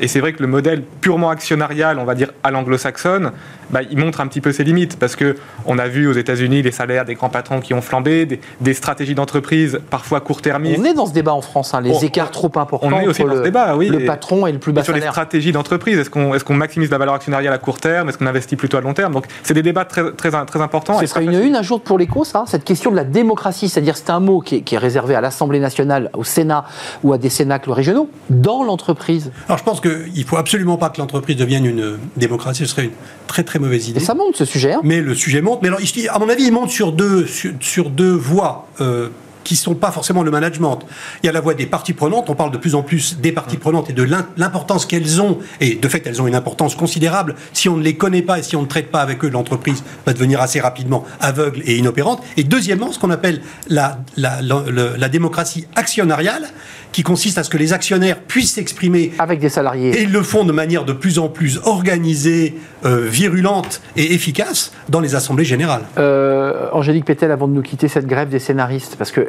Et 0.00 0.08
c'est 0.08 0.20
vrai 0.20 0.32
que 0.32 0.42
le 0.42 0.48
modèle 0.48 0.82
purement 1.00 1.30
actionnarial, 1.30 1.98
on 1.98 2.04
va 2.04 2.14
dire 2.14 2.32
à 2.42 2.50
l'anglo-saxonne, 2.50 3.32
bah, 3.70 3.80
il 3.88 3.98
montre 3.98 4.20
un 4.20 4.26
petit 4.26 4.40
peu 4.40 4.52
ses 4.52 4.64
limites 4.64 4.98
parce 4.98 5.16
que 5.16 5.36
on 5.66 5.78
a 5.78 5.88
vu 5.88 6.06
aux 6.06 6.12
États-Unis 6.12 6.62
les 6.62 6.72
salaires 6.72 7.04
des 7.04 7.14
grands 7.14 7.28
patrons 7.28 7.60
qui 7.60 7.74
ont 7.74 7.80
flambé, 7.82 8.26
des, 8.26 8.40
des 8.60 8.74
stratégies 8.74 9.14
d'entreprise 9.14 9.78
parfois 9.90 10.20
court-termistes. 10.20 10.78
On 10.80 10.84
est 10.84 10.94
dans 10.94 11.06
ce 11.06 11.12
débat 11.12 11.32
en 11.34 11.40
France, 11.42 11.74
hein, 11.74 11.80
les 11.80 11.90
On- 11.90 12.00
écarts 12.00 12.30
trop 12.30 12.50
importants 12.56 12.88
on 12.88 12.98
est 13.00 13.06
aussi 13.06 13.22
entre 13.22 13.28
dans 13.30 13.34
le, 13.36 13.40
ce 13.40 13.44
débat, 13.44 13.76
oui. 13.76 13.88
le 13.88 14.02
Et- 14.02 14.06
patron 14.06 14.46
et 14.46 14.52
le 14.52 14.58
plus 14.58 14.70
Et 14.70 14.74
bas 14.74 14.84
sur 14.84 14.92
les 14.92 15.00
salaire. 15.00 15.12
stratégies 15.12 15.52
d'entreprise, 15.52 15.98
est-ce 15.98 16.10
qu'on 16.10 16.34
est 16.34 16.50
maximise 16.50 16.90
la 16.90 16.98
valeur 16.98 17.14
actionnariale 17.14 17.52
à 17.52 17.58
court 17.58 17.78
terme 17.80 18.08
Est-ce 18.08 18.18
qu'on 18.18 18.26
investit 18.26 18.56
plutôt 18.56 18.76
à 18.76 18.80
long 18.80 18.94
terme? 18.94 19.12
Donc, 19.12 19.26
c'est 19.42 19.54
des 19.54 19.62
débats 19.62 19.84
très, 19.84 20.12
très, 20.12 20.30
très 20.44 20.60
importants. 20.60 20.98
Ce 21.00 21.06
serait 21.06 21.24
une 21.24 21.32
une 21.34 21.56
un 21.56 21.62
jour 21.62 21.80
pour 21.80 21.98
l'écho, 21.98 22.24
ça 22.24 22.44
Cette 22.46 22.64
question 22.64 22.90
de 22.90 22.96
la 22.96 23.04
démocratie, 23.04 23.68
c'est-à-dire 23.68 23.96
c'est 23.96 24.10
un 24.10 24.20
mot 24.20 24.40
qui 24.40 24.56
est, 24.56 24.60
qui 24.62 24.74
est 24.76 24.78
réservé 24.78 25.14
à 25.14 25.20
l'Assemblée 25.20 25.58
nationale, 25.60 26.10
au 26.14 26.24
Sénat 26.24 26.64
ou 27.02 27.12
à 27.12 27.18
des 27.18 27.28
cénacles 27.28 27.70
régionaux, 27.72 28.08
dans 28.30 28.62
l'entreprise. 28.64 29.30
Alors 29.48 29.58
je 29.58 29.64
pense 29.64 29.80
qu'il 29.80 29.90
ne 30.16 30.24
faut 30.24 30.36
absolument 30.36 30.76
pas 30.76 30.90
que 30.90 30.98
l'entreprise 30.98 31.36
devienne 31.36 31.64
une 31.66 31.98
démocratie. 32.16 32.64
Ce 32.64 32.70
serait 32.70 32.84
une 32.84 32.90
très 33.26 33.42
très 33.42 33.53
mauvaise 33.58 33.86
Et 33.86 33.90
idée. 33.90 34.00
ça 34.00 34.14
monte 34.14 34.36
ce 34.36 34.44
sujet. 34.44 34.72
hein. 34.74 34.80
Mais 34.84 35.00
le 35.00 35.14
sujet 35.14 35.40
monte. 35.40 35.60
Mais 35.62 35.68
alors, 35.68 35.80
à 36.10 36.18
mon 36.18 36.28
avis, 36.28 36.44
il 36.44 36.52
monte 36.52 36.70
sur 36.70 36.92
deux, 36.92 37.26
sur, 37.26 37.52
sur 37.60 37.90
deux 37.90 38.12
voies. 38.14 38.66
Euh, 38.80 39.08
qui 39.42 39.52
ne 39.52 39.58
sont 39.58 39.74
pas 39.74 39.90
forcément 39.90 40.22
le 40.22 40.30
management. 40.30 40.78
Il 41.22 41.26
y 41.26 41.28
a 41.28 41.32
la 41.32 41.42
voix 41.42 41.52
des 41.52 41.66
parties 41.66 41.92
prenantes, 41.92 42.30
on 42.30 42.34
parle 42.34 42.50
de 42.50 42.56
plus 42.56 42.74
en 42.74 42.82
plus 42.82 43.18
des 43.18 43.30
parties 43.30 43.58
prenantes 43.58 43.90
et 43.90 43.92
de 43.92 44.02
l'importance 44.38 44.86
qu'elles 44.86 45.20
ont, 45.20 45.38
et 45.60 45.74
de 45.74 45.86
fait 45.86 46.02
elles 46.06 46.22
ont 46.22 46.26
une 46.26 46.34
importance 46.34 46.74
considérable. 46.74 47.34
Si 47.52 47.68
on 47.68 47.76
ne 47.76 47.82
les 47.82 47.94
connaît 47.94 48.22
pas 48.22 48.38
et 48.38 48.42
si 48.42 48.56
on 48.56 48.62
ne 48.62 48.66
traite 48.66 48.90
pas 48.90 49.02
avec 49.02 49.22
eux, 49.22 49.28
l'entreprise 49.28 49.84
va 50.06 50.14
devenir 50.14 50.40
assez 50.40 50.60
rapidement 50.60 51.04
aveugle 51.20 51.60
et 51.66 51.76
inopérante. 51.76 52.22
Et 52.38 52.42
deuxièmement, 52.42 52.90
ce 52.90 52.98
qu'on 52.98 53.10
appelle 53.10 53.42
la, 53.68 53.98
la, 54.16 54.40
la 54.40 55.08
démocratie 55.10 55.66
actionnariale, 55.76 56.48
qui 56.94 57.02
consiste 57.02 57.38
à 57.38 57.42
ce 57.42 57.50
que 57.50 57.58
les 57.58 57.72
actionnaires 57.72 58.20
puissent 58.20 58.54
s'exprimer 58.54 59.10
avec 59.18 59.40
des 59.40 59.48
salariés. 59.48 59.98
Et 59.98 60.02
ils 60.04 60.12
le 60.12 60.22
font 60.22 60.44
de 60.44 60.52
manière 60.52 60.84
de 60.84 60.92
plus 60.92 61.18
en 61.18 61.28
plus 61.28 61.58
organisée, 61.64 62.54
euh, 62.84 63.08
virulente 63.08 63.80
et 63.96 64.14
efficace 64.14 64.70
dans 64.88 65.00
les 65.00 65.16
assemblées 65.16 65.44
générales. 65.44 65.82
Euh, 65.98 66.68
Angélique 66.70 67.04
Pétel, 67.04 67.32
avant 67.32 67.48
de 67.48 67.52
nous 67.52 67.62
quitter, 67.62 67.88
cette 67.88 68.06
grève 68.06 68.28
des 68.28 68.38
scénaristes, 68.38 68.94
parce 68.96 69.10
que 69.10 69.28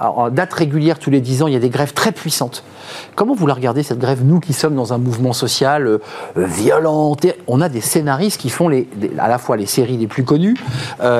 en 0.00 0.30
date 0.30 0.54
régulière, 0.54 0.98
tous 0.98 1.10
les 1.10 1.20
10 1.20 1.42
ans, 1.42 1.48
il 1.48 1.52
y 1.52 1.56
a 1.56 1.60
des 1.60 1.68
grèves 1.68 1.92
très 1.92 2.12
puissantes. 2.12 2.64
Comment 3.14 3.34
vous 3.34 3.46
la 3.46 3.54
regardez, 3.54 3.82
cette 3.82 3.98
grève, 3.98 4.20
nous 4.24 4.40
qui 4.40 4.54
sommes 4.54 4.74
dans 4.74 4.94
un 4.94 4.98
mouvement 4.98 5.34
social 5.34 5.86
euh, 5.86 5.98
violent 6.34 7.14
On 7.46 7.60
a 7.60 7.68
des 7.68 7.82
scénaristes 7.82 8.40
qui 8.40 8.48
font 8.48 8.70
les, 8.70 8.88
à 9.18 9.28
la 9.28 9.36
fois 9.36 9.58
les 9.58 9.66
séries 9.66 9.98
les 9.98 10.06
plus 10.06 10.24
connues 10.24 10.56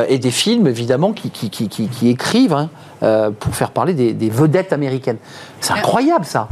et 0.08 0.18
des 0.18 0.30
films, 0.30 0.66
évidemment, 0.68 1.12
qui, 1.12 1.30
qui, 1.30 1.50
qui, 1.50 1.68
qui 1.68 2.08
écrivent. 2.08 2.54
Hein, 2.54 2.70
euh, 3.02 3.30
pour 3.30 3.54
faire 3.54 3.70
parler 3.70 3.94
des, 3.94 4.30
vedettes 4.30 4.72
américaines. 4.72 5.18
C'est 5.60 5.72
incroyable 5.72 6.24
ça. 6.24 6.48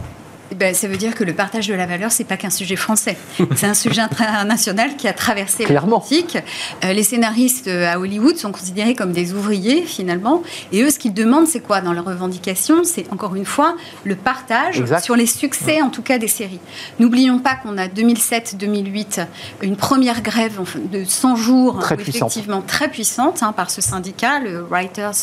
Ben, 0.57 0.75
ça 0.75 0.89
veut 0.89 0.97
dire 0.97 1.15
que 1.15 1.23
le 1.23 1.33
partage 1.33 1.69
de 1.69 1.75
la 1.75 1.87
valeur, 1.87 2.11
c'est 2.11 2.25
pas 2.25 2.37
qu'un 2.37 2.51
sujet 2.51 2.75
français. 2.75 3.17
C'est 3.57 3.67
un 3.67 3.75
sujet 3.75 4.01
international 4.01 4.97
qui 4.97 5.07
a 5.07 5.13
traversé 5.13 5.65
l'Atlantique. 5.67 6.39
Euh, 6.85 6.93
les 6.93 7.05
scénaristes 7.05 7.69
euh, 7.69 7.93
à 7.93 8.01
Hollywood 8.01 8.37
sont 8.37 8.51
considérés 8.51 8.95
comme 8.95 9.13
des 9.13 9.33
ouvriers, 9.33 9.83
finalement. 9.83 10.43
Et 10.73 10.83
eux, 10.83 10.91
ce 10.91 10.99
qu'ils 10.99 11.15
demandent, 11.15 11.47
c'est 11.47 11.61
quoi 11.61 11.81
dans 11.81 11.93
leurs 11.93 12.05
revendications? 12.05 12.83
C'est 12.83 13.13
encore 13.13 13.37
une 13.37 13.45
fois 13.45 13.77
le 14.05 14.17
partage 14.17 14.83
sur 15.03 15.15
les 15.15 15.27
succès, 15.27 15.83
en 15.83 15.89
tout 15.91 16.03
cas, 16.03 16.19
des 16.19 16.29
séries. 16.29 16.61
N'oublions 16.99 17.39
pas 17.39 17.55
qu'on 17.55 17.79
a 17.79 17.87
2007-2008, 17.87 19.27
une 19.63 19.77
première 19.77 20.21
grève 20.21 20.59
de 20.91 21.05
100 21.05 21.37
jours, 21.37 21.79
très 21.79 21.95
effectivement 21.95 22.63
très 22.63 22.89
puissante, 22.89 23.43
hein, 23.43 23.53
par 23.53 23.71
ce 23.71 23.81
syndicat, 23.81 24.41
le 24.41 24.63
Writers. 24.63 25.15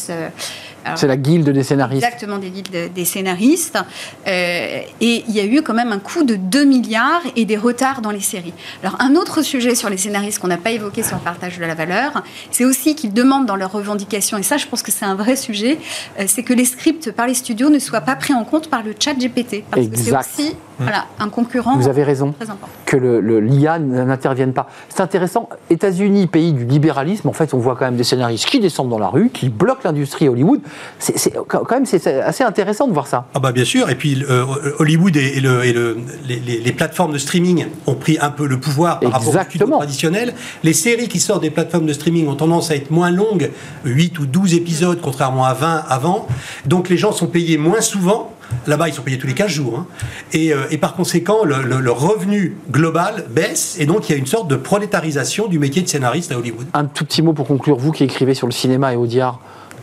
C'est 0.95 1.07
la 1.07 1.17
guilde 1.17 1.49
des 1.49 1.63
scénaristes. 1.63 2.03
Exactement, 2.03 2.38
des 2.38 2.49
guildes 2.49 2.93
des 2.93 3.05
scénaristes. 3.05 3.77
Euh, 4.27 4.81
et 5.01 5.23
il 5.27 5.35
y 5.35 5.39
a 5.39 5.45
eu 5.45 5.61
quand 5.61 5.73
même 5.73 5.91
un 5.91 5.99
coût 5.99 6.23
de 6.23 6.35
2 6.35 6.65
milliards 6.65 7.21
et 7.35 7.45
des 7.45 7.57
retards 7.57 8.01
dans 8.01 8.11
les 8.11 8.21
séries. 8.21 8.53
Alors, 8.83 8.95
un 8.99 9.15
autre 9.15 9.41
sujet 9.41 9.75
sur 9.75 9.89
les 9.89 9.97
scénaristes 9.97 10.39
qu'on 10.39 10.47
n'a 10.47 10.57
pas 10.57 10.71
évoqué 10.71 11.03
sur 11.03 11.17
le 11.17 11.23
partage 11.23 11.57
de 11.57 11.65
la 11.65 11.75
valeur, 11.75 12.23
c'est 12.51 12.65
aussi 12.65 12.95
qu'ils 12.95 13.13
demandent 13.13 13.45
dans 13.45 13.55
leurs 13.55 13.71
revendications, 13.71 14.38
et 14.38 14.43
ça, 14.43 14.57
je 14.57 14.67
pense 14.67 14.83
que 14.83 14.91
c'est 14.91 15.05
un 15.05 15.15
vrai 15.15 15.35
sujet, 15.35 15.77
euh, 16.19 16.23
c'est 16.27 16.43
que 16.43 16.53
les 16.53 16.65
scripts 16.65 17.11
par 17.11 17.27
les 17.27 17.33
studios 17.33 17.69
ne 17.69 17.79
soient 17.79 18.01
pas 18.01 18.15
pris 18.15 18.33
en 18.33 18.43
compte 18.43 18.69
par 18.69 18.83
le 18.83 18.93
chat 18.97 19.13
GPT. 19.13 19.63
Parce 19.69 19.88
que 19.88 19.97
c'est 19.97 20.17
aussi 20.17 20.55
voilà, 20.79 21.05
un 21.19 21.29
concurrent. 21.29 21.75
Vous 21.75 21.88
avez 21.88 22.03
raison. 22.03 22.35
Que 22.85 22.97
le, 22.97 23.39
l'IA 23.39 23.79
n'intervienne 23.79 24.53
pas. 24.53 24.67
C'est 24.89 25.01
intéressant. 25.01 25.49
États-Unis, 25.69 26.27
pays 26.27 26.53
du 26.53 26.65
libéralisme, 26.65 27.27
en 27.27 27.33
fait, 27.33 27.53
on 27.53 27.57
voit 27.57 27.75
quand 27.75 27.85
même 27.85 27.95
des 27.95 28.03
scénaristes 28.03 28.45
qui 28.45 28.59
descendent 28.59 28.89
dans 28.89 28.99
la 28.99 29.07
rue, 29.07 29.29
qui 29.29 29.49
bloquent 29.49 29.81
l'industrie 29.83 30.29
Hollywood. 30.29 30.61
C'est, 30.99 31.34
quand 31.47 31.69
même 31.71 31.86
c'est 31.86 32.05
assez 32.21 32.43
intéressant 32.43 32.88
de 32.88 32.93
voir 32.93 33.07
ça. 33.07 33.28
Ah 33.34 33.39
bah 33.39 33.51
bien 33.51 33.65
sûr. 33.65 33.89
Et 33.89 33.95
puis 33.95 34.23
euh, 34.30 34.45
Hollywood 34.80 35.15
et, 35.15 35.39
le, 35.39 35.63
et 35.63 35.73
le, 35.73 35.97
les, 36.28 36.71
plateformes 36.71 37.13
de 37.13 37.17
streaming 37.17 37.67
ont 37.86 37.95
pris 37.95 38.17
un 38.19 38.30
peu 38.30 38.47
le 38.47 38.59
pouvoir 38.59 38.99
par 38.99 39.11
rapport 39.11 39.36
aux 39.36 39.43
studios 39.43 39.67
traditionnels. 39.67 40.34
Les 40.63 40.73
séries 40.73 41.07
qui 41.07 41.19
sortent 41.19 41.41
des 41.41 41.49
plateformes 41.49 41.86
de 41.86 41.93
streaming 41.93 42.28
ont 42.28 42.36
tendance 42.36 42.71
à 42.71 42.75
être 42.75 42.91
moins 42.91 43.11
longues, 43.11 43.51
8 43.86 44.19
ou 44.19 44.25
12 44.25 44.53
épisodes, 44.53 44.99
contrairement 45.01 45.45
à 45.45 45.53
20 45.53 45.86
avant. 45.89 46.28
Donc 46.65 46.89
les 46.89 46.97
gens 46.97 47.11
sont 47.11 47.28
payés 47.28 47.57
moins 47.57 47.82
souvent 47.82 48.34
Là-bas, 48.65 48.89
ils 48.89 48.93
sont 48.93 49.01
payés 49.01 49.17
tous 49.17 49.28
les 49.28 49.34
15 49.34 49.49
jours. 49.49 49.80
Hein. 49.80 49.86
Euh, 50.36 50.65
et, 50.71 50.78
par 50.78 50.95
conséquent, 50.95 51.43
le, 51.43 51.91
revenu 51.91 52.57
global 52.71 53.25
baisse. 53.30 53.78
Et 53.80 53.86
donc, 53.86 54.09
il 54.09 54.11
y 54.11 54.15
a 54.15 54.17
une 54.17 54.28
sorte 54.28 54.49
de 54.49 54.55
prolétarisation 54.55 55.47
du 55.47 55.59
métier 55.59 55.82
de 55.82 55.88
scénariste 55.88 56.32
à 56.32 56.38
Hollywood. 56.38 56.67
Un 56.73 56.86
tout 56.86 57.05
petit 57.05 57.21
mot 57.21 57.34
pour 57.34 57.47
conclure. 57.47 57.78
Vous 57.78 57.91
qui 57.91 58.03
écrivez 58.03 58.34
sur 58.34 58.47
le 58.47 58.53
cinéma 58.53 58.93
et 58.93 58.95
Audiard, 58.95 59.39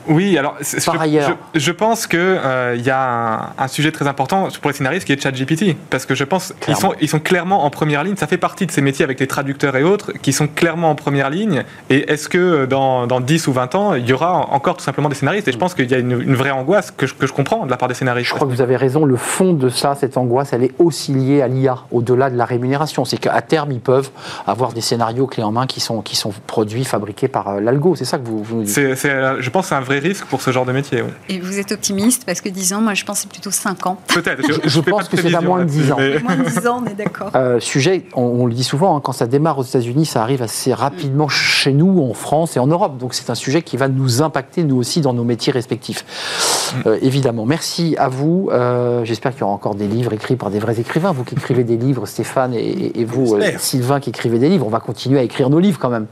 oui, 0.08 0.36
alors 0.38 0.56
Par 0.86 0.94
je, 0.96 1.00
ailleurs. 1.00 1.36
Je, 1.54 1.72
pense 1.72 2.06
qu'il 2.06 2.18
euh, 2.20 2.76
y 2.82 2.90
a 2.90 3.54
un, 3.58 3.68
sujet 3.68 3.92
très 3.92 4.06
important 4.06 4.48
pour 4.60 4.70
les 4.70 4.76
scénaristes 4.76 5.06
qui 5.06 5.12
est 5.12 5.20
ChatGPT. 5.20 5.76
Parce 5.90 6.06
que 6.06 6.14
je 6.14 6.24
pense 6.24 6.54
qu'ils 6.60 6.76
sont, 6.76 6.94
ils 7.00 7.08
sont 7.08 7.20
clairement 7.20 7.64
en 7.64 7.70
première 7.70 8.04
ligne. 8.04 8.16
Ça 8.16 8.26
fait 8.26 8.38
partie 8.38 8.66
de 8.66 8.70
ces 8.70 8.82
métiers 8.82 9.04
avec 9.04 9.20
les 9.20 9.26
traducteurs 9.26 9.76
et 9.76 9.82
autres 9.82 10.12
qui 10.12 10.32
sont 10.32 10.46
clairement 10.46 10.90
en 10.90 10.94
première 10.94 11.30
ligne. 11.30 11.64
Et 11.90 12.10
est-ce 12.10 12.28
que 12.28 12.38
euh, 12.38 12.66
dans, 12.66 13.06
dans, 13.06 13.20
10 13.20 13.46
ou 13.48 13.52
20 13.52 13.74
ans, 13.74 13.94
il 13.94 14.06
y 14.06 14.12
aura 14.12 14.48
encore 14.50 14.76
tout 14.76 14.84
simplement 14.84 15.08
des 15.08 15.14
scénaristes? 15.14 15.48
Et 15.48 15.52
je 15.52 15.58
pense 15.58 15.74
qu'il 15.74 15.90
y 15.90 15.94
a 15.94 15.98
une, 15.98 16.34
vraie 16.34 16.50
angoisse 16.50 16.90
que 16.90 17.06
je, 17.06 17.14
que 17.14 17.26
je, 17.26 17.32
comprends 17.32 17.64
de 17.64 17.70
la 17.70 17.76
part 17.76 17.88
des 17.88 17.94
scénaristes. 17.94 18.28
Je 18.28 18.34
crois 18.34 18.46
que 18.46 18.52
vous 18.52 18.62
avez 18.62 18.76
raison. 18.76 19.04
Le 19.04 19.16
fond 19.16 19.52
de 19.52 19.68
ça, 19.68 19.94
cette 19.94 20.16
angoisse, 20.16 20.52
elle 20.52 20.64
est 20.64 20.74
aussi 20.78 21.12
liée 21.12 21.42
à 21.42 21.48
l'IA, 21.48 21.78
au-delà 21.90 22.30
de 22.30 22.36
la 22.36 22.44
rémunération. 22.44 23.04
C'est 23.04 23.18
qu'à 23.18 23.40
terme, 23.42 23.72
ils 23.72 23.80
peuvent 23.80 24.10
avoir 24.46 24.72
des 24.72 24.80
scénarios 24.80 25.26
clés 25.26 25.42
en 25.42 25.52
main 25.52 25.66
qui 25.66 25.80
sont, 25.80 26.02
qui 26.02 26.16
sont 26.16 26.32
produits, 26.46 26.84
fabriqués 26.84 27.28
par 27.28 27.48
euh, 27.48 27.60
l'algo. 27.60 27.94
C'est 27.96 28.04
ça 28.04 28.18
que 28.18 28.26
vous, 28.26 28.42
vous 28.42 28.62
dites 28.62 28.74
Je 28.74 29.50
pense 29.50 29.64
que 29.64 29.68
c'est 29.68 29.74
un 29.74 29.80
vrai 29.80 29.93
risque 29.98 30.24
pour 30.26 30.42
ce 30.42 30.50
genre 30.50 30.64
de 30.64 30.72
métier. 30.72 31.02
Et 31.28 31.40
vous 31.40 31.58
êtes 31.58 31.72
optimiste 31.72 32.24
parce 32.24 32.40
que 32.40 32.48
10 32.48 32.74
ans, 32.74 32.80
moi 32.80 32.94
je 32.94 33.04
pense 33.04 33.20
c'est 33.20 33.30
plutôt 33.30 33.50
5 33.50 33.86
ans. 33.86 33.98
Peut-être. 34.08 34.42
Je, 34.64 34.80
pense 34.80 35.08
que 35.08 35.16
c'est 35.16 35.34
à 35.34 35.40
moins 35.40 35.64
de 35.64 35.70
10 35.70 35.92
ans. 35.92 35.96
Moins 36.22 36.36
de 36.36 36.44
10 36.48 36.66
ans, 36.66 36.82
on 36.84 36.86
est 36.86 36.94
d'accord. 36.94 37.30
Euh, 37.34 37.60
sujet, 37.60 38.04
on, 38.14 38.46
le 38.46 38.54
dit 38.54 38.64
souvent, 38.64 38.96
hein, 38.96 39.00
quand 39.02 39.12
ça 39.12 39.26
démarre 39.26 39.58
aux 39.58 39.64
États-Unis, 39.64 40.06
ça 40.06 40.22
arrive 40.22 40.42
assez 40.42 40.72
rapidement 40.72 41.28
chez 41.28 41.72
nous, 41.72 42.00
en 42.00 42.14
France 42.14 42.56
et 42.56 42.60
en 42.60 42.66
Europe. 42.66 42.98
Donc 42.98 43.14
c'est 43.14 43.30
un 43.30 43.34
sujet 43.34 43.62
qui 43.62 43.76
va 43.76 43.88
nous 43.88 44.22
impacter, 44.22 44.64
nous 44.64 44.76
aussi, 44.76 45.00
dans 45.00 45.12
nos 45.12 45.24
métiers 45.24 45.52
respectifs. 45.52 46.04
Mm. 46.04 46.88
Euh, 46.88 46.98
évidemment. 47.02 47.46
Merci 47.46 47.96
à 47.98 48.08
vous. 48.08 48.50
Euh, 48.52 49.04
j'espère 49.04 49.32
qu'il 49.32 49.40
y 49.40 49.44
aura 49.44 49.52
encore 49.52 49.74
des 49.74 49.86
livres 49.86 50.12
écrits 50.12 50.36
par 50.36 50.50
des 50.50 50.58
vrais 50.58 50.80
écrivains. 50.80 51.12
Vous 51.12 51.24
qui 51.24 51.34
écrivez 51.34 51.64
des 51.64 51.76
livres, 51.76 52.06
Stéphane, 52.06 52.54
et, 52.54 53.04
vous, 53.04 53.38
Sylvain, 53.58 54.00
qui 54.00 54.10
écrivez 54.10 54.38
des 54.38 54.48
livres. 54.48 54.66
On 54.66 54.70
va 54.70 54.80
continuer 54.80 55.18
à 55.18 55.22
écrire 55.22 55.50
nos 55.50 55.58
livres 55.58 55.78
quand 55.78 55.90
même. 55.90 56.06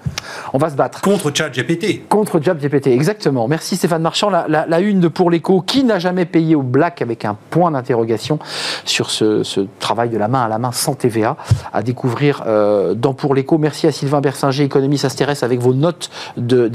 On 0.52 0.58
va 0.58 0.70
se 0.70 0.76
battre. 0.76 1.00
Contre 1.00 1.32
ChatGPT. 1.34 2.08
Contre 2.08 2.40
ChatGPT, 2.42 2.88
exactement. 2.88 3.48
Merci 3.48 3.71
Stéphane 3.76 4.02
Marchand. 4.02 4.30
La, 4.30 4.46
la, 4.48 4.80
une 4.80 5.00
de 5.00 5.08
Pour 5.08 5.30
l'écho, 5.30 5.60
qui 5.60 5.84
n'a 5.84 5.98
jamais 5.98 6.24
payé 6.24 6.54
au 6.54 6.62
black 6.62 7.02
avec 7.02 7.24
un 7.24 7.36
point 7.50 7.70
d'interrogation 7.70 8.38
sur 8.84 9.10
ce, 9.10 9.42
travail 9.78 10.10
de 10.10 10.18
la 10.18 10.28
main 10.28 10.42
à 10.42 10.48
la 10.48 10.58
main 10.58 10.72
sans 10.72 10.94
TVA 10.94 11.36
à 11.72 11.82
découvrir 11.82 12.44
euh, 12.46 12.94
dans 12.94 13.14
Pour 13.14 13.34
l'écho? 13.34 13.58
Merci 13.58 13.86
à 13.86 13.92
Sylvain 13.92 14.20
Bersinger, 14.20 14.64
économiste 14.64 15.04
Astérès, 15.04 15.42
avec 15.42 15.60
vos 15.60 15.74
notes 15.74 16.10
de, 16.36 16.70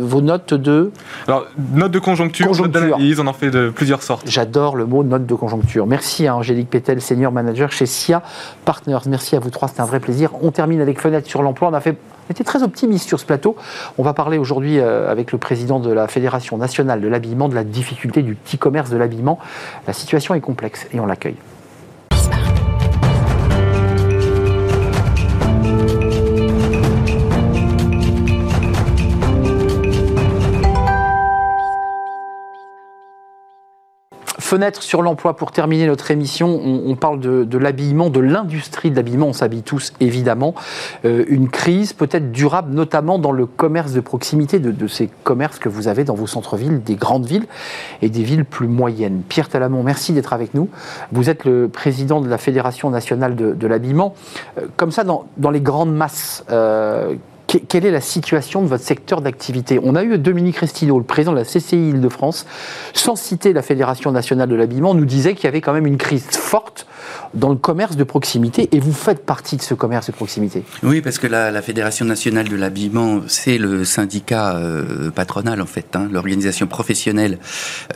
vos 0.00 0.20
notes 0.20 0.54
de. 0.54 0.90
Alors, 1.26 1.46
notes 1.74 1.92
de 1.92 1.98
conjoncture, 1.98 2.48
conjoncture 2.48 2.98
on 3.18 3.26
en 3.26 3.32
fait 3.32 3.50
de 3.50 3.70
plusieurs 3.70 4.02
sortes. 4.02 4.22
J'adore 4.26 4.76
le 4.76 4.86
mot 4.86 5.02
note 5.02 5.26
de 5.26 5.34
conjoncture. 5.34 5.86
Merci 5.86 6.26
à 6.26 6.36
Angélique 6.36 6.70
Pétel, 6.70 7.00
senior 7.00 7.32
manager 7.32 7.72
chez 7.72 7.86
SIA 7.86 8.22
Partners. 8.64 8.98
Merci 9.06 9.36
à 9.36 9.40
vous 9.40 9.50
trois, 9.50 9.68
c'était 9.68 9.80
un 9.80 9.86
vrai 9.86 10.00
plaisir. 10.00 10.30
On 10.42 10.50
termine 10.50 10.80
avec 10.80 11.00
Fenêtre 11.00 11.28
sur 11.28 11.42
l'emploi. 11.42 11.68
On 11.68 11.74
a 11.74 11.80
fait 11.80 11.96
on 12.28 12.32
était 12.32 12.44
très 12.44 12.62
optimiste 12.62 13.08
sur 13.08 13.18
ce 13.18 13.24
plateau. 13.24 13.56
On 13.96 14.02
va 14.02 14.12
parler 14.12 14.38
aujourd'hui 14.38 14.78
euh, 14.78 15.10
avec 15.10 15.32
le 15.32 15.38
président 15.38 15.80
de 15.80 15.90
la 15.90 16.08
Fédération 16.08 16.58
nationale 16.58 17.00
de 17.00 17.08
l'habillement 17.08 17.48
de 17.48 17.54
la 17.54 17.64
difficulté 17.64 18.22
du 18.22 18.34
petit 18.34 18.58
commerce 18.58 18.90
de 18.90 18.96
l'habillement. 18.96 19.38
La 19.86 19.92
situation 19.92 20.34
est 20.34 20.40
complexe 20.40 20.86
et 20.92 21.00
on 21.00 21.06
l'accueille. 21.06 21.36
Fenêtre 34.48 34.82
sur 34.82 35.02
l'emploi 35.02 35.36
pour 35.36 35.52
terminer 35.52 35.86
notre 35.86 36.10
émission. 36.10 36.48
On, 36.48 36.96
parle 36.96 37.20
de, 37.20 37.58
l'habillement, 37.58 38.08
de 38.08 38.20
l'industrie 38.20 38.90
de 38.90 38.96
l'habillement. 38.96 39.26
On 39.26 39.32
s'habille 39.34 39.60
tous 39.60 39.92
évidemment. 40.00 40.54
Euh, 41.04 41.26
une 41.28 41.50
crise 41.50 41.92
peut-être 41.92 42.32
durable, 42.32 42.72
notamment 42.72 43.18
dans 43.18 43.30
le 43.30 43.44
commerce 43.44 43.92
de 43.92 44.00
proximité, 44.00 44.58
de, 44.58 44.86
ces 44.86 45.10
commerces 45.22 45.58
que 45.58 45.68
vous 45.68 45.86
avez 45.86 46.04
dans 46.04 46.14
vos 46.14 46.26
centres-villes, 46.26 46.82
des 46.82 46.94
grandes 46.94 47.26
villes 47.26 47.44
et 48.00 48.08
des 48.08 48.22
villes 48.22 48.46
plus 48.46 48.68
moyennes. 48.68 49.20
Pierre 49.28 49.50
Talamont, 49.50 49.82
merci 49.82 50.14
d'être 50.14 50.32
avec 50.32 50.54
nous. 50.54 50.70
Vous 51.12 51.28
êtes 51.28 51.44
le 51.44 51.68
président 51.68 52.22
de 52.22 52.28
la 52.30 52.38
Fédération 52.38 52.88
nationale 52.88 53.36
de, 53.36 53.66
l'habillement. 53.66 54.14
Euh, 54.56 54.62
comme 54.78 54.92
ça, 54.92 55.04
dans, 55.04 55.50
les 55.50 55.60
grandes 55.60 55.94
masses, 55.94 56.42
euh, 56.50 57.16
quelle 57.48 57.86
est 57.86 57.90
la 57.90 58.02
situation 58.02 58.62
de 58.62 58.66
votre 58.66 58.84
secteur 58.84 59.22
d'activité? 59.22 59.80
On 59.82 59.94
a 59.94 60.04
eu 60.04 60.18
Dominique 60.18 60.58
Restineau, 60.58 60.98
le 60.98 61.04
président 61.04 61.32
de 61.32 61.38
la 61.38 61.44
CCI 61.44 61.90
Île-de-France, 61.90 62.46
sans 62.92 63.16
citer 63.16 63.52
la 63.52 63.62
Fédération 63.62 64.12
nationale 64.12 64.48
de 64.48 64.54
l'habillement, 64.54 64.94
nous 64.94 65.06
disait 65.06 65.34
qu'il 65.34 65.44
y 65.44 65.46
avait 65.46 65.62
quand 65.62 65.72
même 65.72 65.86
une 65.86 65.96
crise 65.96 66.26
forte 66.30 66.86
dans 67.34 67.48
le 67.48 67.56
commerce 67.56 67.96
de 67.96 68.04
proximité 68.04 68.68
et 68.72 68.80
vous 68.80 68.92
faites 68.92 69.24
partie 69.24 69.56
de 69.56 69.62
ce 69.62 69.74
commerce 69.74 70.08
de 70.08 70.12
proximité. 70.12 70.64
Oui, 70.82 71.00
parce 71.00 71.18
que 71.18 71.26
la, 71.26 71.62
Fédération 71.62 72.04
nationale 72.04 72.48
de 72.48 72.56
l'habillement, 72.56 73.22
c'est 73.26 73.58
le 73.58 73.84
syndicat 73.84 74.56
euh, 74.56 75.10
patronal 75.10 75.60
en 75.60 75.66
fait, 75.66 75.96
hein, 75.96 76.08
l'organisation 76.10 76.66
professionnelle 76.66 77.38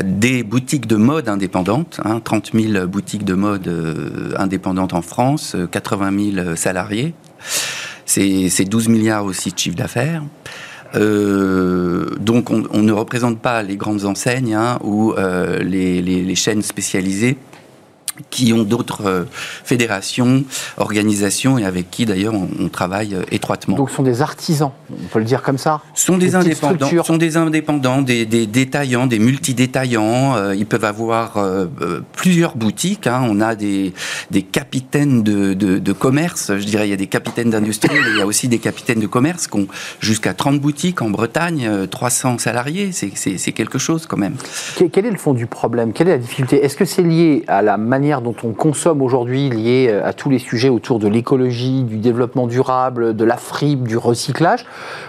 des 0.02 0.42
boutiques 0.42 0.86
de 0.86 0.96
mode 0.96 1.28
indépendantes, 1.28 2.00
hein, 2.04 2.20
30 2.22 2.52
000 2.54 2.86
boutiques 2.86 3.24
de 3.24 3.34
mode 3.34 3.68
euh, 3.68 4.32
indépendantes 4.36 4.94
en 4.94 5.02
France, 5.02 5.56
80 5.70 6.12
euh, 6.12 6.32
000 6.34 6.56
salariés. 6.56 7.14
C'est 8.14 8.64
12 8.64 8.88
milliards 8.88 9.24
aussi 9.24 9.52
de 9.52 9.58
chiffre 9.58 9.76
d'affaires. 9.76 10.22
donc 10.94 12.50
on, 12.50 12.82
ne 12.82 12.92
représente 12.92 13.38
pas 13.38 13.62
les 13.62 13.76
grandes 13.76 14.04
enseignes 14.04 14.54
hein, 14.54 14.78
ou 14.82 15.14
les, 15.60 16.34
chaînes 16.34 16.62
spécialisées 16.62 17.36
qui 18.30 18.52
ont 18.52 18.62
d'autres 18.62 19.06
euh, 19.06 19.24
fédérations, 19.64 20.44
organisations 20.76 21.58
et 21.58 21.64
avec 21.64 21.90
qui 21.90 22.04
d'ailleurs 22.06 22.34
on, 22.34 22.68
travaille 22.68 23.14
euh, 23.14 23.22
étroitement. 23.30 23.76
Donc 23.76 23.90
sont 23.90 24.02
des 24.02 24.22
artisans, 24.22 24.72
on 24.90 25.08
peut 25.08 25.18
le 25.18 25.24
dire 25.24 25.42
comme 25.42 25.58
ça? 25.58 25.80
Sont 25.94 26.18
des, 26.18 26.34
indépendants, 26.34 27.04
sont 27.04 27.16
des 27.16 27.36
indépendants, 27.36 28.02
des, 28.02 28.24
détaillants, 28.24 29.06
des 29.06 29.18
multi-détaillants. 29.18 30.36
Euh, 30.36 30.54
ils 30.54 30.66
peuvent 30.66 30.84
avoir 30.84 31.38
plusieurs 32.12 32.56
boutiques. 32.56 33.06
Hein. 33.06 33.26
On 33.28 33.40
a 33.40 33.54
des, 33.54 33.92
des 34.30 34.42
capitaines 34.42 35.22
de, 35.22 35.54
de, 35.54 35.92
commerce, 35.92 36.52
je 36.56 36.64
dirais, 36.64 36.88
il 36.88 36.90
y 36.90 36.94
a 36.94 36.96
des 36.96 37.06
capitaines 37.06 37.50
d'industrie, 37.50 37.90
mais 37.92 38.10
il 38.10 38.18
y 38.18 38.22
a 38.22 38.26
aussi 38.26 38.48
des 38.48 38.58
capitaines 38.58 39.00
de 39.00 39.06
commerce 39.06 39.46
qui 39.46 39.58
ont 39.58 39.66
jusqu'à 40.00 40.34
30 40.34 40.60
boutiques 40.60 41.02
en 41.02 41.10
Bretagne, 41.10 41.86
300 41.90 42.38
salariés. 42.38 42.90
C'est 42.92 43.52
quelque 43.52 43.78
chose 43.78 44.06
quand 44.06 44.16
même. 44.16 44.34
Quel 44.92 45.06
est 45.06 45.10
le 45.10 45.18
fond 45.18 45.34
du 45.34 45.46
problème? 45.46 45.92
Quelle 45.92 46.08
est 46.08 46.12
la 46.12 46.18
difficulté? 46.18 46.64
Est-ce 46.64 46.76
que 46.76 46.84
c'est 46.84 47.02
lié 47.02 47.44
à 47.46 47.62
la 47.62 47.76
manière 47.76 48.01
dont 48.02 48.34
on 48.42 48.52
consomme 48.52 49.00
aujourd'hui 49.00 49.48
lié 49.48 49.86
euh, 49.88 50.04
à 50.04 50.12
tous 50.12 50.28
les 50.28 50.40
sujets 50.40 50.68
autour 50.68 50.98
de 50.98 51.06
l'écologie, 51.06 51.84
du 51.84 51.98
développement 51.98 52.46
durable, 52.48 53.14
de 53.14 53.24
la 53.24 53.36
fripe, 53.36 53.86
du 53.86 53.96
recyclage 53.96 54.66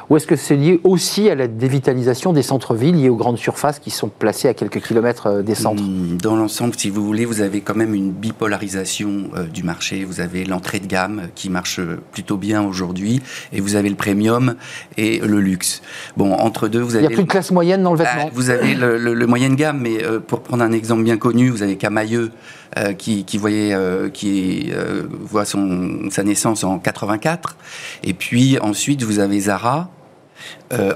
Ou 0.10 0.18
est-ce 0.18 0.28
que 0.28 0.36
c'est 0.36 0.56
lié 0.56 0.80
aussi 0.84 1.28
à 1.30 1.36
la 1.36 1.48
dévitalisation 1.48 2.34
des 2.34 2.44
centres-villes 2.44 2.96
liés 3.02 3.10
aux 3.10 3.16
grandes 3.16 3.40
surfaces 3.40 3.80
qui 3.80 3.90
sont 3.90 4.10
placées 4.10 4.48
à 4.48 4.54
quelques 4.54 4.80
kilomètres 4.82 5.28
euh, 5.28 5.42
des 5.42 5.56
centres? 5.56 5.82
Hmm, 5.82 6.18
Dans 6.22 6.36
l'ensemble, 6.36 6.76
si 6.78 6.90
vous 6.92 7.04
voulez, 7.04 7.26
vous 7.26 7.42
avez 7.42 7.62
quand 7.62 7.76
même 7.76 7.96
une 7.96 8.12
bipolarisation 8.12 9.24
euh, 9.36 9.44
du 9.46 9.64
marché. 9.64 10.06
Vous 10.06 10.22
avez 10.22 10.46
l'entrée 10.46 10.80
de 10.80 10.88
gamme 10.88 11.24
qui 11.34 11.50
marche 11.50 11.80
plutôt 12.12 12.38
bien 12.38 12.64
aujourd'hui 12.64 13.22
et 13.52 13.60
vous 13.60 13.76
avez 13.76 13.90
le 13.90 13.96
premium 13.96 14.56
et 14.98 15.20
le 15.20 15.40
luxe. 15.40 15.82
Bon, 16.16 16.34
entre 16.34 16.68
deux, 16.68 16.82
vous 16.82 16.96
avez... 16.96 17.06
Il 17.06 17.08
n'y 17.08 17.14
a 17.14 17.18
plus 17.18 17.24
de 17.26 17.30
classe 17.30 17.52
moyenne 17.52 17.82
dans 17.82 17.94
le 17.94 17.98
vêtement? 17.98 18.26
ah, 18.28 18.32
Vous 18.34 18.52
avez 18.52 18.76
le, 18.76 18.98
le, 18.98 19.28
moyenne 19.28 19.56
gamme, 19.56 19.80
mais 19.82 19.98
pour 20.28 20.42
prendre 20.42 20.64
un 20.64 20.72
exemple 20.72 21.02
bien 21.04 21.18
connu, 21.18 21.50
vous 21.50 21.64
avez 21.64 21.76
Camailleux 21.76 22.32
euh, 22.78 22.94
qui, 22.94 23.38
voyait, 23.38 23.74
euh, 23.74 24.10
qui 24.10 24.72
euh, 24.74 25.04
voit 25.10 25.46
son, 25.46 26.10
sa 26.10 26.24
naissance 26.24 26.64
en 26.64 26.80
84. 26.80 27.56
Et 28.04 28.14
puis 28.14 28.58
ensuite, 28.60 29.04
vous 29.04 29.20
avez 29.20 29.40
Zara. 29.42 29.90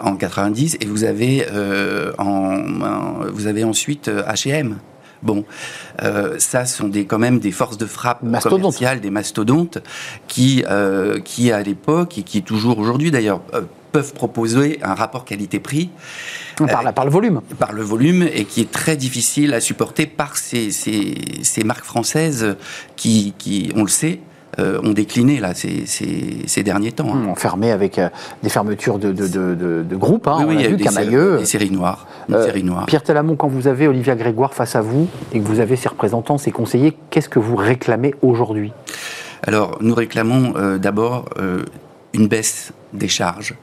en 0.03 0.17
90 0.17 0.77
et 0.81 0.85
vous 0.85 1.03
avez 1.05 1.45
en, 2.17 2.57
vous 3.31 3.47
avez 3.47 3.63
ensuite 3.63 4.09
H&M 4.09 4.77
Bon, 5.23 5.45
ça 6.37 6.65
sont 6.65 6.89
des, 6.89 7.05
quand 7.05 7.17
même 7.17 7.39
des 7.39 7.51
forces 7.51 7.77
de 7.77 7.85
frappe 7.85 8.19
commerciales, 8.43 8.99
des 8.99 9.09
mastodontes, 9.09 9.77
qui, 10.27 10.65
qui 11.23 11.51
à 11.51 11.61
l'époque 11.63 12.17
et 12.17 12.23
qui 12.23 12.43
toujours 12.43 12.77
aujourd'hui 12.79 13.09
d'ailleurs 13.09 13.41
peuvent 13.97 14.13
proposer 14.13 14.77
un 14.83 14.93
rapport 14.93 15.25
qualité-prix. 15.25 15.89
Par, 16.55 16.93
par, 16.93 17.05
le 17.05 17.09
volume. 17.09 17.41
Par 17.57 17.73
le 17.73 17.81
volume, 17.81 18.27
et 18.31 18.45
qui 18.45 18.61
est 18.61 18.71
très 18.71 18.95
difficile 18.95 19.55
à 19.55 19.59
supporter 19.59 20.05
par 20.05 20.37
ces, 20.37 20.69
ces, 20.69 21.63
marques 21.63 21.83
françaises 21.83 22.57
qui, 22.95 23.33
qui, 23.39 23.71
on 23.75 23.81
le 23.81 23.89
sait, 23.89 24.19
euh, 24.59 24.79
ont 24.83 24.91
décliné 24.91 25.39
là, 25.39 25.55
ces, 25.55 25.87
ces, 25.87 26.63
derniers 26.63 26.91
temps. 26.91 27.11
Hein. 27.11 27.31
Mmh, 27.31 27.35
fermé 27.37 27.71
avec 27.71 27.97
euh, 27.97 28.09
des 28.43 28.49
fermetures 28.49 28.99
de, 28.99 29.11
de, 29.11 29.27
de, 29.27 29.55
de 29.81 29.95
groupes, 29.95 30.27
hein, 30.27 30.45
oui, 30.47 30.57
on 30.59 30.63
a 30.63 30.67
vu, 30.67 30.75
des, 30.75 30.83
Camailleux. 30.83 31.39
Des 31.39 31.45
séries 31.45 31.71
noires. 31.71 32.05
Euh, 32.29 32.51
Pierre 32.85 33.01
Telamon, 33.01 33.35
quand 33.35 33.47
vous 33.47 33.67
avez 33.67 33.87
Olivia 33.87 34.15
Grégoire 34.15 34.53
face 34.53 34.75
à 34.75 34.81
vous 34.81 35.07
et 35.33 35.39
que 35.39 35.47
vous 35.47 35.59
avez 35.59 35.75
ses 35.75 35.89
représentants, 35.89 36.37
ses 36.37 36.51
conseillers, 36.51 36.95
qu'est-ce 37.09 37.29
que 37.29 37.39
vous 37.39 37.55
réclamez 37.55 38.13
aujourd'hui? 38.21 38.73
Alors, 39.41 39.79
nous 39.81 39.95
réclamons 39.95 40.77
d'abord 40.77 41.25
une 42.13 42.27
baisse 42.27 42.73
des 42.93 43.07
charges 43.07 43.55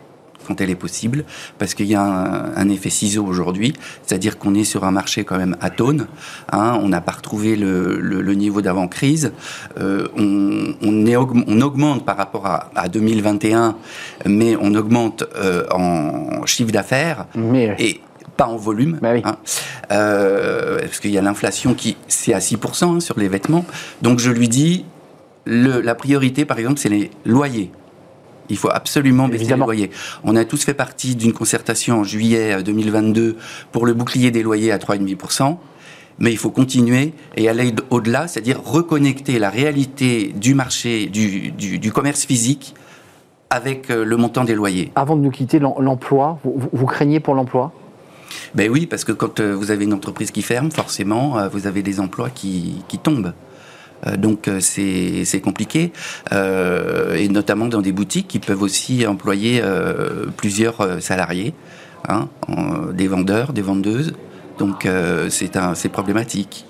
quand 0.47 0.61
elle 0.61 0.71
est 0.71 0.75
possible, 0.77 1.25
parce 1.59 1.75
qu'il 1.75 1.87
y 1.87 1.95
a 1.95 2.03
un, 2.03 2.69
effet 2.69 2.91
ciseau 2.91 3.25
aujourd'hui, 3.25 3.75
c'est-à-dire 4.05 4.39
qu'on 4.39 4.55
est 4.55 4.65
sur 4.65 4.85
un 4.85 4.91
marché 4.91 5.25
quand 5.25 5.37
même 5.37 5.57
atone, 5.61 6.07
hein, 6.53 6.79
on 6.83 6.89
n'a 6.89 7.01
pas 7.01 7.13
retrouvé 7.13 7.57
le, 7.57 8.35
niveau 8.35 8.63
d'avant-crise, 8.63 9.33
euh, 9.79 10.09
on, 10.17 10.75
on, 10.83 11.61
augmente 11.61 12.05
par 12.05 12.17
rapport 12.17 12.47
à, 12.47 12.89
2021, 12.89 13.77
mais 14.27 14.57
on 14.61 14.75
augmente 14.75 15.25
euh, 15.37 15.65
en 15.71 16.45
chiffre 16.47 16.73
d'affaires, 16.73 17.27
et 17.79 18.01
pas 18.37 18.47
en 18.47 18.57
volume, 18.57 18.99
bah 19.01 19.13
hein, 19.23 19.37
euh, 19.93 20.81
parce 20.81 21.01
qu'il 21.01 21.13
y 21.13 21.19
a 21.19 21.23
l'inflation 21.23 21.75
qui 21.75 21.97
c'est 22.09 22.35
à 22.35 22.39
6% 22.39 22.97
hein, 22.97 23.01
sur 23.01 23.19
les 23.19 23.29
vêtements. 23.29 23.65
Donc 24.03 24.19
je 24.19 24.31
lui 24.31 24.49
dis, 24.49 24.85
la 25.47 25.95
priorité 25.95 26.45
par 26.45 26.59
exemple 26.59 26.79
c'est 26.79 26.89
les 26.89 27.11
loyers. 27.25 27.71
Il 28.51 28.57
faut 28.57 28.71
absolument 28.71 29.29
baisser 29.29 29.47
les 29.47 29.57
loyers. 29.57 29.91
On 30.23 30.37
a 30.37 30.45
tous 30.45 30.65
fait 30.65 30.75
partie 30.75 31.17
d'une 31.17 31.33
concertation 31.33 32.01
en 32.01 32.05
juillet 32.05 32.63
2022 32.63 33.23
euh, 33.23 33.37
pour 33.73 33.87
le 33.87 33.95
bouclier 33.95 34.31
des 34.31 34.43
loyers 34.43 34.73
à 34.73 34.79
3,5%. 34.79 35.57
Mais 36.19 36.31
il 36.31 36.39
faut 36.39 36.51
continuer 36.51 37.13
et 37.37 37.49
aller 37.49 37.75
au-delà, 37.91 38.29
c'est-à-dire 38.29 38.63
reconnecter 38.63 39.41
la 39.41 39.51
réalité 39.51 40.33
du 40.37 40.55
marché, 40.55 41.07
du, 41.07 41.93
commerce 41.93 42.25
physique 42.25 42.75
avec 43.51 43.91
euh, 43.91 44.05
le 44.05 44.17
montant 44.17 44.45
des 44.45 44.55
loyers. 44.55 44.93
Avant 44.95 45.17
de 45.17 45.23
nous 45.23 45.31
quitter, 45.31 45.59
l'emploi, 45.59 46.39
vous, 46.45 46.87
craignez 46.87 47.19
pour 47.19 47.35
l'emploi? 47.35 47.73
Ben 48.55 48.71
oui, 48.71 48.87
parce 48.87 49.05
que 49.05 49.13
quand 49.13 49.41
euh, 49.41 49.55
vous 49.55 49.73
avez 49.73 49.85
une 49.85 49.93
entreprise 49.93 50.31
qui 50.31 50.43
ferme, 50.43 50.71
forcément, 50.71 51.49
vous 51.49 51.67
avez 51.67 51.83
des 51.83 51.99
emplois 51.99 52.31
qui 52.31 52.85
tombent. 53.03 53.33
Euh, 54.07 54.17
donc 54.17 54.49
euh, 54.49 54.59
c'est 54.61 55.41
compliqué, 55.41 55.93
euh, 56.33 57.15
et 57.15 57.29
notamment 57.29 57.67
dans 57.67 57.81
des 57.81 57.93
boutiques 57.93 58.29
qui 58.29 58.39
peuvent 58.39 58.63
aussi 58.63 59.07
employer 59.07 59.63
plusieurs 60.37 61.03
salariés, 61.03 61.55
hein, 62.09 62.29
des 62.93 63.09
vendeurs, 63.09 63.53
des 63.53 63.63
vendeuses. 63.63 64.13
Donc 64.59 64.89
c'est 65.29 65.89
problématique. 65.91 66.67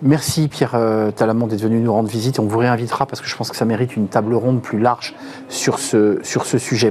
Merci 0.00 0.46
Pierre 0.46 0.78
Talamont 1.16 1.48
d'être 1.48 1.62
venu 1.62 1.80
nous 1.80 1.92
rendre 1.92 2.08
visite. 2.08 2.38
On 2.38 2.46
vous 2.46 2.58
réinvitera 2.58 3.06
parce 3.06 3.20
que 3.20 3.26
je 3.26 3.34
pense 3.34 3.50
que 3.50 3.56
ça 3.56 3.64
mérite 3.64 3.96
une 3.96 4.06
table 4.06 4.34
ronde 4.34 4.62
plus 4.62 4.78
large 4.78 5.14
sur 5.48 5.80
ce, 5.80 6.20
sur 6.22 6.46
ce 6.46 6.58
sujet. 6.58 6.90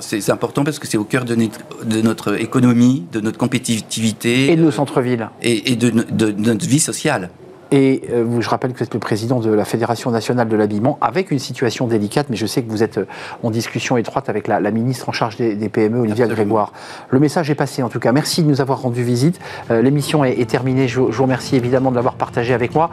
C'est 0.00 0.30
important 0.30 0.64
parce 0.64 0.78
que 0.78 0.86
c'est 0.86 0.98
au 0.98 1.04
cœur 1.04 1.24
de 1.24 1.34
notre, 1.34 1.84
de 1.84 2.00
notre, 2.00 2.40
économie, 2.40 3.06
de 3.12 3.20
notre 3.20 3.38
compétitivité. 3.38 4.52
Et 4.52 4.56
de 4.56 4.62
nos 4.62 4.70
centres-villes. 4.70 5.30
Et, 5.42 5.74
de, 5.74 5.90
de, 5.90 6.30
notre 6.30 6.66
vie 6.66 6.80
sociale. 6.80 7.30
Et 7.74 8.02
euh, 8.12 8.40
je 8.40 8.48
rappelle 8.48 8.72
que 8.72 8.78
vous 8.78 8.84
êtes 8.84 8.94
le 8.94 9.00
président 9.00 9.40
de 9.40 9.50
la 9.50 9.64
Fédération 9.64 10.12
nationale 10.12 10.46
de 10.46 10.54
l'habillement, 10.54 10.96
avec 11.00 11.32
une 11.32 11.40
situation 11.40 11.88
délicate, 11.88 12.28
mais 12.30 12.36
je 12.36 12.46
sais 12.46 12.62
que 12.62 12.70
vous 12.70 12.84
êtes 12.84 12.98
euh, 12.98 13.06
en 13.42 13.50
discussion 13.50 13.96
étroite 13.96 14.28
avec 14.28 14.46
la, 14.46 14.60
ministre 14.70 15.08
en 15.08 15.12
charge 15.12 15.36
des, 15.36 15.68
PME, 15.68 15.98
Olivia 15.98 16.28
Grégoire. 16.28 16.72
Le 17.10 17.18
message 17.18 17.50
est 17.50 17.56
passé 17.56 17.82
en 17.82 17.88
tout 17.88 17.98
cas. 17.98 18.12
Merci 18.12 18.44
de 18.44 18.48
nous 18.48 18.60
avoir 18.60 18.80
rendu 18.80 19.02
visite. 19.02 19.40
Euh, 19.72 19.82
l'émission 19.82 20.22
est, 20.22 20.48
terminée. 20.48 20.86
Je, 20.86 21.00
vous 21.00 21.22
remercie 21.24 21.56
évidemment 21.56 21.90
de 21.90 21.96
l'avoir 21.96 22.14
partagé 22.14 22.54
avec 22.54 22.76
moi. 22.76 22.90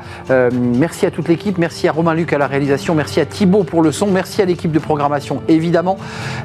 merci 0.52 1.06
à 1.06 1.12
toute 1.12 1.28
l'équipe. 1.28 1.60
Merci 1.60 1.88
à 1.88 1.92
Romain 1.92 2.16
Luc 2.16 2.34
à 2.34 2.40
la 2.40 2.48
réalisation. 2.48 2.96
Merci 2.96 3.20
à 3.20 3.28
Thibault 3.28 3.64
pour 3.64 3.84
le 3.84 3.92
son. 3.92 4.08
Merci 4.08 4.42
à 4.42 4.46
l'équipe 4.46 4.72
de 4.72 4.80
programmation 4.80 5.44
évidemment. 5.48 5.98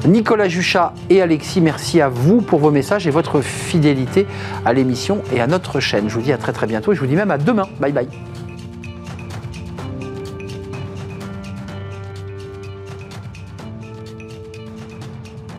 Nicolas 0.05 0.47
Juchat 0.47 0.93
et 1.09 1.23
Alexis, 1.23 1.59
merci 1.59 2.01
à 2.01 2.09
vous 2.09 2.41
pour 2.41 2.59
vos 2.59 2.71
messages 2.71 3.07
et 3.07 3.11
votre 3.11 3.41
fidélité 3.41 4.27
à 4.63 4.73
l'émission 4.73 5.23
et 5.33 5.41
à 5.41 5.47
notre 5.47 5.79
chaîne. 5.79 6.07
Je 6.07 6.13
vous 6.13 6.21
dis 6.21 6.33
à 6.33 6.37
très 6.37 6.53
très 6.53 6.67
bientôt 6.67 6.91
et 6.91 6.95
je 6.95 6.99
vous 6.99 7.07
dis 7.07 7.15
même 7.15 7.31
à 7.31 7.39
demain. 7.39 7.67
Bye 7.79 7.93
bye. 7.93 8.26